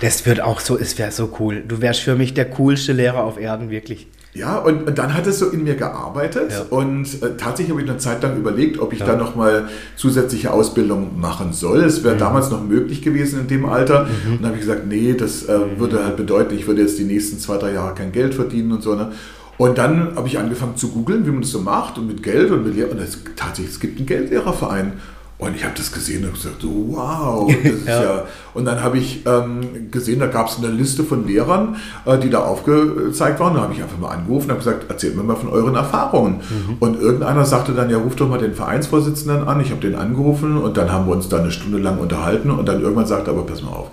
[0.00, 1.64] Das wird auch so, es wäre so cool.
[1.66, 4.06] Du wärst für mich der coolste Lehrer auf Erden, wirklich.
[4.34, 6.62] Ja, und, und, dann hat es so in mir gearbeitet ja.
[6.70, 9.06] und äh, tatsächlich habe ich eine Zeit lang überlegt, ob ich ja.
[9.06, 11.80] da nochmal zusätzliche Ausbildung machen soll.
[11.80, 12.20] Es wäre mhm.
[12.20, 14.04] damals noch möglich gewesen in dem Alter.
[14.04, 14.32] Mhm.
[14.32, 15.78] Und dann habe ich gesagt, nee, das äh, mhm.
[15.78, 18.82] würde halt bedeuten, ich würde jetzt die nächsten zwei, drei Jahre kein Geld verdienen und
[18.82, 18.94] so.
[18.94, 19.12] Ne?
[19.58, 22.50] Und dann habe ich angefangen zu googeln, wie man das so macht und mit Geld
[22.50, 22.90] und mit Lehrer.
[22.90, 24.94] Und es, tatsächlich, es gibt einen Geldlehrerverein.
[25.42, 28.02] Und ich habe das gesehen und gesagt, wow, das ja.
[28.02, 28.24] ja.
[28.54, 32.30] Und dann habe ich ähm, gesehen, da gab es eine Liste von Lehrern, äh, die
[32.30, 33.54] da aufgezeigt waren.
[33.54, 36.36] Da habe ich einfach mal angerufen und habe gesagt, erzählt mir mal von euren Erfahrungen.
[36.36, 36.76] Mhm.
[36.78, 39.60] Und irgendeiner sagte dann, ja, ruft doch mal den Vereinsvorsitzenden an.
[39.60, 42.68] Ich habe den angerufen und dann haben wir uns da eine Stunde lang unterhalten und
[42.68, 43.90] dann irgendwann sagte aber, pass mal auf.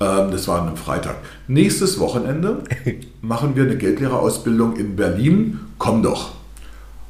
[0.00, 1.16] Ähm, das war an einem Freitag.
[1.46, 2.64] Nächstes Wochenende
[3.20, 5.60] machen wir eine Geldlehrerausbildung in Berlin.
[5.76, 6.30] Komm doch.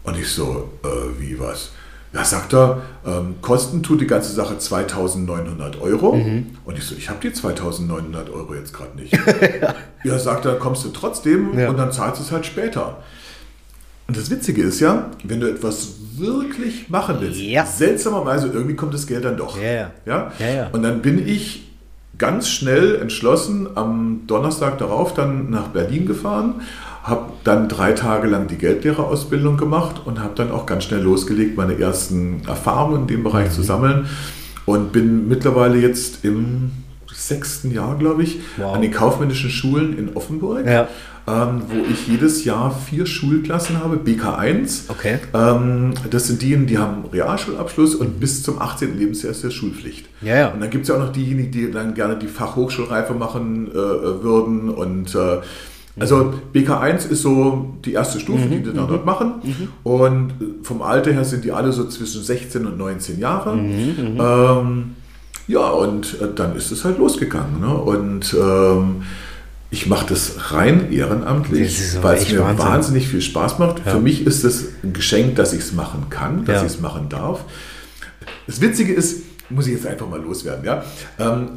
[0.02, 1.70] Und ich so, äh, wie was?
[2.12, 6.16] Ja, sagt er, ähm, kosten tut die ganze Sache 2900 Euro.
[6.16, 6.56] Mhm.
[6.64, 9.12] Und ich so, ich habe die 2900 Euro jetzt gerade nicht.
[9.62, 9.74] ja.
[10.02, 11.70] ja, sagt er, kommst du trotzdem ja.
[11.70, 12.98] und dann zahlst du es halt später.
[14.08, 17.64] Und das Witzige ist ja, wenn du etwas wirklich machen willst, ja.
[17.64, 19.56] seltsamerweise irgendwie kommt das Geld dann doch.
[19.56, 20.32] Ja, ja.
[20.40, 21.70] ja, Und dann bin ich
[22.18, 26.62] ganz schnell entschlossen am Donnerstag darauf dann nach Berlin gefahren
[27.10, 31.56] habe dann drei Tage lang die Geldlehrerausbildung gemacht und habe dann auch ganz schnell losgelegt,
[31.56, 33.52] meine ersten Erfahrungen in dem Bereich mhm.
[33.52, 34.06] zu sammeln
[34.64, 36.70] und bin mittlerweile jetzt im
[37.12, 38.74] sechsten Jahr, glaube ich, wow.
[38.74, 40.88] an den kaufmännischen Schulen in Offenburg, ja.
[41.26, 44.88] ähm, wo ich jedes Jahr vier Schulklassen habe, BK1.
[44.88, 45.18] Okay.
[45.34, 48.98] Ähm, das sind diejenigen, die haben Realschulabschluss und bis zum 18.
[48.98, 50.08] Lebensjahr ist das Schulpflicht.
[50.22, 50.48] Ja, ja.
[50.48, 53.74] Und dann gibt es ja auch noch diejenigen, die dann gerne die Fachhochschulreife machen äh,
[53.74, 55.38] würden und äh,
[55.98, 59.06] also BK1 ist so die erste Stufe, mhm, die die dann dort mhm.
[59.06, 59.32] machen.
[59.42, 59.68] Mhm.
[59.82, 60.32] Und
[60.62, 63.56] vom Alter her sind die alle so zwischen 16 und 19 Jahre.
[63.56, 64.96] Mhm, mhm, ähm,
[65.48, 67.60] ja, und äh, dann ist es halt losgegangen.
[67.60, 67.74] Ne?
[67.74, 69.02] Und ähm,
[69.70, 72.66] ich mache das rein ehrenamtlich, weil es mir Wahnsinn.
[72.66, 73.84] wahnsinnig viel Spaß macht.
[73.84, 73.92] Ja.
[73.92, 76.66] Für mich ist es ein Geschenk, dass ich es machen kann, dass ja.
[76.66, 77.44] ich es machen darf.
[78.46, 80.84] Das Witzige ist, muss ich jetzt einfach mal loswerden, ja.
[81.18, 81.48] Ähm,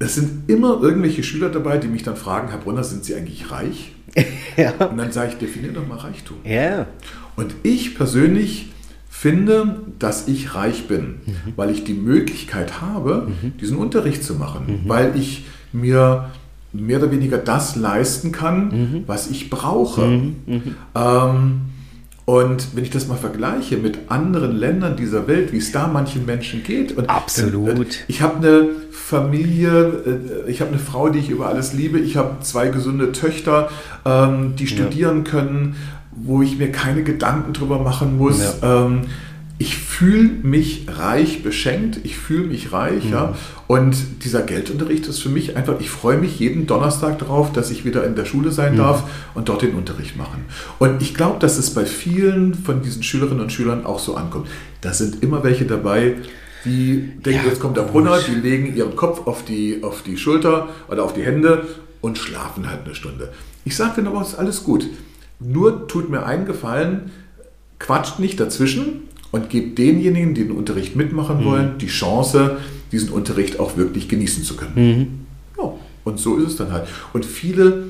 [0.00, 3.50] es sind immer irgendwelche Schüler dabei, die mich dann fragen, Herr Brunner, sind Sie eigentlich
[3.50, 3.92] reich?
[4.56, 4.72] ja.
[4.86, 6.38] Und dann sage ich, definier doch mal Reichtum.
[6.42, 6.86] Ja.
[7.36, 8.72] Und ich persönlich
[9.08, 11.52] finde, dass ich reich bin, mhm.
[11.56, 13.58] weil ich die Möglichkeit habe, mhm.
[13.58, 14.88] diesen Unterricht zu machen, mhm.
[14.88, 16.30] weil ich mir
[16.72, 19.04] mehr oder weniger das leisten kann, mhm.
[19.06, 20.06] was ich brauche.
[20.06, 20.36] Mhm.
[20.46, 20.74] Mhm.
[20.94, 21.60] Ähm,
[22.30, 26.26] und wenn ich das mal vergleiche mit anderen Ländern dieser Welt, wie es da manchen
[26.26, 26.96] Menschen geht.
[26.96, 28.04] Und Absolut.
[28.06, 30.04] Ich habe eine Familie,
[30.46, 31.98] äh, ich habe eine Frau, die ich über alles liebe.
[31.98, 33.68] Ich habe zwei gesunde Töchter,
[34.04, 35.30] ähm, die studieren ja.
[35.32, 35.74] können,
[36.12, 38.60] wo ich mir keine Gedanken drüber machen muss.
[38.62, 38.84] Ja.
[38.86, 39.00] Ähm,
[39.60, 43.12] ich fühle mich reich beschenkt, ich fühle mich reich, mhm.
[43.12, 43.34] ja.
[43.66, 47.84] Und dieser Geldunterricht ist für mich einfach, ich freue mich jeden Donnerstag darauf, dass ich
[47.84, 48.78] wieder in der Schule sein mhm.
[48.78, 49.04] darf
[49.34, 50.46] und dort den Unterricht machen.
[50.78, 54.48] Und ich glaube, dass es bei vielen von diesen Schülerinnen und Schülern auch so ankommt.
[54.80, 56.14] Da sind immer welche dabei,
[56.64, 60.16] die denken, ja, jetzt kommt der Brunner, die legen ihren Kopf auf die, auf die
[60.16, 61.66] Schulter oder auf die Hände
[62.00, 63.30] und schlafen halt eine Stunde.
[63.66, 64.86] Ich sage denen aber, es ist alles gut.
[65.38, 67.10] Nur tut mir einen Gefallen,
[67.78, 69.02] quatscht nicht dazwischen,
[69.32, 71.44] und gebt denjenigen, die den Unterricht mitmachen mhm.
[71.44, 72.58] wollen, die Chance,
[72.92, 74.72] diesen Unterricht auch wirklich genießen zu können.
[74.74, 75.08] Mhm.
[75.58, 75.72] Ja,
[76.04, 76.88] und so ist es dann halt.
[77.12, 77.84] Und viele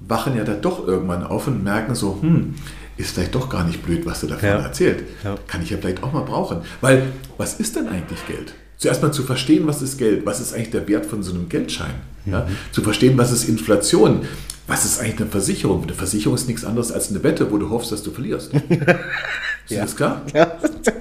[0.00, 2.54] wachen ja dann doch irgendwann auf und merken so, hm,
[2.96, 4.56] ist vielleicht doch gar nicht blöd, was du davon ja.
[4.56, 5.04] erzählt.
[5.24, 5.36] Ja.
[5.46, 6.58] Kann ich ja vielleicht auch mal brauchen.
[6.80, 8.54] Weil, was ist denn eigentlich Geld?
[8.76, 11.48] Zuerst mal zu verstehen, was ist Geld, was ist eigentlich der Wert von so einem
[11.48, 11.94] Geldschein.
[12.24, 12.32] Mhm.
[12.32, 12.48] Ja?
[12.72, 14.22] Zu verstehen, was ist Inflation,
[14.66, 15.82] was ist eigentlich eine Versicherung?
[15.82, 18.52] Eine Versicherung ist nichts anderes als eine Wette, wo du hoffst, dass du verlierst.
[19.66, 19.82] ist ja.
[19.82, 20.22] das klar?
[20.34, 20.52] Ja.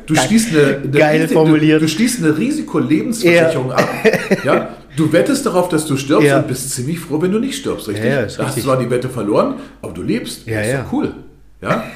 [0.05, 1.81] Du schließt eine, eine Geil formuliert.
[1.81, 3.75] Du, du schließt eine Risikolebensversicherung ja.
[3.75, 3.89] ab.
[4.43, 4.69] Ja?
[4.95, 6.39] Du wettest darauf, dass du stirbst ja.
[6.39, 8.05] und bist ziemlich froh, wenn du nicht stirbst, richtig?
[8.05, 10.45] Ja, da hast du zwar die Wette verloren, aber du lebst.
[10.45, 10.85] Ja, das ist ja.
[10.91, 11.13] cool.
[11.61, 11.83] Ja?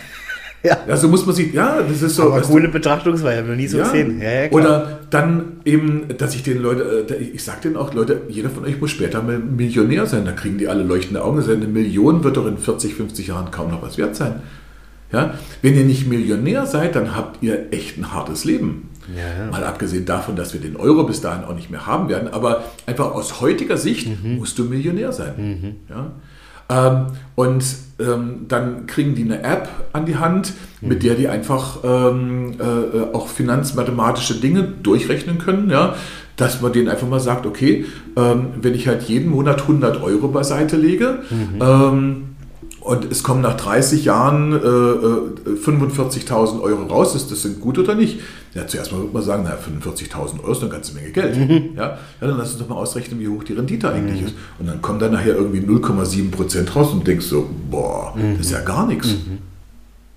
[0.65, 0.77] Ja.
[0.87, 2.31] ja, so muss man sich, ja, das ist so.
[2.31, 3.83] Aber coole Betrachtungsweise, habe ich noch nie so ja.
[3.83, 4.21] gesehen.
[4.21, 8.49] Ja, Oder dann eben, dass ich den Leuten, äh, ich sage denen auch, Leute, jeder
[8.49, 10.23] von euch muss später mal Millionär sein.
[10.23, 11.43] Da kriegen die alle leuchtende Augen.
[11.43, 14.35] Eine Million wird doch in 40, 50 Jahren kaum noch was wert sein.
[15.13, 15.35] Ja?
[15.61, 18.89] Wenn ihr nicht Millionär seid, dann habt ihr echt ein hartes Leben.
[19.15, 19.51] Ja, ja.
[19.51, 22.29] Mal abgesehen davon, dass wir den Euro bis dahin auch nicht mehr haben werden.
[22.33, 24.37] Aber einfach aus heutiger Sicht mhm.
[24.37, 25.33] musst du Millionär sein.
[25.37, 25.75] Mhm.
[25.89, 26.11] Ja?
[26.69, 27.05] Ähm,
[27.35, 27.63] und
[27.99, 31.07] ähm, dann kriegen die eine App an die Hand, mit mhm.
[31.07, 35.69] der die einfach ähm, äh, auch finanzmathematische Dinge durchrechnen können.
[35.69, 35.95] Ja?
[36.35, 37.85] dass man denen einfach mal sagt, okay,
[38.15, 41.59] ähm, wenn ich halt jeden Monat 100 Euro beiseite lege, mhm.
[41.61, 42.32] ähm,
[42.83, 47.15] und es kommen nach 30 Jahren äh, 45.000 äh, Euro raus.
[47.15, 48.19] Ist das denn gut oder nicht?
[48.53, 51.37] Ja, zuerst mal würde man sagen, naja, 45.000 Euro ist eine ganze Menge Geld.
[51.37, 51.77] Mhm.
[51.77, 54.27] Ja, ja, dann lass uns doch mal ausrechnen, wie hoch die Rendite eigentlich mhm.
[54.27, 54.35] ist.
[54.59, 58.37] Und dann kommt dann nachher irgendwie 0,7 Prozent raus und denkst so, boah, mhm.
[58.37, 59.07] das ist ja gar nichts.
[59.07, 59.37] Mhm.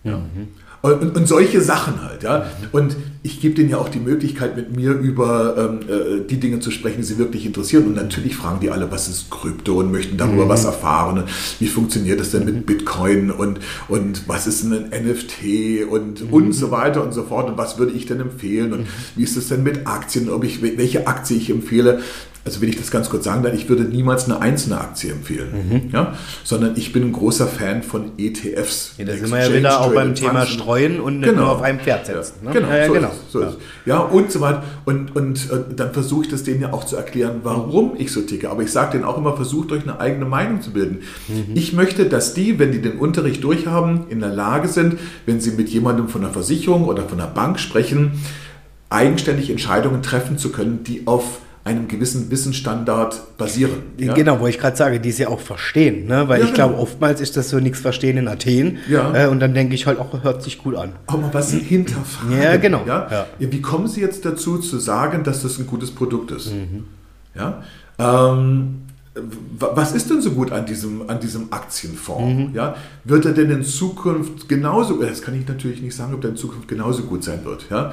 [0.03, 0.17] Ja.
[0.17, 0.49] Mhm.
[0.83, 2.47] Und, und, solche Sachen halt, ja.
[2.73, 2.97] Und
[3.27, 6.71] ich gebe denen ja auch die Möglichkeit, mit mir über ähm, äh, die Dinge zu
[6.71, 7.85] sprechen, die sie wirklich interessieren.
[7.87, 10.49] Und natürlich fragen die alle, was ist Krypto und möchten darüber mhm.
[10.49, 11.25] was erfahren.
[11.59, 12.63] Wie funktioniert das denn mit mhm.
[12.63, 13.59] Bitcoin und,
[13.89, 16.33] und was ist ein NFT und, mhm.
[16.33, 17.49] und so weiter und so fort.
[17.49, 18.73] Und was würde ich denn empfehlen?
[18.73, 18.87] Und mhm.
[19.17, 22.03] wie ist es denn mit Aktien, ob ich, welche Aktie ich empfehle?
[22.47, 25.49] Also will ich das ganz kurz sagen, dann ich würde niemals eine einzelne Aktie empfehlen,
[25.69, 25.91] mhm.
[25.93, 28.95] ja, sondern ich bin ein großer Fan von ETFs.
[28.99, 31.43] Ja, da sind wir ja wieder auch beim Thema Streuen und nicht genau.
[31.43, 32.45] nur auf einem Pferd setzen.
[32.45, 32.53] Ne?
[32.53, 33.09] Genau, ja, so genau.
[33.09, 33.49] Ist, so ja.
[33.49, 33.59] Ist.
[33.85, 34.63] ja, und so weiter.
[34.85, 38.21] Und, und äh, dann versuche ich das denen ja auch zu erklären, warum ich so
[38.21, 38.49] ticke.
[38.49, 41.01] Aber ich sage denen auch immer, versucht euch eine eigene Meinung zu bilden.
[41.27, 41.47] Mhm.
[41.55, 45.51] Ich möchte, dass die, wenn die den Unterricht durchhaben, in der Lage sind, wenn sie
[45.51, 48.13] mit jemandem von der Versicherung oder von der Bank sprechen,
[48.89, 53.83] eigenständig Entscheidungen treffen zu können, die auf einem gewissen Wissensstandard basieren.
[53.99, 54.15] Ja?
[54.15, 56.07] Genau, wo ich gerade sage, die sie auch verstehen.
[56.07, 56.29] Ne?
[56.29, 56.85] Weil ja, ich glaube, genau.
[56.85, 58.79] oftmals ist das so nichts verstehen in Athen.
[58.89, 59.25] Ja.
[59.25, 60.93] Äh, und dann denke ich halt auch, hört sich gut an.
[61.09, 62.41] Aber was hinterfragen.
[62.41, 62.85] Ja, genau.
[62.87, 63.09] Ja?
[63.11, 63.27] Ja.
[63.51, 66.53] Wie kommen Sie jetzt dazu zu sagen, dass das ein gutes Produkt ist?
[66.53, 66.85] Mhm.
[67.35, 67.65] Ja?
[67.99, 68.83] Ähm,
[69.59, 72.51] was ist denn so gut an diesem, an diesem Aktienfonds?
[72.51, 72.55] Mhm.
[72.55, 72.77] Ja?
[73.03, 76.37] Wird er denn in Zukunft genauso, das kann ich natürlich nicht sagen, ob er in
[76.37, 77.67] Zukunft genauso gut sein wird.
[77.71, 77.93] Ja?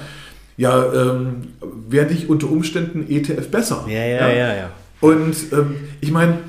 [0.57, 3.85] Ja, ähm, werde ich unter Umständen ETF besser.
[3.87, 4.55] Ja, ja, ja, ja.
[4.55, 4.69] ja.
[5.01, 6.39] Und ähm, ich meine,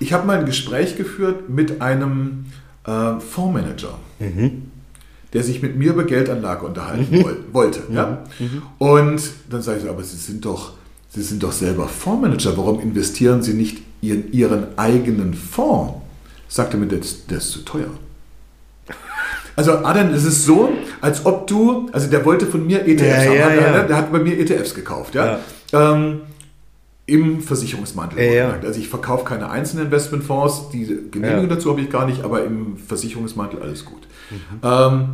[0.00, 2.46] ich habe mal ein Gespräch geführt mit einem
[2.84, 4.62] äh, Fondsmanager, mhm.
[5.32, 7.24] der sich mit mir über Geldanlage unterhalten mhm.
[7.52, 7.80] wollte.
[7.88, 7.94] Mhm.
[7.94, 8.24] Ja?
[8.78, 10.72] Und dann sage ich so, aber Sie sind doch,
[11.10, 15.94] Sie sind doch selber Fondsmanager, warum investieren Sie nicht in Ihren eigenen Fonds?
[16.48, 17.00] Sagte mir, der,
[17.30, 17.90] der ist zu teuer.
[19.56, 23.30] Also Adam, es ist so, als ob du, also der wollte von mir ETFs ja,
[23.30, 23.82] haben, ja, hat, ja.
[23.82, 25.40] Der, hat bei mir ETFs gekauft, ja.
[25.72, 26.22] Ähm,
[27.06, 28.18] Im Versicherungsmantel.
[28.64, 32.76] Also ich verkaufe keine einzelnen Investmentfonds, die Genehmigung dazu habe ich gar nicht, aber im
[32.76, 34.06] Versicherungsmantel alles gut.
[34.30, 34.58] Mhm.
[34.62, 35.08] Ähm,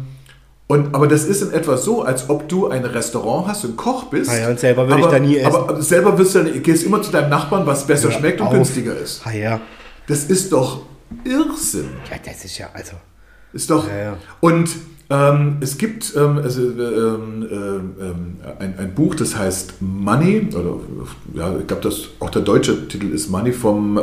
[0.68, 4.04] und, aber das ist in etwa so, als ob du ein Restaurant hast und Koch
[4.04, 4.30] bist.
[4.30, 5.46] Ah ja, und selber würde ich da nie essen.
[5.56, 8.52] Aber selber wirst du dann, gehst immer zu deinem Nachbarn, was besser schmeckt und auf.
[8.52, 9.22] günstiger ist.
[9.24, 9.60] Ah ja.
[10.06, 10.82] Das ist doch
[11.24, 11.88] Irrsinn.
[12.10, 12.92] Ja, das ist ja, also.
[13.52, 13.88] Ist doch.
[13.88, 14.16] Ja, ja.
[14.40, 14.70] Und
[15.10, 20.80] ähm, es gibt ähm, also, ähm, ähm, ein, ein, Buch, das heißt Money, oder
[21.32, 21.90] ja, ich glaube,
[22.20, 24.02] auch der deutsche Titel ist Money vom äh,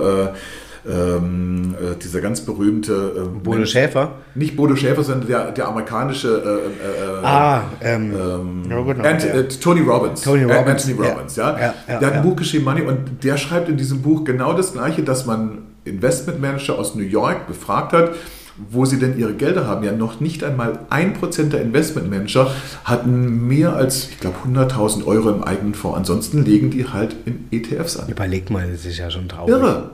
[0.87, 4.13] ähm, äh, dieser ganz berühmte äh, Bodo Schäfer?
[4.33, 9.43] Nicht Bodo Schäfer, sondern der, der amerikanische äh, äh, äh ah, ähm, ja, genau, ja.
[9.61, 10.21] Tony Robbins.
[10.21, 10.87] Tony Robbins.
[10.87, 11.57] Anthony Robbins, ja.
[11.87, 11.99] ja.
[11.99, 15.03] der hat ein Buch geschrieben, Money, und der schreibt in diesem Buch genau das Gleiche,
[15.03, 18.11] dass man Investmentmanager aus New York befragt hat
[18.57, 19.83] wo sie denn ihre Gelder haben.
[19.83, 22.51] Ja, noch nicht einmal ein Prozent der Investmentmanager
[22.83, 25.97] hatten mehr als, ich glaube, 100.000 Euro im eigenen Fonds.
[25.97, 28.07] Ansonsten legen die halt in ETFs an.
[28.07, 29.53] Überleg mal, das ist ja schon traurig.
[29.53, 29.91] Irre.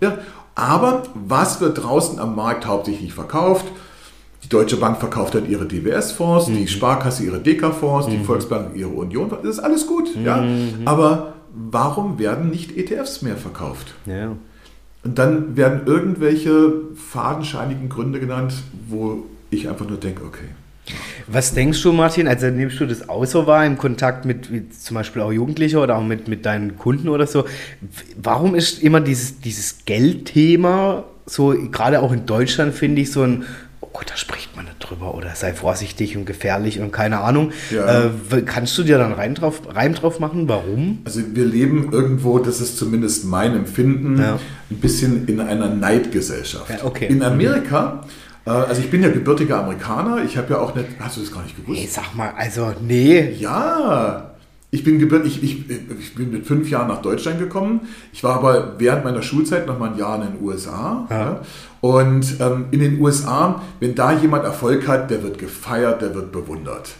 [0.00, 0.18] Ja, ja.
[0.54, 3.66] Aber was wird draußen am Markt hauptsächlich verkauft?
[4.42, 6.56] Die Deutsche Bank verkauft halt ihre DWS-Fonds, mhm.
[6.56, 8.10] die Sparkasse ihre DK-Fonds, mhm.
[8.10, 9.30] die Volksbank ihre Union.
[9.30, 10.16] Das ist alles gut.
[10.16, 10.24] Mhm.
[10.24, 10.44] Ja?
[10.84, 13.94] Aber warum werden nicht ETFs mehr verkauft?
[14.06, 14.32] Ja.
[15.02, 18.52] Und dann werden irgendwelche fadenscheinigen Gründe genannt,
[18.88, 20.44] wo ich einfach nur denke, okay.
[21.26, 24.68] Was denkst du, Martin, also nimmst du das auch so wahr im Kontakt mit wie
[24.68, 27.44] zum Beispiel auch Jugendlichen oder auch mit, mit deinen Kunden oder so?
[28.20, 33.44] Warum ist immer dieses, dieses Geldthema so, gerade auch in Deutschland, finde ich, so ein
[33.92, 37.52] oh, da spricht man nicht drüber oder sei vorsichtig und gefährlich und keine Ahnung.
[37.70, 38.06] Ja.
[38.06, 40.48] Äh, kannst du dir dann Reim drauf, Reim drauf machen?
[40.48, 41.00] Warum?
[41.04, 44.38] Also wir leben irgendwo, das ist zumindest mein Empfinden, ja.
[44.70, 46.70] ein bisschen in einer Neidgesellschaft.
[46.70, 47.06] Ja, okay.
[47.06, 48.04] In Amerika
[48.46, 50.24] äh, also ich bin ja gebürtiger Amerikaner.
[50.24, 50.88] Ich habe ja auch nicht.
[50.98, 51.80] Hast du das gar nicht gewusst?
[51.80, 53.30] Nee, sag mal, also nee.
[53.38, 54.29] Ja.
[54.72, 57.88] Ich bin, ich, ich, ich, bin mit fünf Jahren nach Deutschland gekommen.
[58.12, 61.06] Ich war aber während meiner Schulzeit noch mal ein Jahr in den USA.
[61.10, 61.18] Ja.
[61.18, 61.40] Ja.
[61.80, 66.30] Und ähm, in den USA, wenn da jemand Erfolg hat, der wird gefeiert, der wird
[66.30, 66.90] bewundert.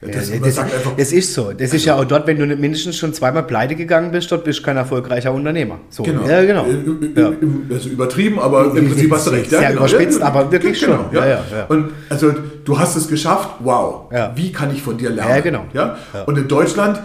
[0.00, 0.60] Ja, das, ja, das,
[0.96, 1.50] das, ist so.
[1.50, 4.44] Das also, ist ja auch dort, wenn du mindestens schon zweimal pleite gegangen bist, dort
[4.44, 5.80] bist du kein erfolgreicher Unternehmer.
[5.90, 6.04] So.
[6.04, 6.24] Genau.
[6.24, 6.66] Ja, genau.
[6.66, 7.32] Äh, ja.
[7.68, 9.50] Also übertrieben, aber im Prinzip hast du recht.
[9.50, 9.80] Sehr ja, genau.
[9.80, 11.16] überspitzt, aber wirklich genau, schon.
[11.16, 12.32] Ja, Und also
[12.64, 14.08] du hast es geschafft, wow.
[14.36, 15.30] Wie kann ich von dir lernen?
[15.30, 15.64] Ja, genau.
[15.72, 15.98] Ja?
[16.26, 17.00] Und in Deutschland,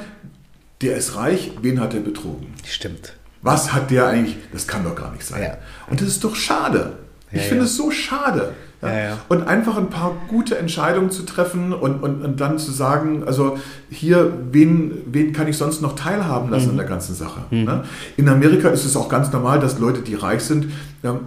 [0.83, 2.53] der ist reich, wen hat er betrogen?
[2.63, 3.13] Stimmt.
[3.41, 4.37] Was hat der eigentlich?
[4.51, 5.57] Das kann doch gar nicht sein.
[5.89, 6.93] Und das ist doch schade.
[7.31, 8.53] Ich finde es so schade.
[8.83, 8.93] Ja?
[8.93, 9.17] Ja, ja.
[9.29, 13.57] Und einfach ein paar gute Entscheidungen zu treffen und, und, und dann zu sagen, also
[13.89, 16.71] hier, wen, wen kann ich sonst noch teilhaben lassen mhm.
[16.71, 17.41] an der ganzen Sache.
[17.49, 17.63] Mhm.
[17.63, 17.83] Ne?
[18.17, 20.67] In Amerika ist es auch ganz normal, dass Leute, die reich sind,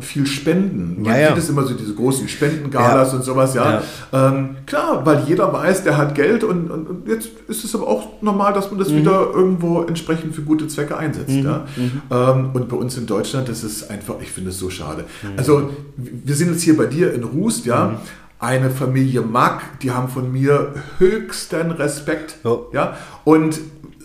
[0.01, 1.03] viel spenden.
[1.03, 3.83] Man ja, sieht es immer so, diese großen Spendengalas und sowas, ja.
[4.11, 7.87] Ähm, klar, weil jeder weiß, der hat Geld und, und, und, jetzt ist es aber
[7.87, 8.99] auch normal, dass man das mhm.
[8.99, 11.29] wieder irgendwo entsprechend für gute Zwecke einsetzt.
[11.29, 11.45] Mhm.
[11.45, 11.67] Ja?
[11.77, 12.03] Mhm.
[12.11, 15.05] Ähm, und bei uns in Deutschland, das ist einfach, ich finde es so schade.
[15.23, 15.29] Mhm.
[15.37, 17.89] Also wir sind jetzt hier bei dir in Rust, ja.
[17.89, 17.97] Mhm.
[18.39, 22.37] Eine Familie Mack, die haben von mir höchsten Respekt.
[22.45, 22.67] Oh.
[22.71, 22.97] Ja?
[23.25, 23.59] Und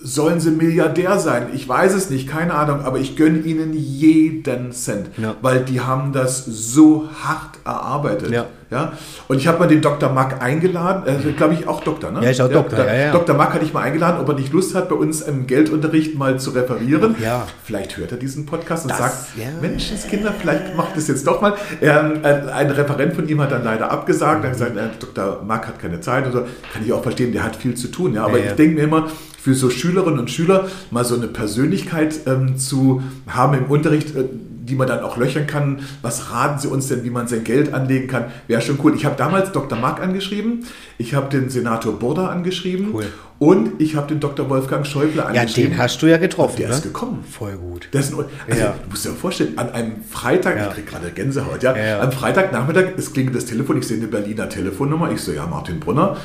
[0.04, 1.48] sollen sie Milliardär sein?
[1.54, 5.36] Ich weiß es nicht, keine Ahnung, aber ich gönne ihnen jeden Cent, ja.
[5.42, 8.32] weil die haben das so hart erarbeitet.
[8.32, 8.48] Ja.
[8.72, 8.94] Ja?
[9.28, 10.10] Und ich habe mal den Dr.
[10.10, 12.24] Mack eingeladen, äh, glaube ich auch Doktor, ne?
[12.24, 12.80] Ja, ich auch Doktor.
[12.80, 13.12] Ja, ja, ja.
[13.12, 13.36] Dr.
[13.36, 16.40] Mack hatte ich mal eingeladen, ob er nicht Lust hat, bei uns im Geldunterricht mal
[16.40, 17.18] zu referieren.
[17.22, 17.46] Ja.
[17.66, 19.48] Vielleicht hört er diesen Podcast und das, sagt, ja.
[19.62, 21.54] Menschenskinder, vielleicht macht es jetzt doch mal.
[21.82, 24.46] Ähm, ein Referent von ihm hat dann leider abgesagt, mhm.
[24.46, 25.44] hat gesagt, äh, Dr.
[25.46, 28.14] Mack hat keine Zeit oder kann ich auch verstehen, der hat viel zu tun.
[28.14, 28.24] Ja?
[28.24, 29.10] Aber ich denke mir immer,
[29.42, 34.26] für so Schülerinnen und Schüler mal so eine Persönlichkeit ähm, zu haben im Unterricht, äh,
[34.30, 35.80] die man dann auch löchern kann.
[36.04, 38.26] Was raten Sie uns denn, wie man sein Geld anlegen kann?
[38.48, 38.96] Wäre schon cool.
[38.96, 39.80] Ich habe damals Dr.
[39.80, 40.66] Mark angeschrieben,
[41.00, 43.08] ich habe den Senator Burda angeschrieben cool.
[43.40, 44.48] und ich habe den Dr.
[44.48, 45.72] Wolfgang Schäuble angeschrieben.
[45.72, 46.54] Ja, den hast du ja getroffen.
[46.54, 46.76] Und der ne?
[46.76, 47.24] ist gekommen.
[47.28, 47.90] Voll gut.
[47.92, 48.76] Ist ein, also, ja.
[48.84, 50.68] Du musst dir vorstellen, an einem Freitag, ja.
[50.68, 54.08] ich kriege gerade Gänsehaut, ja, ja, am Freitagnachmittag, es klingelt das Telefon, ich sehe eine
[54.08, 56.18] Berliner Telefonnummer, ich so, ja, Martin Brunner.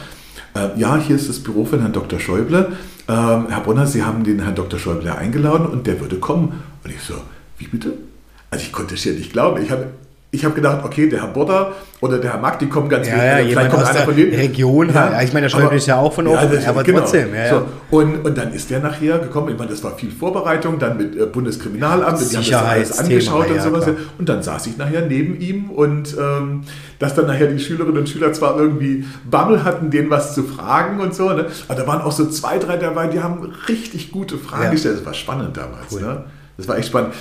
[0.56, 2.18] Äh, ja, hier ist das Büro von Herrn Dr.
[2.18, 2.72] Schäuble.
[3.08, 4.78] Ähm, Herr Brunner, Sie haben den Herrn Dr.
[4.78, 6.62] Schäuble eingeladen und der würde kommen.
[6.82, 7.14] Und ich so,
[7.58, 7.94] wie bitte?
[8.50, 9.62] Also ich konnte es ja nicht glauben.
[9.62, 9.88] Ich habe
[10.32, 13.38] ich habe gedacht, okay, der Herr Botter oder der Herr Mack, die kommen ganz ja,
[13.38, 14.34] ja, vielleicht kommt einer von denen.
[14.34, 17.00] Region, ja, ja, ich meine, der Schäuble ist ja auch von oben, ja, aber genau.
[17.00, 17.34] trotzdem.
[17.34, 20.78] Ja, so, und, und dann ist der nachher gekommen, ich meine, das war viel Vorbereitung,
[20.78, 23.84] dann mit äh, Bundeskriminalamt, die haben das alles angeschaut und sowas.
[23.84, 23.96] Klar.
[24.18, 26.62] Und dann saß ich nachher neben ihm und ähm,
[26.98, 31.00] dass dann nachher die Schülerinnen und Schüler zwar irgendwie Bammel hatten, denen was zu fragen
[31.00, 31.46] und so, ne?
[31.68, 34.98] aber da waren auch so zwei, drei dabei, die haben richtig gute Fragen gestellt.
[34.98, 35.92] Das war spannend damals.
[35.92, 36.02] Cool.
[36.02, 36.24] Ne?
[36.56, 37.14] Das war echt spannend.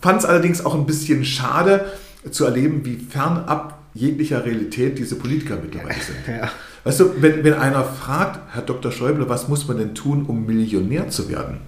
[0.00, 1.86] Fand es allerdings auch ein bisschen schade
[2.30, 6.36] zu erleben, wie fernab jeglicher Realität diese Politiker mittlerweile sind.
[6.40, 6.50] Ja.
[6.84, 8.92] Weißt du, wenn, wenn einer fragt, Herr Dr.
[8.92, 11.58] Schäuble, was muss man denn tun, um Millionär zu werden?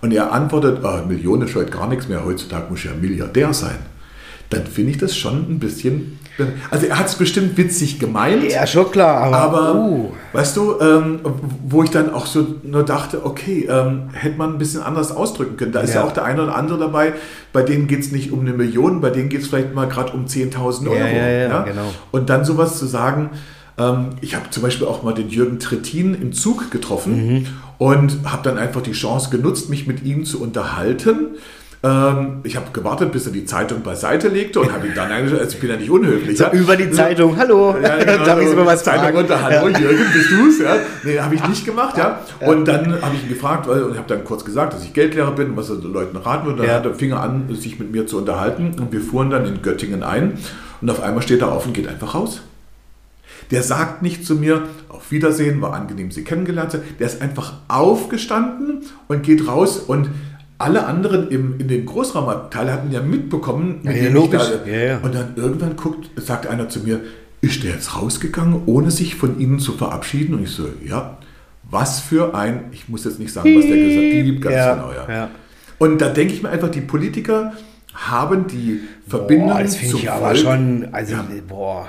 [0.00, 3.78] Und er antwortet, oh, Millionen scheut gar nichts mehr, heutzutage muss ich ja Milliardär sein
[4.50, 6.18] dann finde ich das schon ein bisschen.
[6.70, 8.44] Also er hat es bestimmt witzig gemeint.
[8.50, 9.38] Ja, schon klar, aber.
[9.38, 10.12] aber uh.
[10.32, 11.20] Weißt du, ähm,
[11.66, 15.56] wo ich dann auch so nur dachte, okay, ähm, hätte man ein bisschen anders ausdrücken
[15.56, 15.72] können.
[15.72, 17.14] Da ist ja, ja auch der eine oder andere dabei,
[17.52, 20.12] bei denen geht es nicht um eine Million, bei denen geht es vielleicht mal gerade
[20.12, 20.96] um 10.000 Euro.
[20.96, 21.92] Ja, ja, ja, genau.
[22.12, 23.30] Und dann sowas zu sagen,
[23.78, 27.46] ähm, ich habe zum Beispiel auch mal den Jürgen Trittin im Zug getroffen mhm.
[27.78, 31.36] und habe dann einfach die Chance genutzt, mich mit ihm zu unterhalten.
[31.80, 35.38] Ähm, ich habe gewartet, bis er die Zeitung beiseite legte und habe ihn dann eigentlich,
[35.38, 36.36] also ich bin ja nicht unhöflich.
[36.36, 36.50] Ja.
[36.50, 37.76] Über die Zeitung, hallo.
[37.80, 39.16] Ja, genau, Darf ich über was Zeitung fragen?
[39.18, 39.78] runter, hallo ja.
[39.78, 40.58] Jürgen, bist du's?
[40.58, 40.76] Ja?
[41.04, 42.20] Nee, habe ich nicht gemacht, ja.
[42.40, 45.30] Und dann habe ich ihn gefragt, und ich habe dann kurz gesagt, dass ich Geldlehrer
[45.30, 46.62] bin, was er den Leuten raten würde.
[46.62, 49.62] Dann hat er fing an, sich mit mir zu unterhalten und wir fuhren dann in
[49.62, 50.38] Göttingen ein
[50.80, 52.40] und auf einmal steht er auf und geht einfach raus.
[53.50, 57.54] Der sagt nicht zu mir, auf Wiedersehen, war angenehm, Sie kennengelernt zu Der ist einfach
[57.68, 60.10] aufgestanden und geht raus und
[60.58, 64.42] alle anderen im, in dem Großraumabteil hatten ja mitbekommen, ja, ja, logisch.
[64.42, 64.98] Da, ja, ja.
[64.98, 67.00] und dann irgendwann guckt, sagt einer zu mir,
[67.40, 70.34] ist der jetzt rausgegangen, ohne sich von Ihnen zu verabschieden?
[70.34, 71.18] Und ich so, ja,
[71.70, 74.74] was für ein, ich muss jetzt nicht sagen, was der gesagt hat, Piep, ganz ja,
[74.74, 75.14] genau, ja.
[75.14, 75.30] ja.
[75.78, 77.52] Und da denke ich mir einfach, die Politiker
[77.94, 81.14] haben die Verbindung boah, das finde ich aber schon, also,
[81.46, 81.86] boah.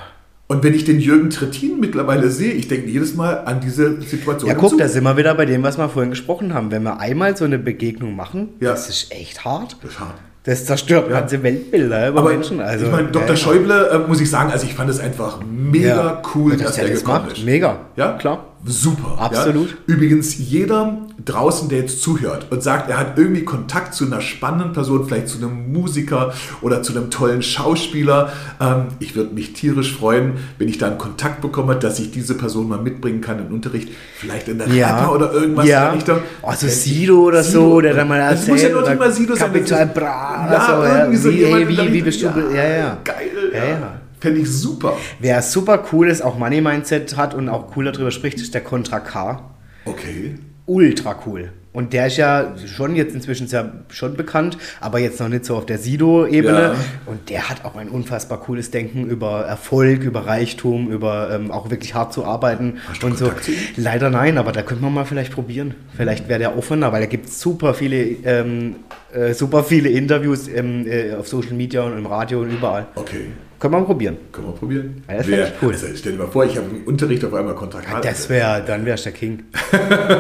[0.52, 4.50] Und wenn ich den Jürgen Trittin mittlerweile sehe, ich denke jedes Mal an diese Situation.
[4.50, 6.72] Ja, guck, da sind wir wieder bei dem, was wir vorhin gesprochen haben.
[6.72, 8.72] Wenn wir einmal so eine Begegnung machen, ja.
[8.72, 9.78] das ist echt hart.
[9.84, 10.16] Das ist hart.
[10.46, 11.20] Das zerstört ja.
[11.20, 12.62] ganze Weltbilder über Aber Menschen.
[12.62, 13.30] Also, ich meine, Dr.
[13.30, 16.78] Ja, Schäuble, äh, muss ich sagen, also ich fand es einfach mega cool, dass, dass
[16.80, 17.38] er gekommen macht.
[17.38, 17.46] ist.
[17.46, 18.46] Mega, ja, klar.
[18.66, 19.18] Super.
[19.20, 19.70] Absolut.
[19.70, 19.76] Ja?
[19.88, 24.74] Übrigens, jeder draußen, der jetzt zuhört und sagt, er hat irgendwie Kontakt zu einer spannenden
[24.74, 29.96] Person, vielleicht zu einem Musiker oder zu einem tollen Schauspieler, ähm, ich würde mich tierisch
[29.96, 33.48] freuen, wenn ich da einen Kontakt bekomme, dass ich diese Person mal mitbringen kann in
[33.54, 34.98] Unterricht, vielleicht in der ja.
[34.98, 35.86] Rapper oder irgendwas ja.
[35.86, 36.18] der Richtung.
[36.42, 37.62] Oh, so Sido oder Sido.
[37.62, 38.42] so, der dann mal erzählt.
[38.42, 39.54] Das muss ja noch nicht mal Sido sein.
[39.54, 40.50] Kapital Bra.
[40.52, 42.26] Ja, so, irgendwie so wie, jemand, wie, wie bist du?
[42.26, 42.98] Ja, ja.
[43.04, 43.32] Geil.
[43.54, 43.66] ja.
[43.66, 43.99] ja.
[44.20, 44.98] Fände ich super.
[45.20, 48.62] Wer super cool ist, auch Money Mindset hat und auch cool darüber spricht, ist der
[48.62, 49.52] Contra K.
[49.86, 50.36] Okay.
[50.66, 51.52] Ultra cool.
[51.72, 55.56] Und der ist ja schon jetzt inzwischen ja schon bekannt, aber jetzt noch nicht so
[55.56, 56.60] auf der Sido-Ebene.
[56.60, 56.76] Ja.
[57.06, 61.70] Und der hat auch ein unfassbar cooles Denken über Erfolg, über Reichtum, über ähm, auch
[61.70, 63.32] wirklich hart zu arbeiten Hast und so.
[63.76, 65.76] Leider nein, aber da könnte man mal vielleicht probieren.
[65.96, 68.78] Vielleicht wäre der offener, weil da gibt es super viele, ähm,
[69.14, 72.88] äh, super viele Interviews ähm, äh, auf Social Media und im Radio und überall.
[72.96, 73.28] Okay.
[73.60, 74.18] Können wir mal probieren.
[74.32, 75.04] Können wir probieren.
[75.10, 75.74] Ja, das wäre echt cool.
[75.74, 77.90] Also stell dir mal vor, ich habe im Unterricht auf einmal Kontakt.
[77.92, 79.44] Ja, das wäre, dann wärst der King.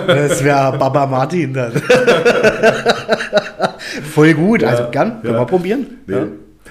[0.07, 1.71] das wäre Baba Martin dann.
[4.13, 5.85] Voll gut, also gern, können wir probieren.
[6.05, 6.25] Nee.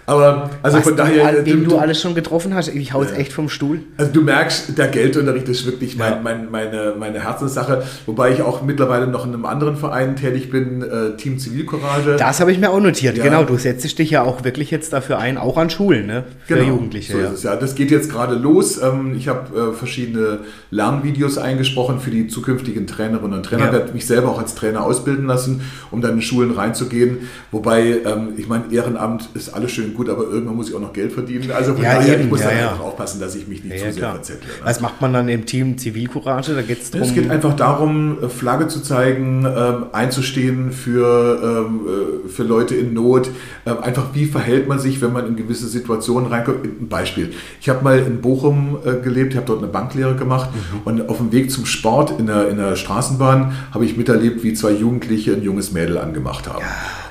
[0.09, 1.33] Aber also Was von daher.
[1.33, 3.19] Du, wen du, du, alles schon getroffen hast, ich hau jetzt ja.
[3.19, 3.81] echt vom Stuhl.
[3.99, 8.63] Also du merkst, der Geldunterricht ist wirklich mein, mein, meine, meine Herzenssache, wobei ich auch
[8.63, 12.17] mittlerweile noch in einem anderen Verein tätig bin, äh, Team Zivilcourage.
[12.19, 13.25] Das habe ich mir auch notiert, ja.
[13.25, 13.45] genau.
[13.45, 16.25] Du setzt dich ja auch wirklich jetzt dafür ein, auch an Schulen, ne?
[16.47, 17.13] Für genau, Jugendliche.
[17.13, 17.27] So ja.
[17.27, 17.57] ist es, ja.
[17.57, 18.81] Das geht jetzt gerade los.
[18.81, 20.39] Ähm, ich habe äh, verschiedene
[20.71, 23.67] Lernvideos eingesprochen für die zukünftigen Trainerinnen und Trainer.
[23.67, 27.29] Ich werde mich selber auch als Trainer ausbilden lassen, um dann in Schulen reinzugehen.
[27.51, 30.93] Wobei, ähm, ich meine, Ehrenamt ist alles schön gut, aber irgendwann muss ich auch noch
[30.93, 31.51] Geld verdienen.
[31.51, 32.71] Also von ja, daher, eben, ich muss ja, dann ja.
[32.71, 34.15] einfach aufpassen, dass ich mich nicht ja, zu sehr klar.
[34.15, 34.47] verzettle.
[34.47, 34.55] Ne?
[34.63, 36.55] Was macht man dann im Team Zivilcourage?
[36.55, 37.03] Da geht's drum.
[37.03, 41.81] Es geht einfach darum, Flagge zu zeigen, ähm, einzustehen für, ähm,
[42.27, 43.29] äh, für Leute in Not.
[43.67, 46.65] Ähm, einfach, wie verhält man sich, wenn man in gewisse Situationen reinkommt.
[46.65, 47.33] Ein Beispiel.
[47.61, 50.81] Ich habe mal in Bochum äh, gelebt, habe dort eine Banklehre gemacht mhm.
[50.85, 54.55] und auf dem Weg zum Sport in der, in der Straßenbahn habe ich miterlebt, wie
[54.55, 56.65] zwei Jugendliche ein junges Mädel angemacht haben.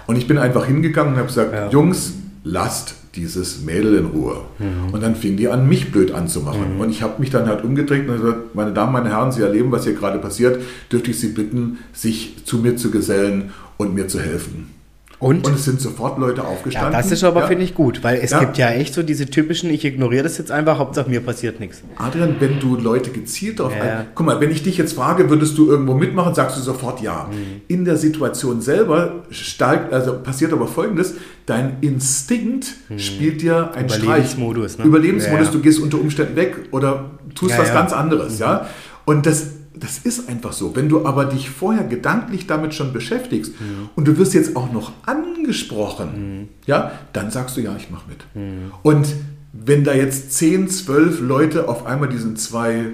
[0.07, 2.13] Und ich bin einfach hingegangen und habe gesagt, Jungs,
[2.47, 4.41] lasst dieses Mädel in Ruhe.
[4.59, 4.93] Mhm.
[4.93, 6.75] Und dann fing die an, mich blöd anzumachen.
[6.75, 6.81] Mhm.
[6.81, 9.71] Und ich habe mich dann halt umgedreht und gesagt, meine Damen, meine Herren, Sie erleben,
[9.71, 14.07] was hier gerade passiert, dürfte ich Sie bitten, sich zu mir zu gesellen und mir
[14.07, 14.76] zu helfen.
[15.19, 15.47] Und?
[15.47, 16.93] Und es sind sofort Leute aufgestanden.
[16.93, 17.47] Ja, das ist aber, ja.
[17.47, 18.39] finde ich, gut, weil es ja.
[18.39, 21.81] gibt ja echt so diese typischen, ich ignoriere das jetzt einfach, Hauptsache mir passiert nichts.
[21.95, 23.81] Adrian, wenn du Leute gezielt darauf ja.
[23.81, 27.01] ein, guck mal, wenn ich dich jetzt frage, würdest du irgendwo mitmachen, sagst du sofort
[27.01, 27.29] ja.
[27.31, 27.61] Mhm.
[27.67, 31.15] In der Situation selber steigt, also passiert aber folgendes,
[31.47, 32.99] dein Instinkt mhm.
[32.99, 34.85] spielt dir einen Überlebensmodus, Streich.
[34.85, 34.89] Ne?
[34.89, 38.39] Überlebensmodus, du gehst unter Umständen weg oder tust was ganz anderes, mhm.
[38.39, 38.67] ja.
[39.05, 39.47] Und das
[39.79, 40.75] das ist einfach so.
[40.75, 43.89] Wenn du aber dich vorher gedanklich damit schon beschäftigst mhm.
[43.95, 46.47] und du wirst jetzt auch noch angesprochen, mhm.
[46.65, 48.25] ja, dann sagst du ja, ich mache mit.
[48.33, 48.71] Mhm.
[48.83, 49.07] Und
[49.53, 52.85] wenn da jetzt 10, 12 Leute auf einmal diesen zwei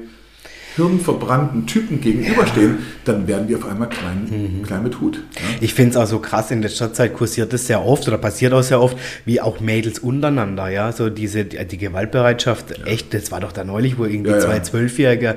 [0.76, 2.78] hirnverbrannten Typen gegenüberstehen, ja.
[3.06, 4.64] dann werden die auf einmal klein, mhm.
[4.64, 5.18] klein mit Hut.
[5.36, 5.42] Ja?
[5.62, 8.54] Ich finde es auch so krass, in der Stadtzeit kursiert das sehr oft oder passiert
[8.54, 12.86] auch sehr oft, wie auch Mädels untereinander, ja, so diese, die, die Gewaltbereitschaft, ja.
[12.86, 15.36] echt, das war doch da neulich, wo irgendwie zwei Zwölfjährige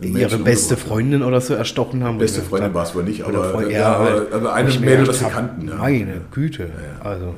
[0.00, 2.18] ihre beste Freundin oder so erstochen haben.
[2.18, 5.24] Beste Freundin war es wohl nicht, aber, Freund, ja, aber, aber eine Mädel, das sie
[5.26, 5.68] kannten.
[5.68, 5.76] Ja.
[5.76, 6.64] Meine Güte.
[6.64, 7.34] Ja, also.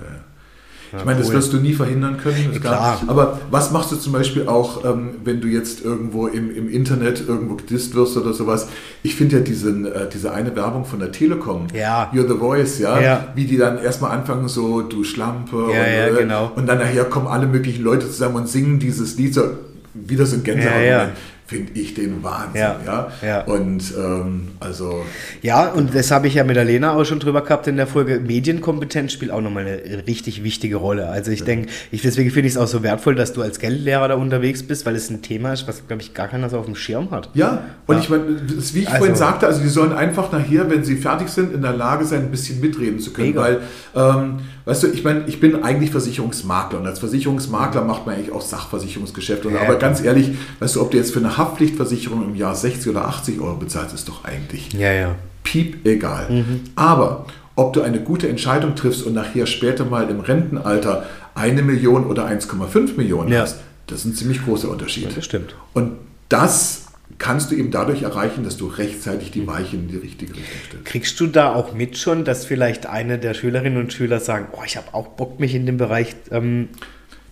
[0.96, 2.58] Ich meine, das wirst du nie verhindern können.
[2.60, 3.02] Klar.
[3.08, 7.28] Aber was machst du zum Beispiel auch, ähm, wenn du jetzt irgendwo im, im Internet
[7.28, 8.68] irgendwo gedisst wirst oder sowas?
[9.02, 12.10] Ich finde ja diesen, äh, diese eine Werbung von der Telekom, ja.
[12.14, 12.98] You're the Voice, ja?
[13.00, 13.26] ja.
[13.34, 16.52] wie die dann erstmal anfangen, so du Schlampe ja, und, ja, äh, genau.
[16.56, 19.42] und dann nachher kommen alle möglichen Leute zusammen und singen dieses Lied so
[19.92, 20.74] wieder so ein Gänsehaut.
[20.74, 21.08] Ja, ja
[21.48, 22.60] finde ich den Wahnsinn.
[22.60, 23.12] Ja, ja?
[23.22, 23.40] ja.
[23.44, 25.02] Und ähm, also.
[25.40, 27.86] Ja, und das habe ich ja mit der Lena auch schon drüber gehabt in der
[27.86, 28.20] Folge.
[28.20, 31.08] Medienkompetenz spielt auch nochmal eine richtig wichtige Rolle.
[31.08, 31.46] Also ich ja.
[31.46, 34.62] denke, ich, deswegen finde ich es auch so wertvoll, dass du als Geldlehrer da unterwegs
[34.62, 37.10] bist, weil es ein Thema ist, was, glaube ich, gar keiner so auf dem Schirm
[37.12, 37.30] hat.
[37.32, 40.84] Ja, und ich meine, wie ich also, vorhin sagte, also die sollen einfach nachher, wenn
[40.84, 43.28] sie fertig sind, in der Lage sein, ein bisschen mitreden zu können.
[43.28, 43.40] Mega.
[43.40, 43.60] Weil,
[43.96, 48.32] ähm, weißt du, ich meine, ich bin eigentlich Versicherungsmakler und als Versicherungsmakler macht man eigentlich
[48.32, 49.50] auch Sachversicherungsgeschäfte.
[49.50, 52.90] Ja, aber ganz ehrlich, weißt du, ob du jetzt für eine Haftpflichtversicherung im Jahr 60
[52.90, 55.14] oder 80 Euro bezahlst, ist doch eigentlich ja, ja.
[55.42, 56.30] piep egal.
[56.30, 56.60] Mhm.
[56.76, 57.24] Aber
[57.56, 62.26] ob du eine gute Entscheidung triffst und nachher später mal im Rentenalter eine Million oder
[62.26, 65.16] 1,5 Millionen hast, das ist ein ziemlich großer Unterschied.
[65.16, 65.54] Das stimmt.
[65.72, 65.92] Und
[66.28, 70.58] das kannst du eben dadurch erreichen, dass du rechtzeitig die Weichen in die richtige Richtung
[70.68, 70.84] stellst.
[70.84, 74.62] Kriegst du da auch mit schon, dass vielleicht eine der Schülerinnen und Schüler sagen, oh,
[74.64, 76.68] ich habe auch Bock, mich in dem Bereich ähm,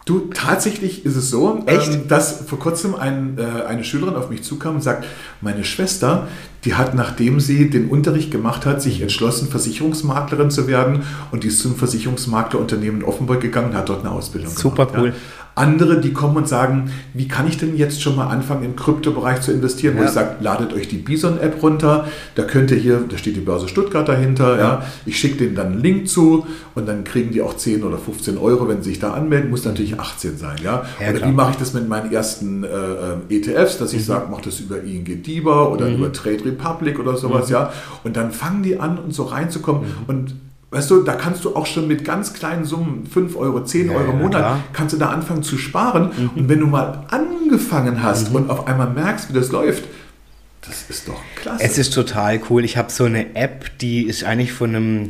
[0.07, 4.45] Du, tatsächlich ist es so, ähm, dass vor kurzem ein, äh, eine Schülerin auf mich
[4.45, 5.05] zukam und sagt,
[5.41, 6.29] meine Schwester,
[6.65, 11.03] die hat, nachdem sie den Unterricht gemacht hat, sich entschlossen, Versicherungsmaklerin zu werden
[11.33, 14.95] und die ist zum Versicherungsmaklerunternehmen Offenburg gegangen und hat dort eine Ausbildung Super gemacht.
[14.95, 15.09] Super cool.
[15.09, 15.46] Ja.
[15.57, 19.41] Andere, die kommen und sagen, wie kann ich denn jetzt schon mal anfangen, im Kryptobereich
[19.41, 19.97] zu investieren?
[19.97, 20.03] Ja.
[20.03, 23.41] Wo ich sage, ladet euch die Bison-App runter, da könnt ihr hier, da steht die
[23.41, 24.61] Börse Stuttgart dahinter, ja.
[24.61, 24.87] ja.
[25.07, 28.37] ich schicke denen dann einen Link zu und dann kriegen die auch 10 oder 15
[28.37, 30.59] Euro, wenn sie sich da anmelden, muss natürlich 18 sein.
[30.63, 30.85] Ja?
[31.01, 31.31] ja oder klar.
[31.31, 34.05] wie mache ich das mit meinen ersten äh, äh ETFs, dass ich mhm.
[34.05, 35.97] sage, mache das über ING DIBA oder mhm.
[35.97, 37.55] über Trade Republic oder sowas, mhm.
[37.55, 37.73] ja.
[38.05, 40.05] Und dann fangen die an, und so reinzukommen mhm.
[40.07, 40.35] und
[40.71, 43.97] Weißt du, da kannst du auch schon mit ganz kleinen Summen, 5 Euro, 10 ja,
[43.97, 44.61] Euro im Monat, klar.
[44.73, 46.11] kannst du da anfangen zu sparen.
[46.17, 46.31] Mhm.
[46.35, 48.37] Und wenn du mal angefangen hast mhm.
[48.37, 49.85] und auf einmal merkst, wie das läuft,
[50.67, 51.63] das ist doch klasse.
[51.63, 52.65] Es ist total cool.
[52.65, 55.09] Ich habe so eine App, die ist eigentlich von einem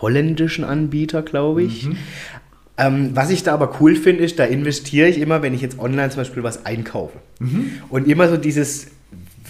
[0.00, 1.86] holländischen Anbieter, glaube ich.
[1.86, 1.96] Mhm.
[2.76, 5.78] Ähm, was ich da aber cool finde, ist, da investiere ich immer, wenn ich jetzt
[5.78, 7.18] online zum Beispiel was einkaufe.
[7.38, 7.70] Mhm.
[7.88, 8.88] Und immer so dieses,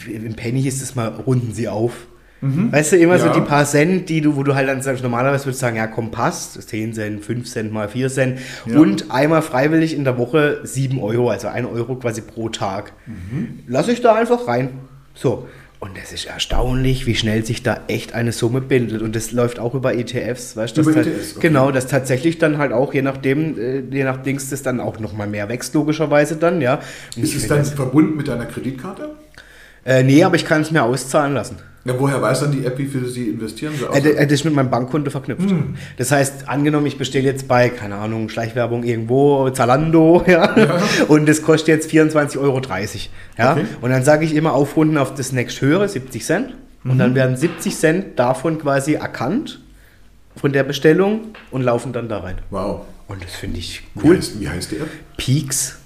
[0.06, 1.92] im Penny ist es mal, runden sie auf
[2.42, 2.72] Mhm.
[2.72, 3.20] Weißt du, immer ja.
[3.20, 5.76] so die paar Cent, die du, wo du halt dann sagst, normalerweise würdest du sagen,
[5.76, 8.78] ja, komm, passt, 10 Cent, 5 Cent mal 4 Cent ja.
[8.78, 12.92] und einmal freiwillig in der Woche 7 Euro, also 1 Euro quasi pro Tag.
[13.06, 13.60] Mhm.
[13.68, 14.70] Lass ich da einfach rein.
[15.14, 15.46] So.
[15.78, 19.02] Und es ist erstaunlich, wie schnell sich da echt eine Summe bindet.
[19.02, 20.82] Und das läuft auch über ETFs, weißt du?
[20.82, 21.48] Über ETFs, okay.
[21.48, 25.00] Genau, dass tatsächlich dann halt auch, je nachdem, äh, je nach Dings, das dann auch
[25.00, 26.80] nochmal mehr wächst, logischerweise dann, ja.
[27.16, 29.10] Und ist es dann verbunden mit deiner Kreditkarte?
[29.84, 31.56] Äh, nee, aber ich kann es mir auszahlen lassen.
[31.84, 33.74] Ja, woher weiß dann die App, wie viel Sie investieren?
[33.78, 35.50] So äh, das ist mit meinem Bankkonto verknüpft.
[35.50, 35.74] Hm.
[35.96, 40.80] Das heißt, angenommen, ich bestelle jetzt bei, keine Ahnung, Schleichwerbung irgendwo, Zalando, ja, ja.
[41.08, 42.60] und das kostet jetzt 24,30 Euro.
[43.36, 43.52] Ja?
[43.52, 43.64] Okay.
[43.80, 46.54] Und dann sage ich immer aufrunden auf das nächsthöhere, 70 Cent.
[46.84, 46.98] Und mhm.
[46.98, 49.60] dann werden 70 Cent davon quasi erkannt
[50.36, 52.36] von der Bestellung und laufen dann da rein.
[52.50, 52.82] Wow.
[53.08, 54.14] Und das finde ich cool.
[54.14, 54.88] Wie heißt, wie heißt die App?
[55.16, 55.78] Peaks.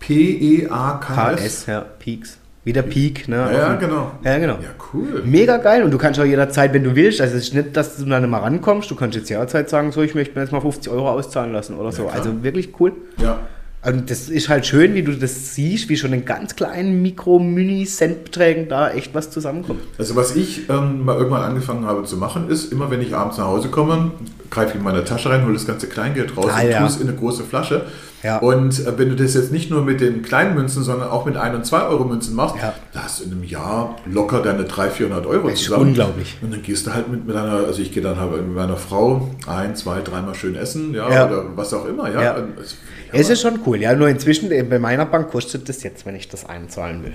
[0.00, 1.66] P-E-A-K-S?
[1.66, 2.38] Ja, Peaks.
[2.64, 3.50] Wie der Peak, ne?
[3.52, 4.12] Ja, genau.
[4.24, 4.54] Ja, genau.
[4.54, 5.22] Ja, cool.
[5.24, 7.98] Mega geil und du kannst auch jederzeit, wenn du willst, also es ist nicht, dass
[7.98, 10.62] du dann mal rankommst, du kannst jetzt jederzeit sagen, so, ich möchte mir jetzt mal
[10.62, 12.02] 50 Euro auszahlen lassen oder ja, so.
[12.04, 12.14] Klar.
[12.14, 12.92] Also wirklich cool.
[13.18, 13.38] Ja.
[13.86, 18.68] Und das ist halt schön, wie du das siehst, wie schon in ganz kleinen Mikro-Mini-Cent-Beträgen
[18.68, 19.80] da echt was zusammenkommt.
[19.98, 23.36] Also was ich ähm, mal irgendwann angefangen habe zu machen, ist, immer wenn ich abends
[23.36, 24.12] nach Hause komme,
[24.48, 26.78] greife ich in meine Tasche rein, hole das ganze Kleingeld raus ah, und ja.
[26.78, 27.84] tue es in eine große Flasche.
[28.24, 28.38] Ja.
[28.38, 31.36] Und äh, wenn du das jetzt nicht nur mit den kleinen Münzen, sondern auch mit
[31.36, 32.72] 1 und 2 Euro Münzen machst, ja.
[32.92, 35.82] da hast du in einem Jahr locker deine 300, 400 Euro das zusammen.
[35.82, 36.38] Ist unglaublich.
[36.40, 38.78] Und dann gehst du halt mit, mit einer, also ich gehe dann halt mit meiner
[38.78, 41.26] Frau ein, zwei, dreimal schön essen, ja, ja.
[41.26, 42.22] oder was auch immer, ja.
[42.22, 42.34] ja.
[42.34, 42.76] Also,
[43.12, 43.94] es ist schon cool, ja.
[43.94, 47.14] Nur inzwischen, äh, bei meiner Bank kostet das jetzt, wenn ich das einzahlen will.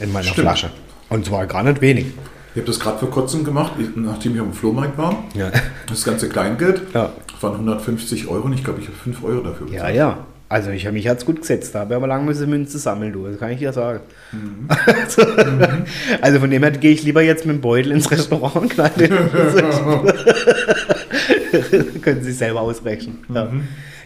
[0.00, 0.46] In meiner Stimmt.
[0.46, 0.70] Flasche.
[1.08, 2.06] Und zwar gar nicht wenig.
[2.54, 5.22] Ich habe das gerade vor kurzem gemacht, nachdem ich am Flohmarkt war.
[5.34, 5.52] Ja.
[5.86, 7.12] Das ganze Kleingeld ja.
[7.40, 9.94] waren 150 Euro und ich glaube, ich habe 5 Euro dafür bezahlt.
[9.94, 10.18] Ja, ja.
[10.48, 13.24] Also ich habe mich jetzt gut gesetzt, da habe aber lange müssen Münze sammeln, du,
[13.24, 14.00] das kann ich dir sagen.
[14.32, 14.66] Mhm.
[14.84, 15.84] Also, mhm.
[16.20, 18.76] also, von dem her gehe ich lieber jetzt mit dem Beutel ins Restaurant und
[22.02, 23.18] Können Sie selber ausrechnen.
[23.28, 23.36] Mhm.
[23.36, 23.48] Ja.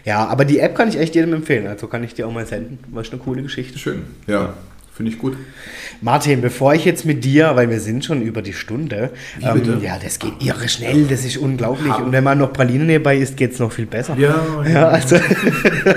[0.03, 0.27] ja.
[0.27, 2.77] aber die App kann ich echt jedem empfehlen, also kann ich dir auch mal senden.
[2.91, 3.79] Was eine coole Geschichte.
[3.79, 4.53] Schön, ja.
[4.95, 5.35] Finde ich gut.
[5.99, 9.99] Martin, bevor ich jetzt mit dir, weil wir sind schon über die Stunde, ähm, ja,
[9.99, 11.93] das geht irre schnell, das ist unglaublich.
[11.97, 14.15] Und wenn man noch Pralinen nebenbei isst, geht es noch viel besser.
[14.17, 14.69] Ja, ja.
[14.69, 15.17] ja also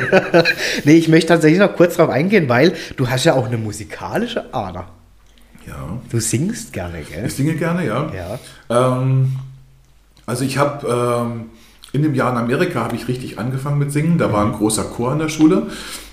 [0.84, 4.52] nee, ich möchte tatsächlich noch kurz darauf eingehen, weil du hast ja auch eine musikalische
[4.52, 4.88] Ader.
[5.64, 6.00] Ja.
[6.10, 7.26] Du singst gerne, gell?
[7.26, 8.10] Ich singe gerne, ja.
[8.12, 8.98] ja.
[8.98, 9.36] Ähm,
[10.26, 11.50] also ich habe ähm,
[11.92, 14.18] in dem Jahr in Amerika habe ich richtig angefangen mit Singen.
[14.18, 15.68] Da war ein großer Chor in der Schule.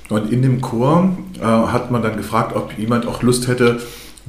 [0.09, 3.79] Und in dem Chor äh, hat man dann gefragt, ob jemand auch Lust hätte,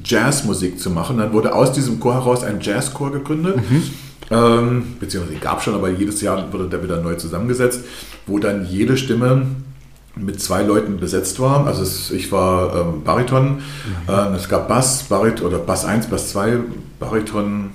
[0.03, 1.19] Jazzmusik zu machen.
[1.19, 3.57] Dann wurde aus diesem Chor heraus ein Jazzchor gegründet.
[3.57, 3.83] Mhm.
[4.31, 7.85] Ähm, beziehungsweise gab schon, aber jedes Jahr wurde der wieder neu zusammengesetzt,
[8.27, 9.47] wo dann jede Stimme
[10.17, 11.67] mit zwei Leuten besetzt war.
[11.67, 13.61] Also es, ich war ähm, Bariton, mhm.
[14.09, 16.59] äh, es gab Bass, Barit oder Bass 1, Bass 2,
[16.99, 17.71] Bariton,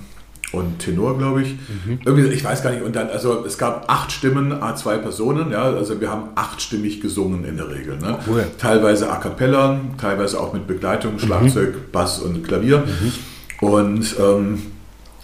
[0.52, 1.48] und Tenor, glaube ich.
[1.48, 2.00] Mhm.
[2.04, 2.82] Irgendwie, ich weiß gar nicht.
[2.82, 7.44] Und dann, also es gab acht Stimmen, A2 Personen, ja, also wir haben achtstimmig gesungen
[7.44, 7.98] in der Regel.
[7.98, 8.18] Ne?
[8.28, 8.44] Cool.
[8.58, 11.90] Teilweise a cappella, teilweise auch mit Begleitung, Schlagzeug, mhm.
[11.90, 12.78] Bass und Klavier.
[12.78, 13.66] Mhm.
[13.66, 14.62] Und ähm,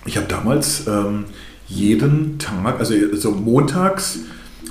[0.07, 1.24] ich habe damals ähm,
[1.66, 4.20] jeden Tag, also so montags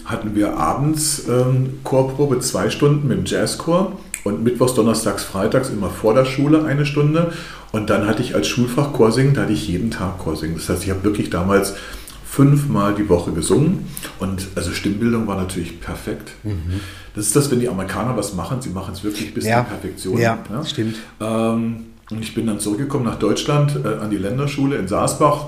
[0.05, 3.91] hatten wir abends ähm, Chorprobe zwei Stunden mit dem Jazzchor
[4.23, 7.31] und mittwochs, donnerstags, freitags immer vor der Schule eine Stunde
[7.71, 10.55] und dann hatte ich als Schulfach Chorsingen, da hatte ich jeden Tag Chorsingen.
[10.55, 11.75] Das heißt, ich habe wirklich damals
[12.25, 13.87] fünfmal die Woche gesungen
[14.19, 16.33] und also Stimmbildung war natürlich perfekt.
[16.43, 16.81] Mhm.
[17.15, 19.57] Das ist das, wenn die Amerikaner was machen, sie machen es wirklich bis ja.
[19.57, 20.17] zur Perfektion.
[20.19, 20.63] Ja, ja.
[20.63, 20.97] stimmt.
[21.19, 25.47] Ähm, und ich bin dann zurückgekommen nach Deutschland äh, an die Länderschule in Saasbach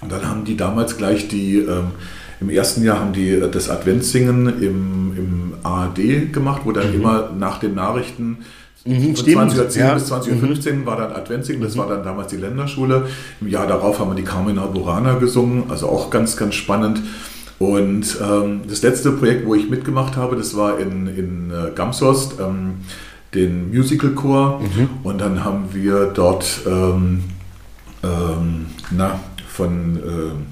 [0.00, 1.92] und dann haben die damals gleich die, ähm,
[2.40, 6.94] im ersten Jahr haben die äh, das Adventssingen im, im ARD gemacht, wo dann mhm.
[6.94, 8.38] immer nach den Nachrichten
[8.84, 9.94] Mhm, von 2010 ja.
[9.94, 10.86] bis 2015 mhm.
[10.86, 11.80] war dann Adventsingen, das mhm.
[11.80, 13.06] war dann damals die Länderschule.
[13.40, 17.00] Im Jahr darauf haben wir die Carmina Burana gesungen, also auch ganz, ganz spannend.
[17.58, 22.40] Und ähm, das letzte Projekt, wo ich mitgemacht habe, das war in, in äh, Gamshorst,
[22.40, 22.78] ähm,
[23.34, 24.60] den Musical Chor.
[24.60, 24.88] Mhm.
[25.04, 27.22] Und dann haben wir dort, ähm,
[28.02, 29.96] ähm na, von.
[29.96, 30.51] Äh,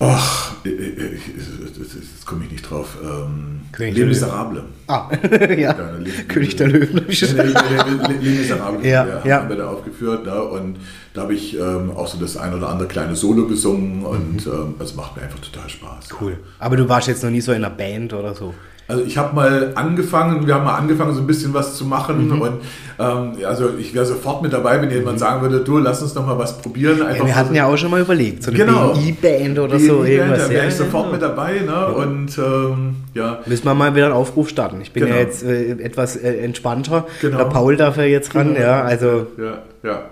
[0.00, 2.96] Ach, jetzt komme ich nicht drauf.
[3.02, 4.64] Ähm, Les Miserables.
[4.88, 5.08] Ah,
[5.56, 5.72] ja.
[6.28, 7.06] König der Löwen.
[7.06, 9.40] Les Miserables ja, ja, ja.
[9.40, 10.26] haben wir da aufgeführt.
[10.26, 10.42] Ne?
[10.42, 10.78] Und
[11.14, 14.04] da habe ich ähm, auch so das ein oder andere kleine Solo gesungen.
[14.04, 14.52] Und mhm.
[14.52, 16.08] ähm, es macht mir einfach total Spaß.
[16.20, 16.38] Cool.
[16.58, 18.52] Aber du warst jetzt noch nie so in einer Band oder so?
[18.86, 22.28] Also ich habe mal angefangen, wir haben mal angefangen, so ein bisschen was zu machen
[22.28, 22.40] mhm.
[22.40, 22.52] und
[22.98, 25.20] ähm, also ich wäre sofort mit dabei, wenn jemand mhm.
[25.20, 27.00] sagen würde, du lass uns noch mal was probieren.
[27.00, 28.92] Einfach ja, wir hatten ja auch schon mal überlegt, so eine genau.
[28.92, 30.48] BI-Band oder so irgendwas.
[30.48, 31.66] Da wäre ich sofort mit dabei, ne?
[31.66, 31.86] Ja.
[31.86, 33.38] Und ähm, ja.
[33.46, 34.80] Müssen wir mal wieder einen Aufruf starten.
[34.82, 35.16] Ich bin genau.
[35.16, 37.06] ja jetzt äh, etwas äh, entspannter.
[37.22, 37.38] Genau.
[37.38, 38.66] Der Paul darf ja jetzt ran, genau.
[38.66, 39.28] ja, also.
[39.38, 40.02] Ja, ja.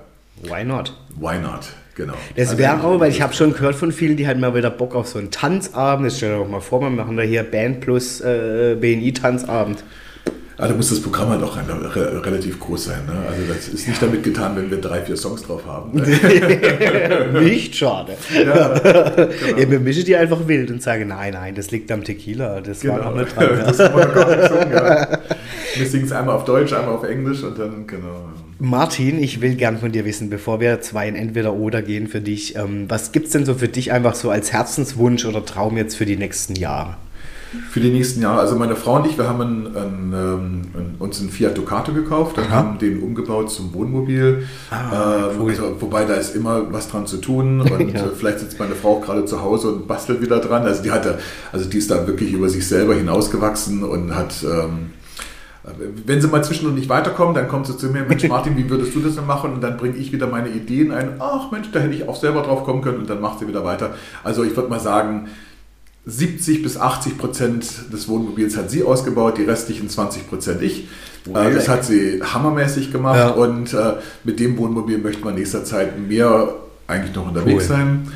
[0.42, 0.94] Why not?
[1.20, 1.68] Why not?
[1.95, 2.14] Genau.
[2.36, 4.70] Das also, wäre auch, weil ich habe schon gehört von vielen, die halt mal wieder
[4.70, 6.07] Bock auf so einen Tanzabend.
[6.07, 9.84] Das stell dir doch mal vor, wir machen da hier Band plus äh, BNI-Tanzabend.
[10.62, 13.04] Also muss das Programm halt auch re relativ groß sein.
[13.04, 13.14] Ne?
[13.28, 15.90] Also das ist nicht damit getan, wenn wir drei, vier Songs drauf haben.
[17.44, 18.12] nicht schade.
[18.32, 19.28] Ja, genau.
[19.58, 22.60] ja, wir mischen die einfach wild und sagen, nein, nein, das liegt am Tequila.
[22.60, 22.94] Das genau.
[22.94, 23.58] war noch nicht dran.
[23.58, 25.18] das kann man gar nicht singen, ja.
[25.74, 28.28] Wir singen es einmal auf Deutsch, einmal auf Englisch und dann, genau.
[28.60, 32.20] Martin, ich will gern von dir wissen, bevor wir zwei in entweder oder gehen für
[32.20, 35.76] dich, ähm, was gibt es denn so für dich einfach so als Herzenswunsch oder Traum
[35.76, 36.98] jetzt für die nächsten Jahre?
[37.70, 41.20] Für die nächsten Jahre, also meine Frau und ich, wir haben einen, einen, ähm, uns
[41.20, 44.46] einen Fiat Ducato gekauft und haben den umgebaut zum Wohnmobil.
[44.70, 48.05] Ah, äh, also, wobei da ist immer was dran zu tun und ja.
[48.16, 50.62] vielleicht sitzt meine Frau auch gerade zu Hause und bastelt wieder dran.
[50.62, 51.18] Also die hatte,
[51.53, 54.90] also die ist da wirklich über sich selber hinausgewachsen und hat ähm,
[56.07, 58.94] wenn sie mal zwischendurch nicht weiterkommen, dann kommt sie zu mir, Mensch Martin, wie würdest
[58.94, 59.53] du das denn machen?
[59.53, 61.20] Und dann bringe ich wieder meine Ideen ein.
[61.20, 63.64] Ach Mensch, da hätte ich auch selber drauf kommen können und dann macht sie wieder
[63.64, 63.94] weiter.
[64.24, 65.28] Also ich würde mal sagen,
[66.05, 70.88] 70 bis 80 Prozent des Wohnmobils hat sie ausgebaut, die restlichen 20 Prozent ich.
[71.32, 73.30] Äh, das hat sie hammermäßig gemacht ja.
[73.30, 73.94] und äh,
[74.24, 76.55] mit dem Wohnmobil möchte man in nächster Zeit mehr
[76.88, 77.68] eigentlich noch unterwegs cool.
[77.68, 78.12] sein.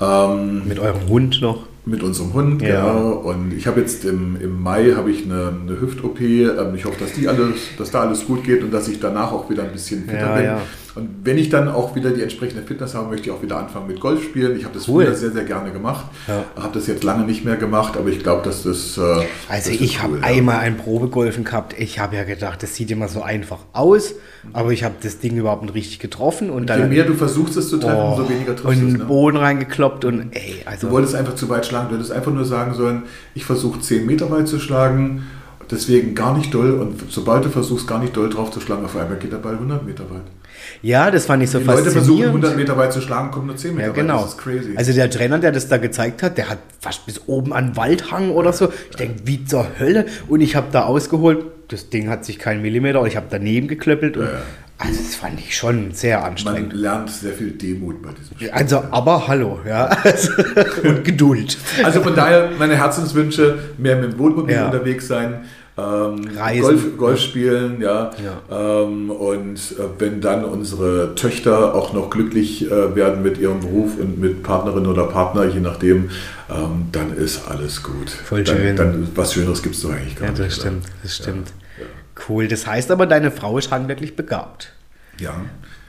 [0.00, 1.66] Ähm, mit eurem Hund noch?
[1.86, 2.92] Mit unserem Hund, ja.
[2.92, 3.12] genau.
[3.12, 6.20] Und ich habe jetzt im, im Mai habe ich eine, eine Hüft-OP.
[6.20, 9.32] Ähm, ich hoffe, dass die alles, dass da alles gut geht und dass ich danach
[9.32, 10.66] auch wieder ein bisschen fitter ja, bin.
[10.94, 13.86] Und wenn ich dann auch wieder die entsprechende Fitness habe, möchte ich auch wieder anfangen
[13.86, 14.56] mit Golf spielen.
[14.56, 15.04] Ich habe das cool.
[15.04, 16.06] früher sehr, sehr gerne gemacht.
[16.26, 16.44] Ja.
[16.60, 18.98] Habe das jetzt lange nicht mehr gemacht, aber ich glaube, dass das.
[18.98, 19.00] Äh,
[19.48, 20.24] also, das ich habe ja.
[20.24, 21.74] einmal ein Probegolfen gehabt.
[21.78, 24.14] Ich habe ja gedacht, das sieht immer so einfach aus,
[24.52, 26.50] aber ich habe das Ding überhaupt nicht richtig getroffen.
[26.50, 28.76] Und dann, Je mehr du versuchst es zu treffen, oh, umso weniger triffst du es.
[28.76, 29.04] Und in den ne?
[29.04, 30.88] Boden reingekloppt und ey, also.
[30.88, 31.88] Du wolltest einfach zu weit schlagen.
[31.90, 35.24] Du hättest einfach nur sagen sollen, ich versuche 10 Meter weit zu schlagen.
[35.70, 38.96] Deswegen gar nicht doll und sobald du versuchst, gar nicht doll drauf zu schlagen, auf
[38.96, 40.22] einmal geht der Ball 100 Meter weit.
[40.82, 41.94] Ja, das fand ich so die faszinierend.
[41.94, 44.14] Leute versuchen 100 Meter weit zu schlagen, kommen nur 10 Meter ja, genau.
[44.16, 44.24] weit.
[44.24, 44.74] Das ist crazy.
[44.76, 48.30] Also der Trainer, der das da gezeigt hat, der hat fast bis oben an Waldhang
[48.30, 48.72] oder so.
[48.90, 50.06] Ich denke, wie zur Hölle.
[50.28, 54.16] Und ich habe da ausgeholt, das Ding hat sich keinen Millimeter, ich habe daneben geklöppelt.
[54.16, 54.28] Und.
[54.82, 56.72] Also das fand ich schon sehr anstrengend.
[56.72, 58.50] Man lernt sehr viel Demut bei diesem Spiel.
[58.50, 59.90] Also, aber hallo, ja.
[60.84, 61.58] und Geduld.
[61.84, 64.66] Also von daher meine Herzenswünsche, mehr mit dem Wohnmobil ja.
[64.66, 65.44] unterwegs sein,
[65.78, 66.28] ähm,
[66.60, 68.10] Golf, Golf, spielen, ja.
[68.22, 68.82] ja.
[68.82, 73.96] Ähm, und äh, wenn dann unsere Töchter auch noch glücklich äh, werden mit ihrem Beruf
[73.98, 76.10] und mit Partnerin oder Partner, je nachdem,
[76.50, 78.10] ähm, dann ist alles gut.
[78.10, 78.76] Voll dann, schön.
[78.76, 80.60] Dann, was Schöneres gibt es doch eigentlich gar ja, das nicht.
[80.60, 81.84] Stimmt, das stimmt, ja.
[82.28, 82.48] Cool.
[82.48, 84.72] Das heißt aber, deine Frau ist handwerklich begabt.
[85.18, 85.34] Ja.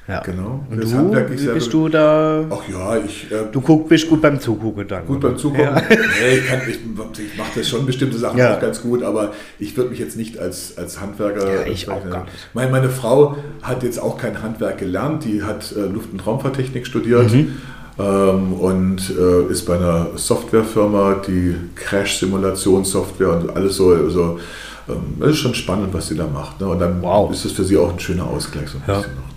[0.08, 0.20] Ja.
[0.22, 0.66] Genau.
[0.70, 2.44] Und das du, bist du da?
[2.50, 3.32] Ach ja, ich.
[3.32, 5.06] Äh, du guck, bist gut beim Zugucken dann.
[5.06, 5.30] Gut oder?
[5.30, 5.64] beim Zugucken.
[5.64, 5.82] Ja.
[5.90, 6.80] Nee, ich, ich,
[7.20, 8.56] ich mache das schon bestimmte Sachen ja.
[8.56, 11.54] auch ganz gut, aber ich würde mich jetzt nicht als, als Handwerker.
[11.54, 12.34] Ja, ich auch gar nicht.
[12.54, 16.86] Meine, meine Frau hat jetzt auch kein Handwerk gelernt, die hat äh, Luft- und Raumfahrttechnik
[16.86, 17.32] studiert.
[17.32, 17.58] Mhm.
[18.00, 24.40] Ähm, und äh, ist bei einer Softwarefirma, die Crash-Simulationssoftware und alles so, so
[24.90, 26.60] ähm, das ist schon spannend, was sie da macht.
[26.60, 26.68] Ne?
[26.68, 27.32] Und dann wow.
[27.32, 29.31] ist es für sie auch ein schöner Ausgleich so ein bisschen noch.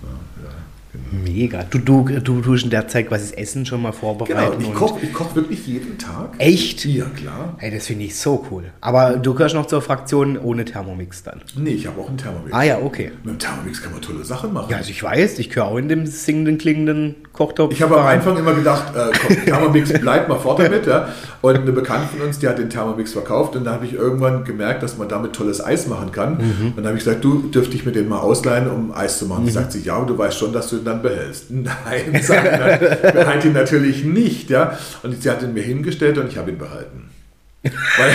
[1.11, 1.63] Mega.
[1.63, 4.57] Du, du, du tust in der Zeit quasi das Essen schon mal vorbereiten.
[4.59, 6.35] Genau, ich koche koch wirklich jeden Tag.
[6.39, 6.85] Echt?
[6.85, 7.57] Ja, klar.
[7.59, 8.65] Ey, das finde ich so cool.
[8.81, 11.41] Aber du gehörst noch zur Fraktion ohne Thermomix dann?
[11.55, 12.53] Nee, ich habe auch einen Thermomix.
[12.53, 13.11] Ah ja, okay.
[13.23, 14.69] Mit dem Thermomix kann man tolle Sachen machen.
[14.69, 17.71] Ja, also ich weiß, ich gehöre auch in dem singenden, klingenden Kochtopf.
[17.71, 20.87] Ich habe am Anfang immer gedacht, äh, komm, Thermomix bleibt mal fort damit.
[20.87, 21.09] Ja?
[21.41, 24.43] Und eine Bekannte von uns, die hat den Thermomix verkauft und da habe ich irgendwann
[24.43, 26.37] gemerkt, dass man damit tolles Eis machen kann.
[26.37, 26.67] Mhm.
[26.67, 29.25] Und dann habe ich gesagt, du dürfte ich mir den mal ausleihen, um Eis zu
[29.25, 29.45] machen.
[29.45, 29.49] Mhm.
[29.49, 31.45] sagt sie, ja, und du weißt schon, dass du ihn dann behältst.
[31.49, 31.73] Nein,
[32.21, 34.49] sagt er, behalte ihn natürlich nicht.
[34.49, 34.77] Ja?
[35.03, 37.09] Und sie hat ihn mir hingestellt und ich habe ihn behalten.
[37.63, 38.11] Weil,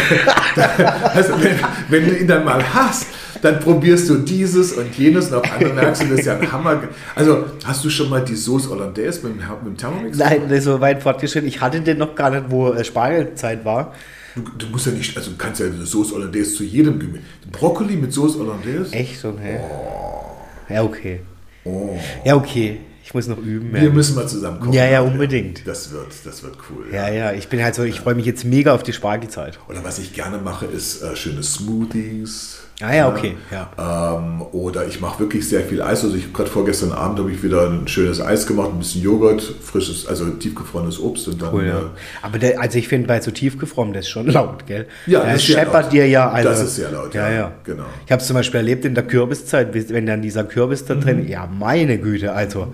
[1.12, 1.58] also wenn,
[1.88, 3.06] wenn, du ihn dann mal hast,
[3.43, 6.53] dann probierst du dieses und jenes und auf einmal merkst du, das ist ja ein
[6.53, 6.82] Hammer.
[7.14, 10.19] Also hast du schon mal die Sauce Hollandaise mit, mit dem Thermomix?
[10.19, 11.48] Nein, das ist so weit fortgeschritten.
[11.48, 13.94] Ich hatte den noch gar nicht, wo äh, Spargelzeit war.
[14.35, 17.23] Du, du, musst ja nicht, also du kannst ja eine Sauce Hollandaise zu jedem Gemüse.
[17.51, 18.93] Brokkoli mit Sauce Hollandaise?
[18.93, 19.60] Echt so, hä?
[19.60, 20.73] Oh.
[20.73, 21.20] Ja, okay.
[21.64, 21.98] Oh.
[22.24, 22.81] Ja, okay.
[23.02, 23.73] Ich muss noch üben.
[23.73, 23.90] Wir ja.
[23.90, 24.73] müssen mal zusammen kommen.
[24.73, 25.66] Ja, ja, unbedingt.
[25.66, 26.86] Das wird, das wird cool.
[26.93, 29.59] Ja, ja, ich bin halt so, ich freue mich jetzt mega auf die Spargelzeit.
[29.69, 32.60] Oder was ich gerne mache, ist äh, schöne Smoothies.
[32.82, 33.36] Ah ja, okay.
[33.51, 34.16] Ja.
[34.16, 36.02] Ähm, oder ich mache wirklich sehr viel Eis.
[36.02, 39.43] Also ich gerade vorgestern Abend habe ich wieder ein schönes Eis gemacht, ein bisschen Joghurt,
[39.43, 41.52] frisches, also tiefgefrorenes Obst und dann.
[41.52, 41.78] Cool, ja.
[41.78, 41.82] äh,
[42.23, 44.86] Aber der, also ich finde bei so tiefgefroren, das ist schon laut, gell?
[45.07, 46.31] Ja, das scheppert dir ja.
[46.31, 47.28] Also, das ist sehr laut, ja.
[47.28, 47.52] ja, ja.
[47.65, 47.85] Genau.
[48.07, 51.24] Ich habe es zum Beispiel erlebt in der Kürbiszeit, wenn dann dieser Kürbis da drin,
[51.24, 51.28] mhm.
[51.28, 52.73] ja meine Güte, also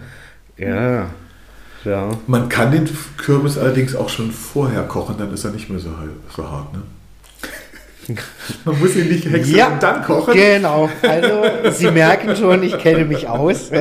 [0.57, 1.11] ja.
[1.85, 2.11] Ja.
[2.27, 5.91] Man kann den Kürbis allerdings auch schon vorher kochen, dann ist er nicht mehr so,
[6.35, 6.73] so hart.
[6.73, 6.83] Ne?
[8.65, 10.35] Man muss ihn nicht hexen ja, und dann kochen.
[10.35, 10.89] Genau.
[11.03, 11.43] Also,
[11.73, 13.71] Sie merken schon, ich kenne mich aus.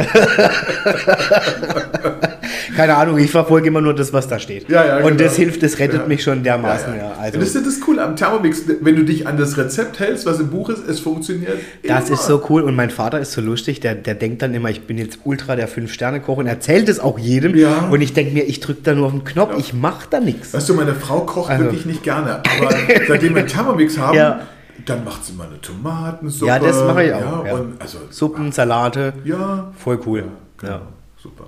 [2.75, 4.69] Keine Ahnung, ich verfolge immer nur das, was da steht.
[4.69, 5.23] Ja, ja, und genau.
[5.23, 6.07] das hilft, das rettet ja.
[6.07, 6.95] mich schon dermaßen.
[6.97, 7.39] Ja, also.
[7.39, 10.49] Das ist das cool am Thermomix, wenn du dich an das Rezept hältst, was im
[10.49, 11.57] Buch ist, es funktioniert.
[11.83, 12.19] Das immer.
[12.19, 14.81] ist so cool und mein Vater ist so lustig, der, der denkt dann immer, ich
[14.81, 17.55] bin jetzt ultra der Fünf-Sterne-Koch und erzählt es auch jedem.
[17.55, 17.87] Ja.
[17.89, 20.53] Und ich denke mir, ich drücke da nur auf den Knopf, ich mache da nichts.
[20.53, 21.63] Weißt du, meine Frau kocht also.
[21.63, 22.75] wirklich nicht gerne, aber
[23.07, 24.14] seitdem wir Thermomix haben,
[24.85, 26.47] dann macht sie mal eine Tomatensuppe.
[26.47, 27.51] Ja, das mache ich auch.
[27.59, 29.13] Und, also, Suppen, Salate.
[29.23, 29.71] Ja.
[29.77, 30.25] Voll cool.
[30.57, 30.81] Genau.
[31.17, 31.45] Super.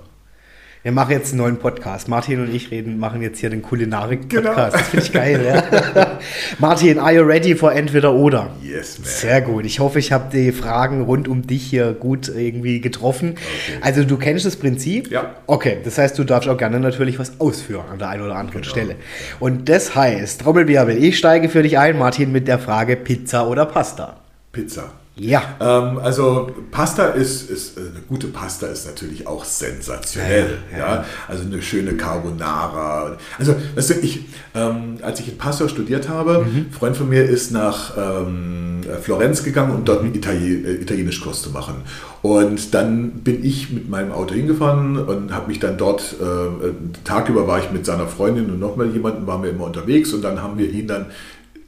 [0.84, 2.06] Wir machen jetzt einen neuen Podcast.
[2.06, 4.30] Martin und ich reden, machen jetzt hier den Kulinarik-Podcast.
[4.30, 4.70] Genau.
[4.70, 6.18] Das finde ich geil, ja.
[6.60, 8.50] Martin, are you ready for entweder oder?
[8.62, 9.08] Yes, man.
[9.08, 9.66] Sehr gut.
[9.66, 13.30] Ich hoffe, ich habe die Fragen rund um dich hier gut irgendwie getroffen.
[13.30, 13.78] Okay.
[13.80, 15.10] Also du kennst das Prinzip?
[15.10, 15.34] Ja.
[15.48, 18.62] Okay, das heißt, du darfst auch gerne natürlich was ausführen an der einen oder anderen
[18.62, 18.70] genau.
[18.70, 18.94] Stelle.
[19.40, 23.66] Und das heißt, Trommelwirbel, ich steige für dich ein, Martin, mit der Frage Pizza oder
[23.66, 24.18] Pasta?
[24.52, 24.92] Pizza.
[25.18, 25.42] Ja.
[25.60, 30.58] Ähm, also Pasta ist, ist, äh, eine gute Pasta ist natürlich auch sensationell.
[30.72, 30.94] Ja, ja.
[30.94, 33.16] ja, Also eine schöne Carbonara.
[33.38, 36.56] Also, weißt du, ich, ähm, als ich in Passau studiert habe, mhm.
[36.56, 41.42] ein Freund von mir ist nach ähm, Florenz gegangen, um dort einen Italien, äh, Italienischkurs
[41.42, 41.82] zu machen.
[42.22, 46.70] Und dann bin ich mit meinem Auto hingefahren und habe mich dann dort, äh,
[47.04, 50.42] tagüber war ich mit seiner Freundin und nochmal jemanden, waren wir immer unterwegs und dann
[50.42, 51.06] haben wir ihn dann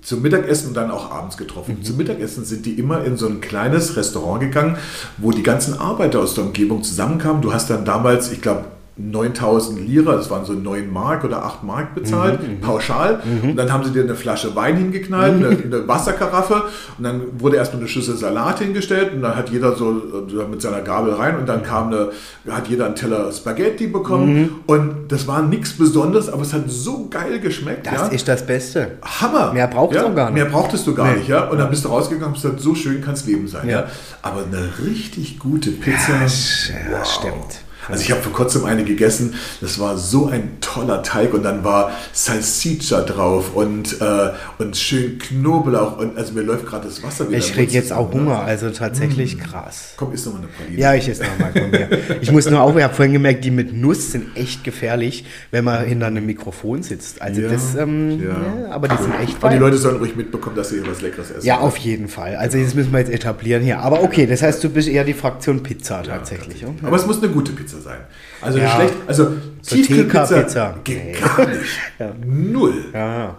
[0.02, 1.78] zum Mittagessen und dann auch abends getroffen.
[1.78, 1.85] Mhm.
[1.85, 4.77] Zum Mittagessen sind die immer in so ein kleines Restaurant gegangen,
[5.18, 7.43] wo die ganzen Arbeiter aus der Umgebung zusammenkamen.
[7.43, 8.64] Du hast dann damals, ich glaube,
[9.10, 13.20] 9000 Lira, das waren so 9 Mark oder 8 Mark bezahlt, mhm, mhm, pauschal.
[13.24, 13.51] Mhm.
[13.51, 15.47] Und dann haben sie dir eine Flasche Wein hingeknallt, mhm.
[15.47, 16.64] eine, eine, Wasserkaraffe
[16.98, 20.02] und dann wurde erstmal eine Schüssel Salat hingestellt und dann hat jeder so
[20.51, 22.09] mit seiner Gabel rein und dann kam eine,
[22.51, 24.51] hat jeder einen Teller Spaghetti bekommen mhm.
[24.66, 27.86] und das war nichts Besonderes, aber es hat so geil geschmeckt.
[27.86, 28.06] Das ja.
[28.09, 28.93] ist das Beste.
[29.02, 29.52] Hammer.
[29.52, 30.09] Mehr brauchst ja?
[30.09, 30.43] du gar nicht.
[30.43, 31.18] Mehr brauchtest du gar nee.
[31.18, 31.48] nicht, ja.
[31.48, 33.81] Und dann bist du rausgegangen und gesagt, so schön kann es Leben sein, ja.
[33.81, 33.86] ja.
[34.22, 36.12] Aber eine richtig gute Pizza.
[36.12, 37.06] Ja, wow.
[37.06, 37.69] stimmt.
[37.91, 41.65] Also ich habe vor kurzem eine gegessen, das war so ein toller Teig und dann
[41.65, 47.29] war Salsiccia drauf und, äh, und schön Knoblauch und also mir läuft gerade das Wasser
[47.29, 47.39] wieder.
[47.39, 49.43] Ich kriege jetzt auch Hunger, also tatsächlich mmh.
[49.43, 49.95] krass.
[49.97, 50.79] Komm, isst noch mal eine Praline.
[50.79, 51.89] Ja, ich esse noch mal von mir.
[52.21, 55.65] Ich muss nur auch, ich habe vorhin gemerkt, die mit Nuss sind echt gefährlich, wenn
[55.65, 57.23] man hinter einem Mikrofon sitzt.
[57.23, 58.29] Also ja, das, ähm, ja.
[58.29, 58.71] ja.
[58.71, 61.31] aber die sind echt Aber die Leute sollen ruhig mitbekommen, dass sie hier was Leckeres
[61.31, 61.47] essen.
[61.47, 62.37] Ja, auf jeden Fall.
[62.37, 63.81] Also das müssen wir jetzt etablieren hier.
[63.81, 66.62] Aber okay, das heißt, du bist eher die Fraktion Pizza tatsächlich.
[66.62, 68.01] Ja, aber es muss eine gute Pizza sein.
[68.40, 68.69] Also ja.
[68.70, 69.32] schlecht, also
[69.62, 71.12] so Tiefkühlpizza geht nee.
[71.12, 71.78] gar nicht.
[71.98, 72.12] ja.
[72.24, 72.85] Null.
[72.93, 73.36] Ja.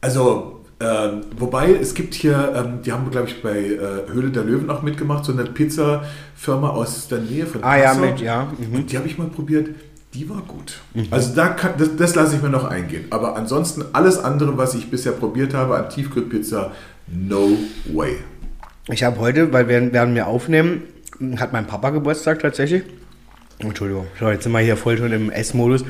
[0.00, 4.44] Also, ähm, wobei es gibt hier, ähm, die haben, glaube ich, bei äh, Höhle der
[4.44, 8.48] Löwen auch mitgemacht, so eine Pizzafirma aus der Nähe von Ah ja, mit, ja.
[8.58, 8.86] Mhm.
[8.86, 9.70] Die habe ich mal probiert.
[10.14, 10.78] Die war gut.
[10.94, 11.08] Mhm.
[11.10, 13.06] Also da kann, das, das lasse ich mir noch eingehen.
[13.10, 16.72] Aber ansonsten alles andere, was ich bisher probiert habe an Tiefkühlpizza,
[17.08, 17.50] no
[17.92, 18.16] way.
[18.90, 20.82] Ich habe heute, weil wir werden wir aufnehmen,
[21.36, 22.84] hat mein Papa Geburtstag tatsächlich.
[23.58, 25.84] Entschuldigung, jetzt sind wir hier voll schon im Essmodus.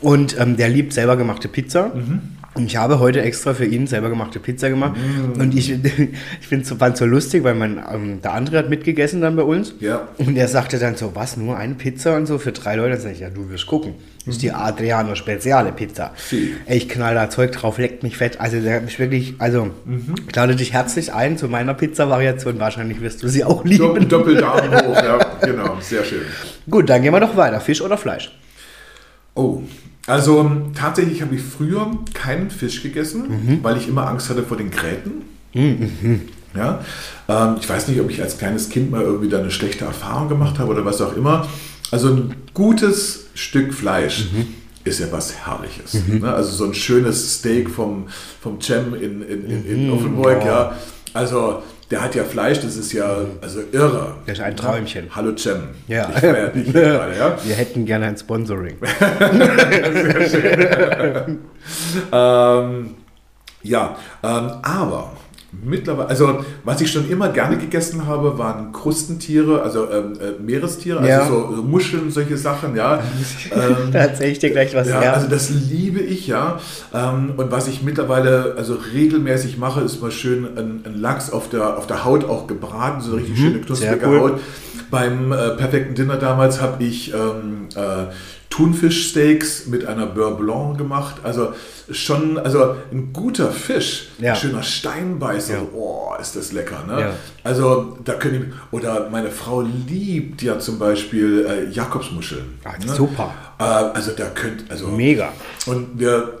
[0.00, 1.92] Und ähm, der liebt selber gemachte Pizza.
[1.94, 2.37] Mhm.
[2.58, 4.96] Und ich habe heute extra für ihn selber gemachte Pizza gemacht.
[4.96, 5.40] Mm.
[5.40, 5.70] Und ich,
[6.40, 9.74] ich es so, so lustig, weil mein, ähm, der andere hat mitgegessen dann bei uns.
[9.78, 10.08] Ja.
[10.18, 12.94] Und er sagte dann so, was, nur eine Pizza und so für drei Leute?
[12.94, 13.94] Dann sage ich, ja, du wirst gucken.
[14.26, 16.12] Das ist die Adriano Speziale Pizza.
[16.16, 16.54] Sie.
[16.66, 18.40] Ich knall da Zeug drauf, leckt mich fett.
[18.40, 20.16] Also der ist wirklich, also mhm.
[20.28, 22.58] ich lade dich herzlich ein zu meiner Pizza-Variation.
[22.58, 24.08] Wahrscheinlich wirst du sie auch lieben.
[24.08, 26.22] Doppeldaumen hoch, ja, genau, sehr schön.
[26.68, 27.60] Gut, dann gehen wir doch weiter.
[27.60, 28.36] Fisch oder Fleisch?
[29.34, 29.62] Oh,
[30.08, 33.58] also tatsächlich habe ich früher keinen Fisch gegessen, mhm.
[33.62, 35.22] weil ich immer Angst hatte vor den Gräten.
[35.54, 36.22] Mhm.
[36.54, 36.82] Ja,
[37.28, 40.28] ähm, ich weiß nicht, ob ich als kleines Kind mal irgendwie da eine schlechte Erfahrung
[40.28, 41.46] gemacht habe oder was auch immer.
[41.90, 44.46] Also ein gutes Stück Fleisch mhm.
[44.84, 45.94] ist ja was Herrliches.
[45.94, 46.20] Mhm.
[46.20, 46.32] Ne?
[46.32, 48.08] Also so ein schönes Steak vom,
[48.40, 49.92] vom Cem in, in, in, in mhm.
[49.92, 50.76] Offenburg, ja.
[51.12, 54.16] Also der hat ja Fleisch, das ist ja also irre.
[54.26, 55.08] Das ist ein Träumchen.
[55.14, 55.68] Hallo Cem.
[55.86, 56.10] Ja.
[56.14, 57.36] Ich feier dich gerade, ja.
[57.42, 58.76] Wir hätten gerne ein Sponsoring.
[59.18, 61.38] Sehr schön.
[62.12, 62.94] ähm,
[63.62, 65.12] ja, ähm, aber
[65.64, 70.98] Mittlerweile, also was ich schon immer gerne gegessen habe, waren Krustentiere, also ähm, äh, Meerestiere,
[70.98, 71.26] also ja.
[71.26, 73.02] so, so, Muscheln, solche Sachen, ja.
[73.50, 74.88] Ähm, da erzähle ich dir gleich was.
[74.88, 75.12] Ja, ja.
[75.12, 76.60] also das liebe ich, ja.
[76.92, 81.48] Ähm, und was ich mittlerweile also regelmäßig mache, ist mal schön ein, ein Lachs auf
[81.48, 84.20] der, auf der Haut auch gebraten, so eine richtig mhm, schöne knusprige cool.
[84.20, 84.40] Haut.
[84.90, 88.12] Beim äh, perfekten Dinner damals habe ich ähm, äh,
[88.58, 91.20] Thunfischsteaks mit einer Beurre Blanc gemacht.
[91.22, 91.52] Also
[91.92, 94.32] schon, also ein guter Fisch, ja.
[94.32, 95.62] ein schöner Steinbeißer, ja.
[95.72, 96.82] oh, ist das lecker.
[96.88, 97.00] Ne?
[97.00, 97.12] Ja.
[97.44, 102.58] Also da können ich, oder meine Frau liebt ja zum Beispiel äh, Jakobsmuscheln.
[102.64, 102.92] Ach, ne?
[102.92, 103.32] Super.
[103.60, 105.32] Äh, also da könnt, also mega.
[105.66, 106.40] Und wir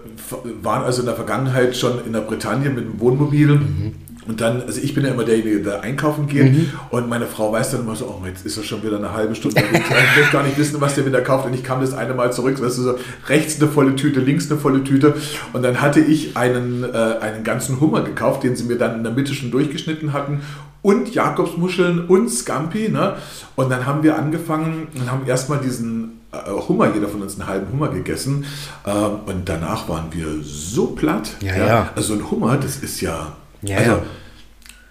[0.60, 3.46] waren also in der Vergangenheit schon in der Bretagne mit dem Wohnmobil.
[3.46, 6.70] Mhm Und dann, also ich bin ja immer derjenige, der einkaufen geht mhm.
[6.90, 9.34] und meine Frau weiß dann immer so, oh, jetzt ist er schon wieder eine halbe
[9.34, 9.58] Stunde.
[9.58, 11.46] ich möchte gar nicht wissen, was der wieder kauft.
[11.46, 12.94] Und ich kam das eine Mal zurück, weißt du, so
[13.28, 15.14] rechts eine volle Tüte, links eine volle Tüte.
[15.54, 19.02] Und dann hatte ich einen, äh, einen ganzen Hummer gekauft, den sie mir dann in
[19.02, 20.42] der Mitte schon durchgeschnitten hatten
[20.82, 22.90] und Jakobsmuscheln und Scampi.
[22.90, 23.16] Ne?
[23.56, 27.48] Und dann haben wir angefangen und haben erstmal diesen äh, Hummer, jeder von uns einen
[27.48, 28.44] halben Hummer gegessen.
[28.86, 31.30] Ähm, und danach waren wir so platt.
[31.40, 31.66] Ja, ja.
[31.66, 31.90] ja.
[31.96, 33.32] Also ein Hummer, das ist ja
[33.62, 34.02] ja, also.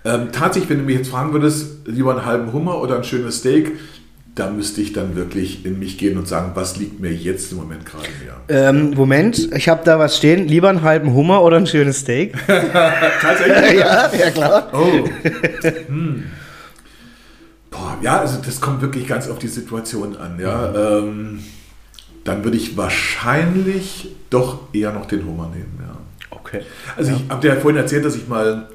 [0.05, 3.39] Ähm, tatsächlich, wenn du mich jetzt fragen würdest, lieber einen halben Hummer oder ein schönes
[3.39, 3.73] Steak,
[4.35, 7.57] da müsste ich dann wirklich in mich gehen und sagen, was liegt mir jetzt im
[7.57, 8.69] Moment gerade mehr?
[8.69, 10.47] Ähm, Moment, ich habe da was stehen.
[10.47, 12.35] Lieber einen halben Hummer oder ein schönes Steak?
[12.47, 13.79] Tatsächlich?
[13.79, 14.69] ja, ja, klar.
[14.73, 15.07] Oh.
[15.87, 16.23] Hm.
[17.71, 20.39] Boah, ja, also das kommt wirklich ganz auf die Situation an.
[20.39, 21.01] Ja.
[21.01, 21.07] Mhm.
[21.09, 21.39] Ähm,
[22.23, 25.79] dann würde ich wahrscheinlich doch eher noch den Hummer nehmen.
[25.81, 25.96] Ja.
[26.47, 26.61] Okay.
[26.95, 27.17] Also ja.
[27.17, 28.67] ich habe dir ja vorhin erzählt, dass ich mal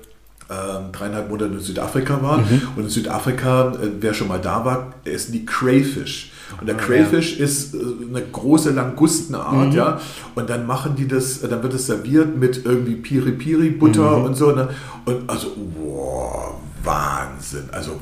[0.51, 2.39] ähm, dreieinhalb Monate in Südafrika war.
[2.39, 2.69] Mhm.
[2.77, 6.33] Und in Südafrika, äh, wer schon mal da war, essen die Crayfish.
[6.61, 7.45] Und der ah, Crayfish ja.
[7.45, 9.73] ist äh, eine große Langustenart, mhm.
[9.73, 10.01] ja.
[10.35, 14.25] Und dann machen die das, äh, dann wird es serviert mit irgendwie Piri-Piri-Butter mhm.
[14.25, 14.53] und so.
[14.53, 14.69] Ne?
[15.07, 16.55] Und also, wow,
[16.85, 17.69] Wahnsinn.
[17.73, 18.01] Also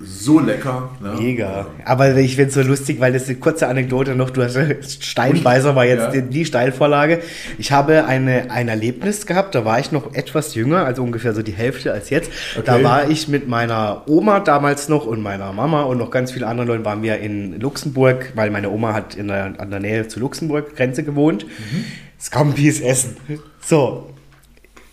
[0.00, 0.90] so lecker.
[1.00, 1.16] Ne?
[1.18, 1.66] Mega.
[1.84, 4.30] Aber ich finde es so lustig, weil das ist eine kurze Anekdote noch.
[4.30, 4.56] Du hast
[5.04, 6.20] Steinbeißer war jetzt ja.
[6.20, 7.20] die, die, Steilvorlage.
[7.58, 11.42] Ich habe eine, ein Erlebnis gehabt, da war ich noch etwas jünger, also ungefähr so
[11.42, 12.30] die Hälfte als jetzt.
[12.54, 12.62] Okay.
[12.64, 16.44] Da war ich mit meiner Oma damals noch und meiner Mama und noch ganz vielen
[16.44, 20.06] anderen Leuten waren wir in Luxemburg, weil meine Oma hat in der, an der Nähe
[20.06, 21.44] zu Luxemburg Grenze gewohnt.
[21.44, 21.84] Mhm.
[22.20, 23.16] Scampis essen.
[23.60, 24.10] So.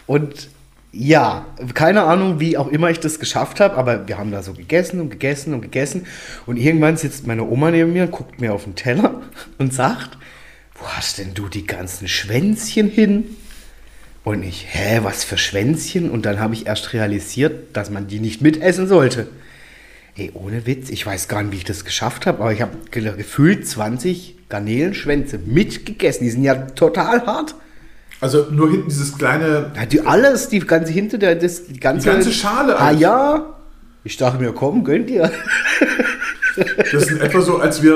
[0.08, 0.50] Und
[0.98, 4.54] ja, keine Ahnung, wie auch immer ich das geschafft habe, aber wir haben da so
[4.54, 6.08] gegessen und gegessen und gegessen.
[6.46, 9.22] Und irgendwann sitzt meine Oma neben mir, guckt mir auf den Teller
[9.58, 10.18] und sagt,
[10.74, 13.26] wo hast denn du die ganzen Schwänzchen hin?
[14.24, 16.10] Und ich, hä, was für Schwänzchen?
[16.10, 19.28] Und dann habe ich erst realisiert, dass man die nicht mitessen sollte.
[20.16, 22.78] Ey, ohne Witz, ich weiß gar nicht, wie ich das geschafft habe, aber ich habe
[22.90, 26.24] gefühlt 20 Garnelenschwänze mitgegessen.
[26.24, 27.56] Die sind ja total hart.
[28.26, 29.72] Also nur hinten dieses kleine.
[29.76, 32.10] Ja, die alles, die ganze hinter der, das, die ganze.
[32.10, 32.76] Die ganze Schale.
[32.80, 33.56] Ah ja.
[34.04, 35.32] Ich dachte mir, komm, gönnt ihr.
[36.56, 37.96] Das ist etwa so, als wir,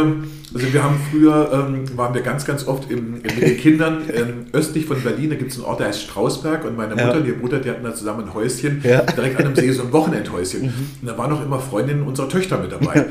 [0.53, 4.45] also wir haben früher, ähm, waren wir ganz, ganz oft im, mit den Kindern ähm,
[4.53, 7.17] östlich von Berlin, da gibt es einen Ort, der heißt Strausberg und meine Mutter ja.
[7.17, 9.01] und ihr Bruder, die hatten da zusammen ein Häuschen, ja.
[9.01, 10.63] direkt an einem See, so ein Wochenendhäuschen.
[10.63, 10.73] Mhm.
[11.01, 13.05] Und da waren auch immer Freundinnen unserer Töchter mit dabei.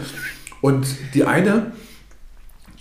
[0.60, 1.72] Und die eine,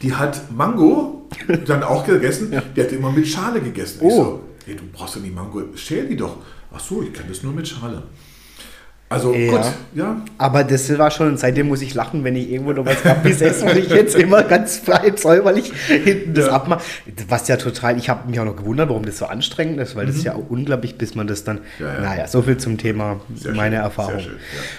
[0.02, 1.17] die hat Mango
[1.66, 2.62] dann auch gegessen, ja.
[2.76, 4.00] die hat immer mit Schale gegessen.
[4.02, 4.08] Oh.
[4.08, 6.38] Ich so, hey, du brauchst ja die Mango, schäl die doch.
[6.72, 8.04] Ach so, ich kann das nur mit Schale.
[9.10, 9.52] Also ja.
[9.52, 9.62] gut,
[9.96, 10.18] ja.
[10.38, 13.66] Aber das war schon, seitdem muss ich lachen, wenn ich irgendwo noch was Kappis esse,
[13.66, 16.52] weil ich jetzt immer ganz frei säuberlich hinten das ja.
[16.52, 16.82] abmache.
[17.30, 20.04] Was ja total, ich habe mich auch noch gewundert, warum das so anstrengend ist, weil
[20.04, 20.08] mhm.
[20.10, 22.02] das ist ja auch unglaublich, bis man das dann, ja, ja.
[22.02, 23.84] naja, so viel zum Thema Sehr meine schön.
[23.86, 24.20] Erfahrung.
[24.20, 24.36] Schön,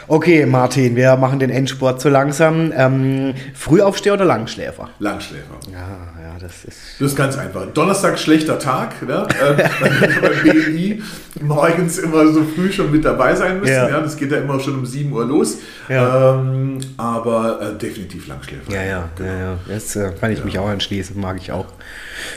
[0.09, 2.71] okay, Martin, wir machen den Endsport so langsam.
[2.77, 4.91] Ähm, Frühaufsteher oder Langschläfer?
[4.99, 5.55] Langschläfer.
[5.73, 7.01] Ja, das ist.
[7.01, 7.67] Das ist ganz einfach.
[7.73, 9.27] Donnerstag schlechter Tag, ne?
[9.41, 9.69] äh,
[10.21, 11.03] beim BMI
[11.41, 13.73] morgens immer so früh schon mit dabei sein müssen.
[13.73, 13.89] Ja.
[13.89, 14.01] ja.
[14.01, 15.59] das geht ja immer schon um 7 Uhr los.
[15.89, 16.40] Ja.
[16.40, 18.73] Ähm, aber äh, definitiv Langschläfer.
[18.73, 19.31] Ja, ja, genau.
[19.31, 19.59] ja, ja.
[19.69, 20.45] Das äh, kann ich ja.
[20.45, 21.66] mich auch anschließen, mag ich auch.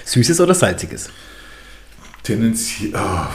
[0.05, 1.09] Süßes oder salziges?
[2.23, 2.91] Tendenziell.
[2.93, 3.27] Oh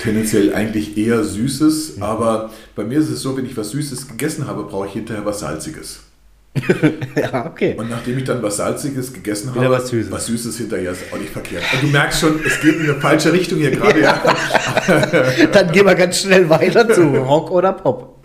[0.00, 2.02] tendenziell eigentlich eher Süßes, mhm.
[2.02, 5.24] aber bei mir ist es so, wenn ich was Süßes gegessen habe, brauche ich hinterher
[5.24, 6.00] was Salziges.
[7.16, 7.76] ja, okay.
[7.78, 10.10] Und nachdem ich dann was Salziges gegessen habe, was Süßes.
[10.10, 11.62] was Süßes hinterher ist auch nicht verkehrt.
[11.72, 14.00] Und du merkst schon, es geht in eine falsche Richtung hier gerade.
[14.00, 14.20] ja.
[15.52, 18.24] dann gehen wir ganz schnell weiter zu Rock oder Pop.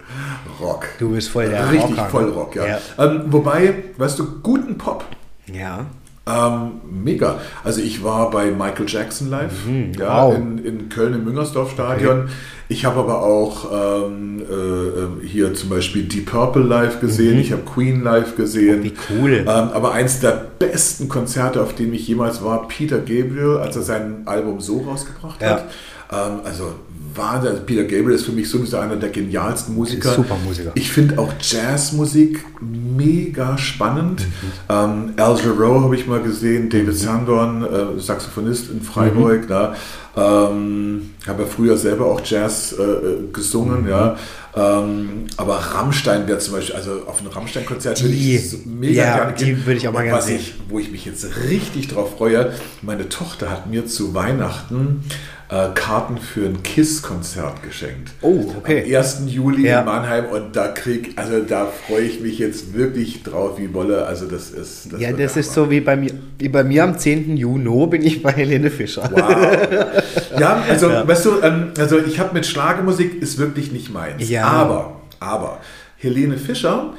[0.59, 0.87] Rock.
[0.97, 2.65] Du bist voll der Richtig Rocker, voll Rock, ja.
[2.65, 2.79] ja.
[2.97, 5.05] Ähm, wobei, weißt du, guten Pop.
[5.51, 5.85] Ja.
[6.27, 7.39] Ähm, mega.
[7.63, 10.35] Also ich war bei Michael Jackson live mhm, ja, wow.
[10.35, 12.21] in, in Köln im Müngersdorf Stadion.
[12.21, 12.31] Okay.
[12.67, 17.41] Ich habe aber auch ähm, äh, hier zum Beispiel Deep Purple live gesehen, mhm.
[17.41, 18.79] ich habe Queen live gesehen.
[18.79, 19.33] Oh, wie cool.
[19.41, 23.83] Ähm, aber eins der besten Konzerte, auf dem ich jemals war, Peter Gabriel, als er
[23.83, 25.49] sein Album so rausgebracht ja.
[25.49, 25.65] hat.
[26.11, 26.73] Ähm, also
[27.17, 27.51] Wahnsinn.
[27.51, 30.13] Also Peter Gabriel ist für mich sowieso einer der genialsten Musiker.
[30.13, 30.71] Super Musiker.
[30.75, 34.21] Ich finde auch Jazzmusik mega spannend.
[34.21, 34.51] Mhm.
[34.69, 36.93] Ähm, Al Jarreau habe ich mal gesehen, David mhm.
[36.93, 39.43] Sandorn, äh, Saxophonist in Freiburg.
[39.43, 39.47] Mhm.
[39.47, 39.75] Da.
[40.17, 43.89] Ähm, habe ja früher selber auch Jazz äh gesungen, mhm.
[43.89, 44.15] ja.
[44.55, 49.33] Ähm, aber Rammstein wäre zum Beispiel, also auf ein Rammstein-Konzert würde ich mega ja, gerne
[49.33, 49.47] gehen.
[49.47, 50.39] Die würde ich auch mal gerne sehen.
[50.39, 55.03] Ich, wo ich mich jetzt richtig drauf freue, meine Tochter hat mir zu Weihnachten
[55.49, 58.11] äh, Karten für ein KISS-Konzert geschenkt.
[58.21, 58.83] Oh, okay.
[58.95, 59.23] Am 1.
[59.27, 59.79] Juli ja.
[59.79, 64.05] in Mannheim und da krieg, also da freue ich mich jetzt wirklich drauf wie Wolle.
[64.05, 64.91] Also das ist.
[64.91, 67.37] Das ja, das ist so wie bei mir, wie bei mir am 10.
[67.37, 69.09] Juni bin ich bei Helene Fischer.
[69.11, 70.39] Wow.
[70.39, 71.07] ja, also ja.
[71.07, 74.27] weißt du, ähm, also ich habe mit Schlagermusik ist wirklich nicht meins.
[74.27, 74.45] Ja.
[74.45, 75.59] Aber, aber
[75.97, 76.93] Helene Fischer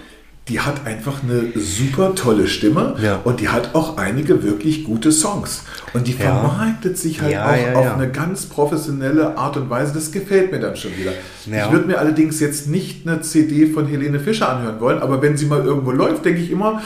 [0.48, 3.20] die hat einfach eine super tolle Stimme ja.
[3.24, 5.64] und die hat auch einige wirklich gute Songs.
[5.92, 6.96] Und die vermarktet ja.
[6.96, 9.92] sich halt ja, auch auf eine ganz professionelle Art und Weise.
[9.92, 11.12] Das gefällt mir dann schon wieder.
[11.46, 15.36] Ich würde mir allerdings jetzt nicht eine CD von Helene Fischer anhören wollen, aber wenn
[15.36, 16.80] sie mal irgendwo läuft, denke ich immer,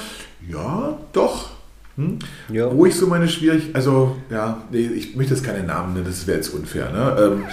[0.48, 1.50] ja, doch.
[1.96, 2.18] Hm?
[2.48, 6.26] Wo ich so meine Schwierigkeiten, also ja, nee, ich möchte jetzt keine Namen nennen, das
[6.26, 6.90] wäre jetzt unfair.
[6.92, 7.16] Ne?
[7.20, 7.44] Ähm,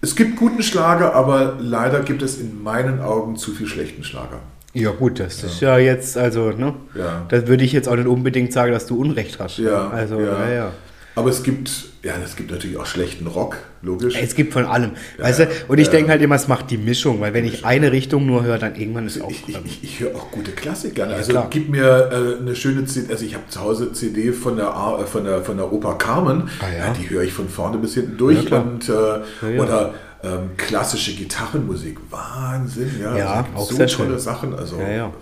[0.00, 4.40] es gibt guten Schlager, aber leider gibt es in meinen Augen zu viel schlechten Schlager.
[4.76, 5.48] Ja, gut, das ja.
[5.48, 6.74] ist ja jetzt, also, ne?
[6.94, 7.24] Ja.
[7.28, 9.58] Das würde ich jetzt auch nicht unbedingt sagen, dass du Unrecht hast.
[9.58, 9.88] Ja.
[9.88, 10.72] Also, ja, ja.
[11.16, 11.70] Aber es gibt,
[12.02, 14.18] ja, es gibt natürlich auch schlechten Rock, logisch.
[14.20, 14.90] Es gibt von allem.
[15.16, 15.48] Ja, weißt du?
[15.66, 18.26] Und ich ja, denke halt immer, es macht die Mischung, weil wenn ich eine Richtung
[18.26, 19.30] nur höre, dann irgendwann ist es auch.
[19.30, 21.14] Ich, ich, ich, ich höre auch gute Klassik gerne.
[21.14, 21.46] also klar.
[21.48, 25.06] gib mir äh, eine schöne CD, also ich habe zu Hause CD von der, äh,
[25.06, 26.92] von der, von der Oper Carmen, ah, ja.
[26.92, 28.52] die höre ich von vorne bis hinten durch.
[28.52, 33.16] und, äh, Oder ähm, klassische Gitarrenmusik, Wahnsinn, ja.
[33.16, 34.18] Ja, also auch so sehr tolle schön.
[34.18, 34.54] Sachen.
[34.54, 35.12] Also, ja, ja.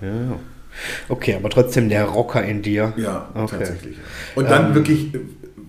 [0.00, 0.38] ja,
[1.08, 2.92] Okay, aber trotzdem der Rocker in dir.
[2.96, 3.56] Ja, okay.
[3.58, 3.96] tatsächlich.
[4.34, 5.20] Und dann ähm, wirklich äh,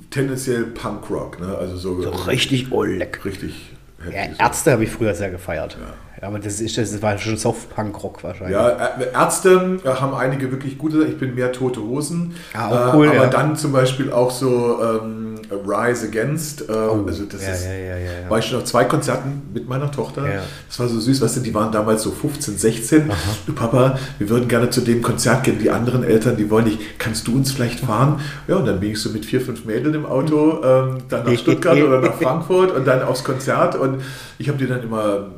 [0.09, 1.57] tendenziell Punkrock, ne?
[1.57, 3.23] Also so, so richtig Oleg.
[3.25, 3.71] Richtig.
[4.05, 5.77] Ja, Ärzte habe ich früher sehr gefeiert.
[5.79, 6.27] Ja.
[6.27, 8.55] Aber das, ist, das war schon Soft-Punk-Rock wahrscheinlich.
[8.55, 11.05] Ja, Ärzte äh, haben einige wirklich gute.
[11.05, 12.35] Ich bin mehr Tote Hosen.
[12.53, 13.27] Ah, cool, äh, aber ja.
[13.27, 16.61] dann zum Beispiel auch so ähm, Rise Against.
[16.61, 19.67] Äh, oh, also das ja, ist, ja, ja, war ich schon auf zwei Konzerten mit
[19.67, 20.23] meiner Tochter.
[20.67, 23.11] Das war so süß, weißt du, die waren damals so 15, 16.
[23.11, 23.17] Aha.
[23.45, 25.59] Du Papa, wir würden gerne zu dem Konzert gehen.
[25.59, 26.99] Die anderen Eltern, die wollen nicht.
[26.99, 28.19] Kannst du uns vielleicht fahren?
[28.47, 31.33] Ja, und dann bin ich so mit vier, fünf Mädeln im Auto, ähm, dann nach
[31.37, 33.75] Stuttgart oder nach Frankfurt und dann aufs Konzert.
[33.75, 34.01] Und
[34.37, 35.29] ich habe die dann immer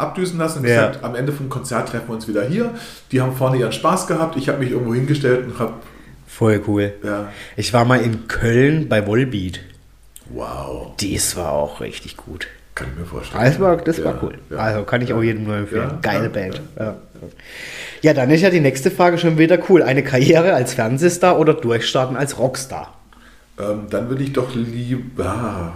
[0.00, 2.70] abdüsen lassen und gesagt, am Ende vom Konzert treffen wir uns wieder hier.
[3.12, 4.36] Die haben vorne ihren Spaß gehabt.
[4.36, 5.74] Ich habe mich irgendwo hingestellt und habe.
[6.30, 6.92] Voll cool.
[7.02, 7.32] Ja.
[7.56, 9.60] Ich war mal in Köln bei Volbeat.
[10.30, 10.92] Wow.
[10.98, 12.46] Dies war auch richtig gut.
[12.74, 13.44] Kann ich mir vorstellen.
[13.44, 14.38] Das war, das ja, war cool.
[14.48, 14.56] Ja.
[14.58, 15.98] Also kann ich auch jedem nur empfehlen.
[16.00, 16.62] Geile Band.
[18.02, 18.14] Ja.
[18.14, 19.82] dann ist ja die nächste Frage schon wieder cool.
[19.82, 22.96] Eine Karriere als Fernsehstar oder durchstarten als Rockstar?
[23.58, 25.74] Ähm, dann würde ich doch lieber.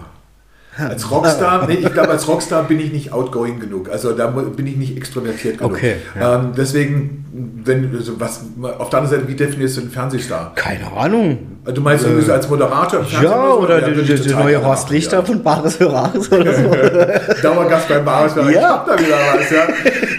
[0.77, 3.89] Als Rockstar, nee, ich glaube, als Rockstar bin ich nicht outgoing genug.
[3.89, 5.73] Also da bin ich nicht extrovertiert genug.
[5.73, 5.95] Okay.
[6.19, 6.35] Ja.
[6.35, 7.25] Ähm, deswegen,
[7.63, 8.41] wenn, also was,
[8.77, 10.53] auf der anderen Seite, wie definierst du einen Fernsehstar?
[10.55, 11.37] Keine Ahnung.
[11.73, 13.31] Du meinst äh, als Moderator im Fernsehen?
[13.31, 15.23] Ja, oder die neue Horst Lichter ja.
[15.23, 16.63] von Bares für Rares oder so.
[17.41, 18.53] Dauergast beim Bares für Rares.
[18.53, 18.61] Ja.
[18.61, 19.67] Ich hab da wieder was, ja.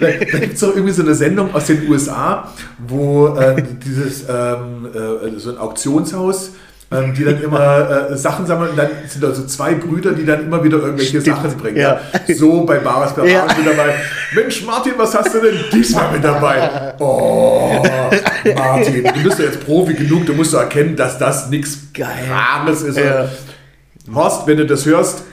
[0.00, 2.48] Da, da gibt es doch irgendwie so eine Sendung aus den USA,
[2.88, 6.52] wo äh, dieses ähm, äh, so ein Auktionshaus
[6.92, 10.24] ähm, die dann immer äh, Sachen sammeln und dann sind da so zwei Brüder, die
[10.24, 11.78] dann immer wieder irgendwelche Stimmt, Sachen bringen.
[11.78, 12.00] Ja.
[12.32, 13.44] So bei Bares bei ja.
[13.44, 13.94] mit dabei.
[14.34, 16.94] Mensch, Martin, was hast du denn diesmal mit dabei?
[16.98, 17.82] Oh,
[18.56, 22.98] Martin, du bist ja jetzt Profi genug, du musst erkennen, dass das nichts Rares ist.
[22.98, 23.28] Ja.
[24.14, 25.24] Horst, wenn du das hörst,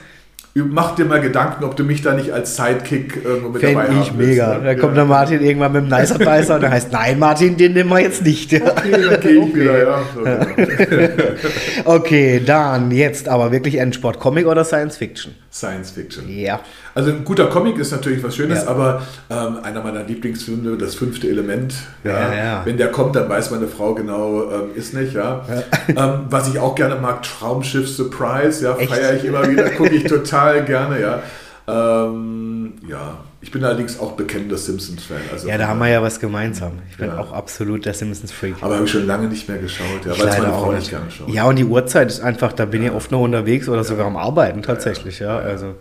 [0.56, 4.00] Mach dir mal Gedanken, ob du mich da nicht als Sidekick irgendwo mit Fänd dabei
[4.00, 4.58] ich mega.
[4.58, 4.64] Ne?
[4.64, 7.72] Da kommt der Martin irgendwann mit dem Nicer Beißer und der heißt, nein Martin, den
[7.72, 8.52] nehmen wir jetzt nicht.
[8.54, 10.02] Okay, dann gehe ich wieder, ja.
[11.84, 14.20] Okay, dann jetzt aber wirklich Endsport.
[14.20, 15.34] Comic oder Science Fiction?
[15.54, 16.28] Science Fiction.
[16.28, 16.60] Ja.
[16.96, 18.68] Also ein guter Comic ist natürlich was Schönes, ja.
[18.68, 23.28] aber ähm, einer meiner Lieblingsfilme, das fünfte Element, ja, ja, ja, wenn der kommt, dann
[23.28, 25.46] weiß meine Frau genau, ähm, ist nicht, ja.
[25.96, 30.04] Ähm, was ich auch gerne mag, Traumschiff Surprise, ja, feiere ich immer wieder, gucke ich
[30.04, 31.22] total gerne, ja.
[31.68, 35.20] Ähm, ja, ich bin allerdings auch bekennender Simpsons-Fan.
[35.30, 36.78] Also ja, da haben wir ja was gemeinsam.
[36.90, 37.18] Ich bin ja.
[37.18, 38.54] auch absolut der Simpsons-Freak.
[38.62, 41.10] Aber habe ich schon lange nicht mehr geschaut, ja, weil es meine Frau nicht gerne
[41.10, 41.28] schaut.
[41.28, 42.88] Ja, und die Uhrzeit ist einfach, da bin ja.
[42.88, 45.36] ich oft noch unterwegs oder sogar am Arbeiten tatsächlich, ja.
[45.36, 45.74] Also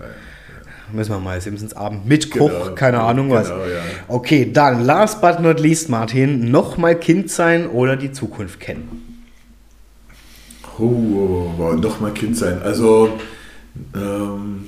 [0.92, 3.48] müssen wir mal Simpsons Abend mit Koch, genau, keine Ahnung was.
[3.48, 3.80] Genau, ja.
[4.10, 9.22] Okay, dann last but not least, Martin, nochmal Kind sein oder die Zukunft kennen?
[10.78, 12.62] Oh, oh, oh nochmal Kind sein.
[12.62, 13.18] Also
[13.96, 14.68] ähm,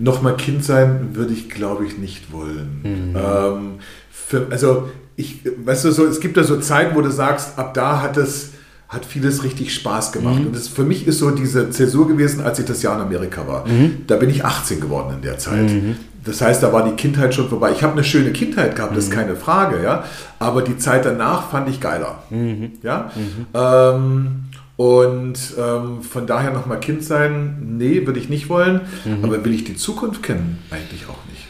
[0.00, 2.80] nochmal Kind sein würde ich, glaube ich, nicht wollen.
[2.82, 3.16] Mhm.
[3.16, 3.78] Ähm,
[4.10, 7.74] für, also ich, weißt du, so, es gibt da so Zeiten, wo du sagst, ab
[7.74, 8.52] da hat es
[8.90, 10.40] hat vieles richtig Spaß gemacht.
[10.40, 10.46] Mhm.
[10.46, 13.46] Und das für mich ist so diese Zäsur gewesen, als ich das Jahr in Amerika
[13.46, 13.66] war.
[13.66, 14.02] Mhm.
[14.08, 15.70] Da bin ich 18 geworden in der Zeit.
[15.70, 15.94] Mhm.
[16.24, 17.70] Das heißt, da war die Kindheit schon vorbei.
[17.70, 19.14] Ich habe eine schöne Kindheit gehabt, das ist mhm.
[19.14, 20.04] keine Frage, ja.
[20.40, 22.24] Aber die Zeit danach fand ich geiler.
[22.30, 22.72] Mhm.
[22.82, 23.12] Ja.
[23.14, 23.46] Mhm.
[23.54, 24.44] Ähm,
[24.80, 28.80] und ähm, von daher nochmal Kind sein, nee, würde ich nicht wollen.
[29.22, 30.58] Aber will ich die Zukunft kennen?
[30.70, 31.46] Eigentlich auch nicht.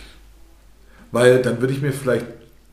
[1.12, 2.26] Weil dann würde ich mir vielleicht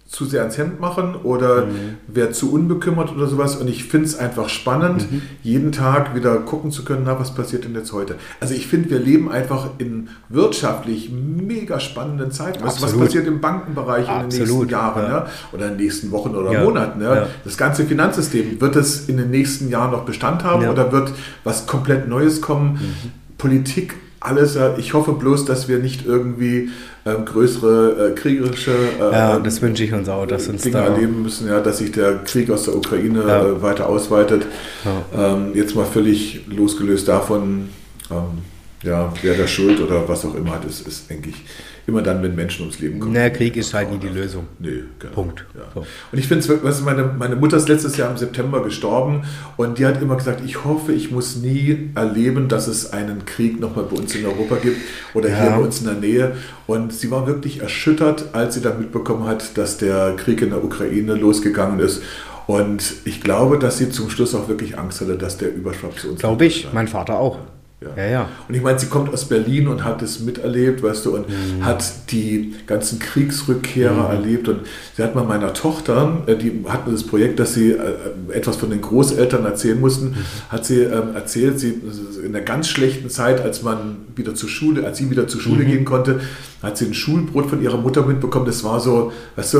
[0.07, 1.97] zu sehr ans Hemd machen oder mhm.
[2.07, 3.57] wer zu unbekümmert oder sowas.
[3.57, 5.21] Und ich finde es einfach spannend, mhm.
[5.43, 8.15] jeden Tag wieder gucken zu können, na, was passiert denn jetzt heute?
[8.39, 12.63] Also ich finde, wir leben einfach in wirtschaftlich mega spannenden Zeiten.
[12.63, 14.23] Was, was passiert im Bankenbereich Absolut.
[14.23, 15.09] in den nächsten Jahren ja.
[15.09, 15.25] ne?
[15.51, 16.63] oder in den nächsten Wochen oder ja.
[16.63, 16.99] Monaten?
[16.99, 17.05] Ne?
[17.05, 17.27] Ja.
[17.43, 21.11] Das ganze Finanzsystem, wird es in den nächsten Jahren noch Bestand haben oder wird
[21.43, 22.73] was komplett Neues kommen?
[22.73, 23.11] Mhm.
[23.37, 26.69] Politik alles, ich hoffe bloß, dass wir nicht irgendwie
[27.07, 31.23] ähm, größere äh, kriegerische äh, ja, das wünsche ich uns auch, dass uns Dinge erleben
[31.23, 33.45] müssen, ja, dass sich der Krieg aus der Ukraine ja.
[33.45, 34.45] äh, weiter ausweitet.
[34.83, 35.33] Ja.
[35.33, 37.69] Ähm, jetzt mal völlig losgelöst davon,
[38.11, 38.43] ähm,
[38.83, 41.43] ja, wer da Schuld oder was auch immer hat, ist, ist denke ich,
[41.87, 43.13] immer dann, wenn Menschen ums Leben kommen.
[43.13, 44.45] Naja, Krieg ist halt nie die Lösung.
[44.59, 45.13] Nee, genau.
[45.13, 45.45] Punkt.
[45.55, 45.61] Ja.
[45.73, 45.79] So.
[46.11, 49.23] Und ich finde es, meine, meine Mutter ist letztes Jahr im September gestorben
[49.55, 53.61] und die hat immer gesagt, ich hoffe, ich muss nie erleben, dass es einen Krieg
[53.61, 54.77] nochmal bei uns in Europa gibt
[55.13, 55.41] oder ja.
[55.41, 56.35] hier bei uns in der Nähe.
[56.67, 60.61] Und sie war wirklich erschüttert, als sie dann mitbekommen hat, dass der Krieg in der
[60.61, 62.03] Ukraine losgegangen ist.
[62.47, 66.09] Und ich glaube, dass sie zum Schluss auch wirklich Angst hatte, dass der überschwappt zu
[66.11, 66.19] uns.
[66.19, 67.39] Glaube ich, mein Vater auch.
[67.79, 67.89] Ja.
[67.95, 68.29] ja, ja.
[68.47, 71.63] Und ich meine, sie kommt aus Berlin und hat es miterlebt, weißt du, und mhm.
[71.63, 74.15] hat die ganzen Kriegsrückkehrer mhm.
[74.15, 74.47] erlebt.
[74.47, 74.61] Und
[74.95, 77.93] sie hat mal meiner Tochter, äh, die hatten das Projekt, dass sie äh,
[78.33, 80.15] etwas von den Großeltern erzählen mussten, mhm.
[80.49, 81.79] hat sie ähm, erzählt, sie
[82.25, 85.63] in der ganz schlechten Zeit, als man wieder zur Schule, als sie wieder zur Schule
[85.63, 85.67] mhm.
[85.67, 86.19] gehen konnte,
[86.63, 88.47] hat sie ein Schulbrot von ihrer Mutter mitbekommen.
[88.47, 89.59] Das war so, weißt du,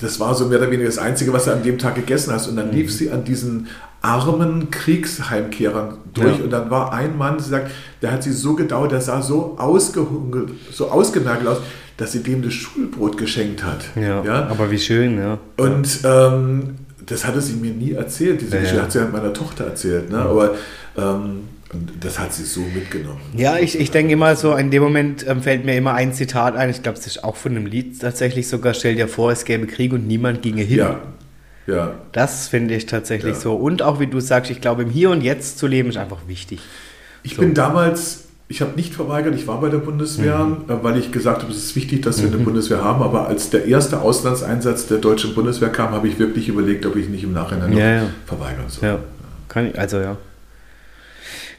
[0.00, 2.48] das war so mehr oder weniger das Einzige, was du an dem Tag gegessen hast.
[2.48, 2.90] Und dann lief mhm.
[2.90, 3.68] sie an diesen
[4.02, 6.38] armen Kriegsheimkehrern durch.
[6.38, 6.44] Ja.
[6.44, 7.70] Und dann war ein Mann, sie sagt,
[8.00, 11.58] der hat sie so gedauert, der sah so ausgehungelt, so ausgemergelt aus,
[11.96, 13.84] dass sie dem das Schulbrot geschenkt hat.
[13.94, 14.46] Ja, ja?
[14.46, 15.38] aber wie schön, ja.
[15.58, 18.40] Und ähm, das hatte sie mir nie erzählt.
[18.40, 20.10] Diese ja, Geschichte hat sie halt meiner Tochter erzählt.
[20.10, 20.18] Ne?
[20.18, 20.54] Aber
[20.96, 23.20] ähm, und das hat sie so mitgenommen.
[23.36, 26.56] Ja, ich, ich denke immer so, in dem Moment ähm, fällt mir immer ein Zitat
[26.56, 29.44] ein, ich glaube, es ist auch von einem Lied tatsächlich sogar, stell dir vor, es
[29.44, 30.78] gäbe Krieg und niemand ginge hin.
[30.78, 31.00] Ja.
[31.66, 31.94] Ja.
[32.10, 33.40] Das finde ich tatsächlich ja.
[33.40, 33.54] so.
[33.54, 36.26] Und auch wie du sagst, ich glaube, im Hier und Jetzt zu leben ist einfach
[36.26, 36.60] wichtig.
[37.22, 37.42] Ich so.
[37.42, 40.64] bin damals, ich habe nicht verweigert, ich war bei der Bundeswehr, mhm.
[40.68, 42.44] Äh, weil ich gesagt habe, es ist wichtig, dass wir eine mhm.
[42.44, 43.02] Bundeswehr haben.
[43.02, 47.08] Aber als der erste Auslandseinsatz der deutschen Bundeswehr kam, habe ich wirklich überlegt, ob ich
[47.08, 48.02] nicht im Nachhinein ja, ja.
[48.26, 48.88] verweigern soll.
[48.88, 48.98] Ja.
[49.48, 50.16] Kann ich, also ja.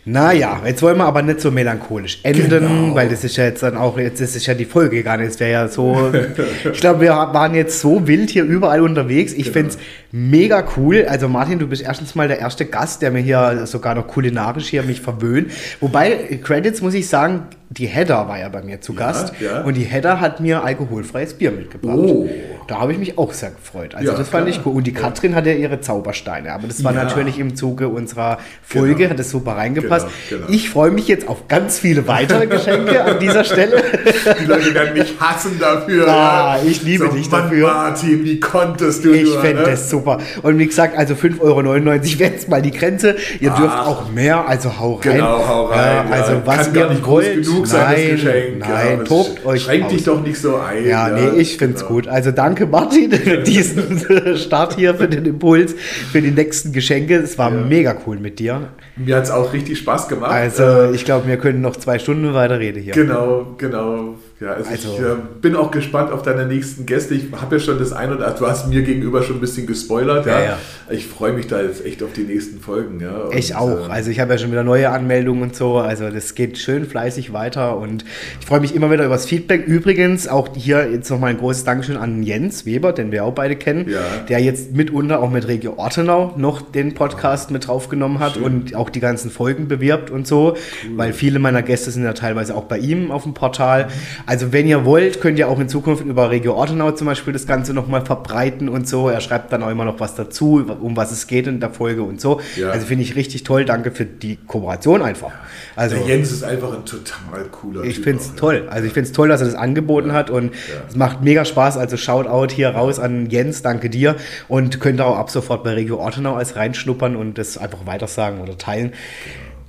[0.03, 2.95] Naja, jetzt wollen wir aber nicht so melancholisch enden, genau.
[2.95, 5.27] weil das ist ja jetzt dann auch, jetzt ist ja die Folge gegangen.
[5.27, 6.11] Es wäre ja so,
[6.71, 9.31] ich glaube, wir waren jetzt so wild hier überall unterwegs.
[9.33, 9.53] Ich genau.
[9.53, 9.77] finde es
[10.11, 11.05] mega cool.
[11.07, 14.67] Also Martin, du bist erstens mal der erste Gast, der mir hier sogar noch kulinarisch
[14.69, 15.51] hier mich verwöhnt.
[15.79, 19.61] Wobei, Credits muss ich sagen, die Hedda war ja bei mir zu Gast ja, ja.
[19.61, 21.97] und die Hedda hat mir alkoholfreies Bier mitgebracht.
[21.97, 22.29] Oh.
[22.67, 23.95] Da habe ich mich auch sehr gefreut.
[23.95, 24.59] Also ja, das fand klar.
[24.59, 24.75] ich cool.
[24.75, 29.11] Und die Katrin hatte ihre Zaubersteine, aber das war natürlich im Zuge unserer Folge, genau.
[29.11, 30.07] hat das super reingepasst.
[30.29, 30.53] Genau, genau.
[30.53, 33.81] Ich freue mich jetzt auf ganz viele weitere Geschenke an dieser Stelle.
[34.41, 36.09] Die Leute werden mich hassen dafür.
[36.09, 37.67] Ah, ich liebe so, dich Mann, dafür.
[37.67, 39.69] Martin, wie konntest du Ich fände ne?
[39.69, 40.19] das super.
[40.41, 43.15] Und wie gesagt, also 5,99 Euro wäre jetzt mal die Grenze.
[43.39, 43.59] Ihr Ach.
[43.59, 45.17] dürft auch mehr, also hau rein.
[45.17, 46.11] Genau, hau rein.
[46.11, 47.43] also was Kann ihr wollt.
[47.43, 48.59] Genug sein, nein, das Geschenk.
[48.59, 50.85] Nein, ja, tobt euch Schränk dich doch nicht so ein.
[50.85, 51.93] Ja, ja nee, ich finde es genau.
[51.93, 52.07] gut.
[52.07, 55.75] Also danke Martin für diesen Start hier, für den Impuls,
[56.11, 57.15] für die nächsten Geschenke.
[57.15, 57.57] Es war ja.
[57.57, 58.69] mega cool mit dir.
[58.95, 60.31] Mir hat es auch richtig Spaß gemacht.
[60.31, 62.93] Also äh, ich glaube, wir können noch zwei Stunden weiter reden hier.
[62.93, 64.15] Genau, genau.
[64.41, 67.13] Ja, also, also ich äh, bin auch gespannt auf deine nächsten Gäste.
[67.13, 70.25] Ich habe ja schon das eine oder du hast mir gegenüber schon ein bisschen gespoilert.
[70.25, 70.57] Ja, ja.
[70.89, 72.99] Ich freue mich da jetzt echt auf die nächsten Folgen.
[72.99, 73.11] Ja.
[73.11, 73.87] Und, ich auch.
[73.87, 75.77] Äh, also ich habe ja schon wieder neue Anmeldungen und so.
[75.77, 78.03] Also das geht schön fleißig weiter und
[78.39, 79.67] ich freue mich immer wieder über das Feedback.
[79.67, 83.55] Übrigens auch hier jetzt nochmal ein großes Dankeschön an Jens Weber, den wir auch beide
[83.55, 83.99] kennen, ja.
[84.27, 88.43] der jetzt mitunter auch mit Regio Ortenau noch den Podcast mit draufgenommen hat schön.
[88.43, 90.97] und auch die ganzen Folgen bewirbt und so, cool.
[90.97, 93.89] weil viele meiner Gäste sind ja teilweise auch bei ihm auf dem Portal.
[94.31, 97.47] Also wenn ihr wollt, könnt ihr auch in Zukunft über Regio Ortenau zum Beispiel das
[97.47, 99.09] Ganze nochmal verbreiten und so.
[99.09, 102.01] Er schreibt dann auch immer noch was dazu, um was es geht in der Folge
[102.03, 102.39] und so.
[102.55, 102.69] Ja.
[102.69, 103.65] Also finde ich richtig toll.
[103.65, 105.31] Danke für die Kooperation einfach.
[105.75, 108.69] Also, der Jens ist einfach ein total cooler Ich finde es toll.
[108.69, 110.15] Also ich finde es toll, dass er das angeboten ja.
[110.15, 110.53] hat und
[110.87, 111.75] es macht mega Spaß.
[111.75, 114.15] Also Shoutout hier raus an Jens, danke dir.
[114.47, 118.57] Und könnt auch ab sofort bei Regio Ortenau als reinschnuppern und das einfach weitersagen oder
[118.57, 118.93] teilen.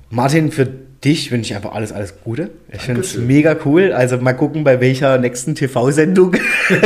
[0.09, 0.69] Martin, für
[1.03, 2.49] dich wünsche ich einfach alles, alles Gute.
[2.71, 3.91] Ich finde es mega cool.
[3.91, 6.35] Also mal gucken, bei welcher nächsten TV-Sendung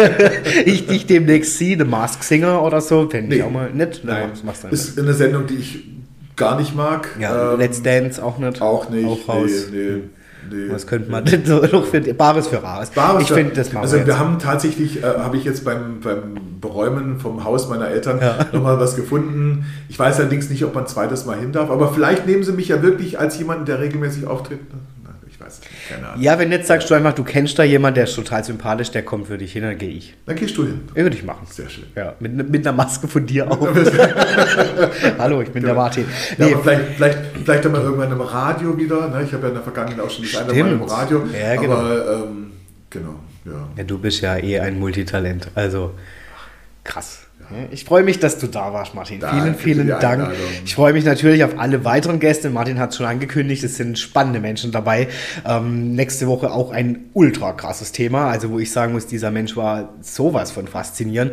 [0.65, 1.77] ich dich demnächst sehe.
[1.77, 3.09] The Mask Singer oder so.
[3.09, 3.35] Fände nee.
[3.35, 4.01] ich auch mal nett.
[4.03, 4.71] Nein, Nein.
[4.71, 5.83] ist eine Sendung, die ich
[6.35, 7.09] gar nicht mag.
[7.19, 8.61] Ja, ähm, Let's Dance auch nicht.
[8.61, 9.05] Auch nicht.
[9.05, 9.67] Auch raus.
[9.71, 10.03] Nee,
[10.51, 10.71] nee.
[10.71, 12.89] Was könnte man denn so noch für Bares für Rares?
[12.91, 13.81] Bares ich finde das mal.
[13.81, 18.19] Also wir haben tatsächlich, äh, habe ich jetzt beim, beim Beräumen vom Haus meiner Eltern
[18.21, 18.45] ja.
[18.51, 19.65] nochmal was gefunden.
[19.89, 22.53] Ich weiß allerdings nicht, ob man ein zweites Mal hin darf, aber vielleicht nehmen sie
[22.53, 24.59] mich ja wirklich als jemanden, der regelmäßig auftritt.
[25.37, 26.23] Ich weiß es nicht, keine Ahnung.
[26.23, 29.03] Ja, wenn jetzt sagst du einfach, du kennst da jemanden, der ist total sympathisch, der
[29.03, 30.15] kommt für dich hin, dann gehe ich.
[30.25, 30.81] Dann gehst du hin.
[30.95, 31.45] Ja, würde ich machen.
[31.47, 31.83] Sehr schön.
[31.95, 33.59] Ja, mit, mit einer Maske von dir auch.
[35.19, 35.73] Hallo, ich bin genau.
[35.73, 36.05] der Martin.
[36.39, 36.51] Nee.
[36.51, 39.09] Ja, vielleicht, vielleicht, vielleicht haben wir irgendwann im Radio wieder.
[39.09, 39.23] Ne?
[39.25, 41.23] Ich habe ja in der Vergangenheit auch schon das eine Mal im Radio.
[41.39, 41.73] Ja, genau.
[41.75, 42.51] Aber, ähm,
[42.89, 43.69] genau, ja.
[43.77, 43.83] ja.
[43.83, 45.49] Du bist ja eh ein Multitalent.
[45.53, 45.93] Also
[46.83, 47.26] krass.
[47.71, 49.19] Ich freue mich, dass du da warst, Martin.
[49.19, 50.03] Danke vielen, vielen Dank.
[50.03, 50.35] Einladung.
[50.65, 52.49] Ich freue mich natürlich auf alle weiteren Gäste.
[52.49, 55.07] Martin hat es schon angekündigt, es sind spannende Menschen dabei.
[55.45, 59.55] Ähm, nächste Woche auch ein ultra krasses Thema, also wo ich sagen muss, dieser Mensch
[59.55, 61.31] war sowas von faszinierend.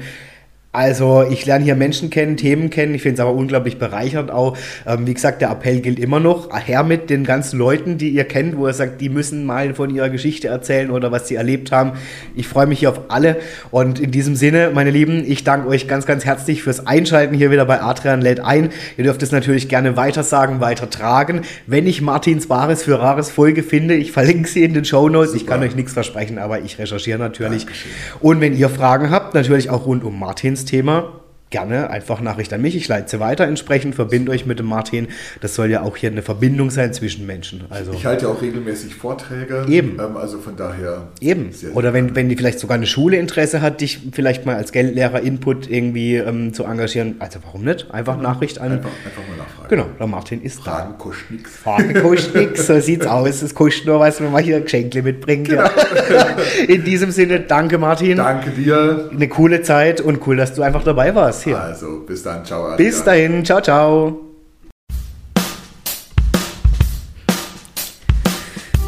[0.75, 2.97] Also ich lerne hier Menschen kennen, Themen kennen.
[2.97, 4.57] Ich finde es aber unglaublich bereichernd auch.
[4.85, 6.49] Ähm, wie gesagt, der Appell gilt immer noch.
[6.67, 9.95] Her mit den ganzen Leuten, die ihr kennt, wo ihr sagt, die müssen mal von
[9.95, 11.93] ihrer Geschichte erzählen oder was sie erlebt haben.
[12.35, 13.37] Ich freue mich hier auf alle.
[13.71, 17.53] Und in diesem Sinne, meine Lieben, ich danke euch ganz, ganz herzlich fürs Einschalten hier
[17.53, 18.71] wieder bei Adrian lädt ein.
[18.97, 21.43] Ihr dürft es natürlich gerne weitersagen, weitertragen.
[21.69, 25.35] Wenn ich Martins Wahres für Rares Folge finde, ich verlinke sie in den Show Notes.
[25.35, 27.67] Ich kann euch nichts versprechen, aber ich recherchiere natürlich.
[27.67, 27.93] Dankeschön.
[28.19, 32.61] Und wenn ihr Fragen habt, natürlich auch rund um Martins Thema gerne einfach Nachricht an
[32.63, 32.75] mich.
[32.75, 35.07] Ich leite sie weiter entsprechend, verbinde euch mit dem Martin.
[35.41, 37.65] Das soll ja auch hier eine Verbindung sein zwischen Menschen.
[37.71, 39.65] Also ich halte ja auch regelmäßig Vorträge.
[39.69, 40.01] Eben.
[40.01, 41.09] Ähm, also von daher.
[41.21, 41.51] Eben.
[41.75, 45.21] Oder wenn, wenn die vielleicht sogar eine Schule Interesse hat, dich vielleicht mal als Geldlehrer
[45.21, 47.17] Input irgendwie ähm, zu engagieren.
[47.21, 47.89] Also warum nicht?
[47.93, 48.21] Einfach.
[48.21, 48.73] Nachricht an.
[48.73, 49.69] Einfach, einfach mal nachfragen.
[49.69, 51.05] Genau, der Martin ist Fragen da.
[51.05, 51.51] kostet nichts.
[51.51, 52.67] Fragen kostet nichts.
[52.67, 53.43] So sieht's aus.
[53.43, 55.49] Es kostet nur was, wenn man hier Geschenkle mitbringt.
[55.49, 55.63] Genau.
[55.63, 56.37] Ja.
[56.67, 58.17] In diesem Sinne, danke Martin.
[58.17, 59.11] Danke dir.
[59.13, 61.61] Eine coole Zeit und cool, dass du einfach dabei warst hier.
[61.61, 62.65] Also, bis dann, ciao.
[62.65, 62.77] Adrian.
[62.77, 64.24] Bis dahin, ciao, ciao.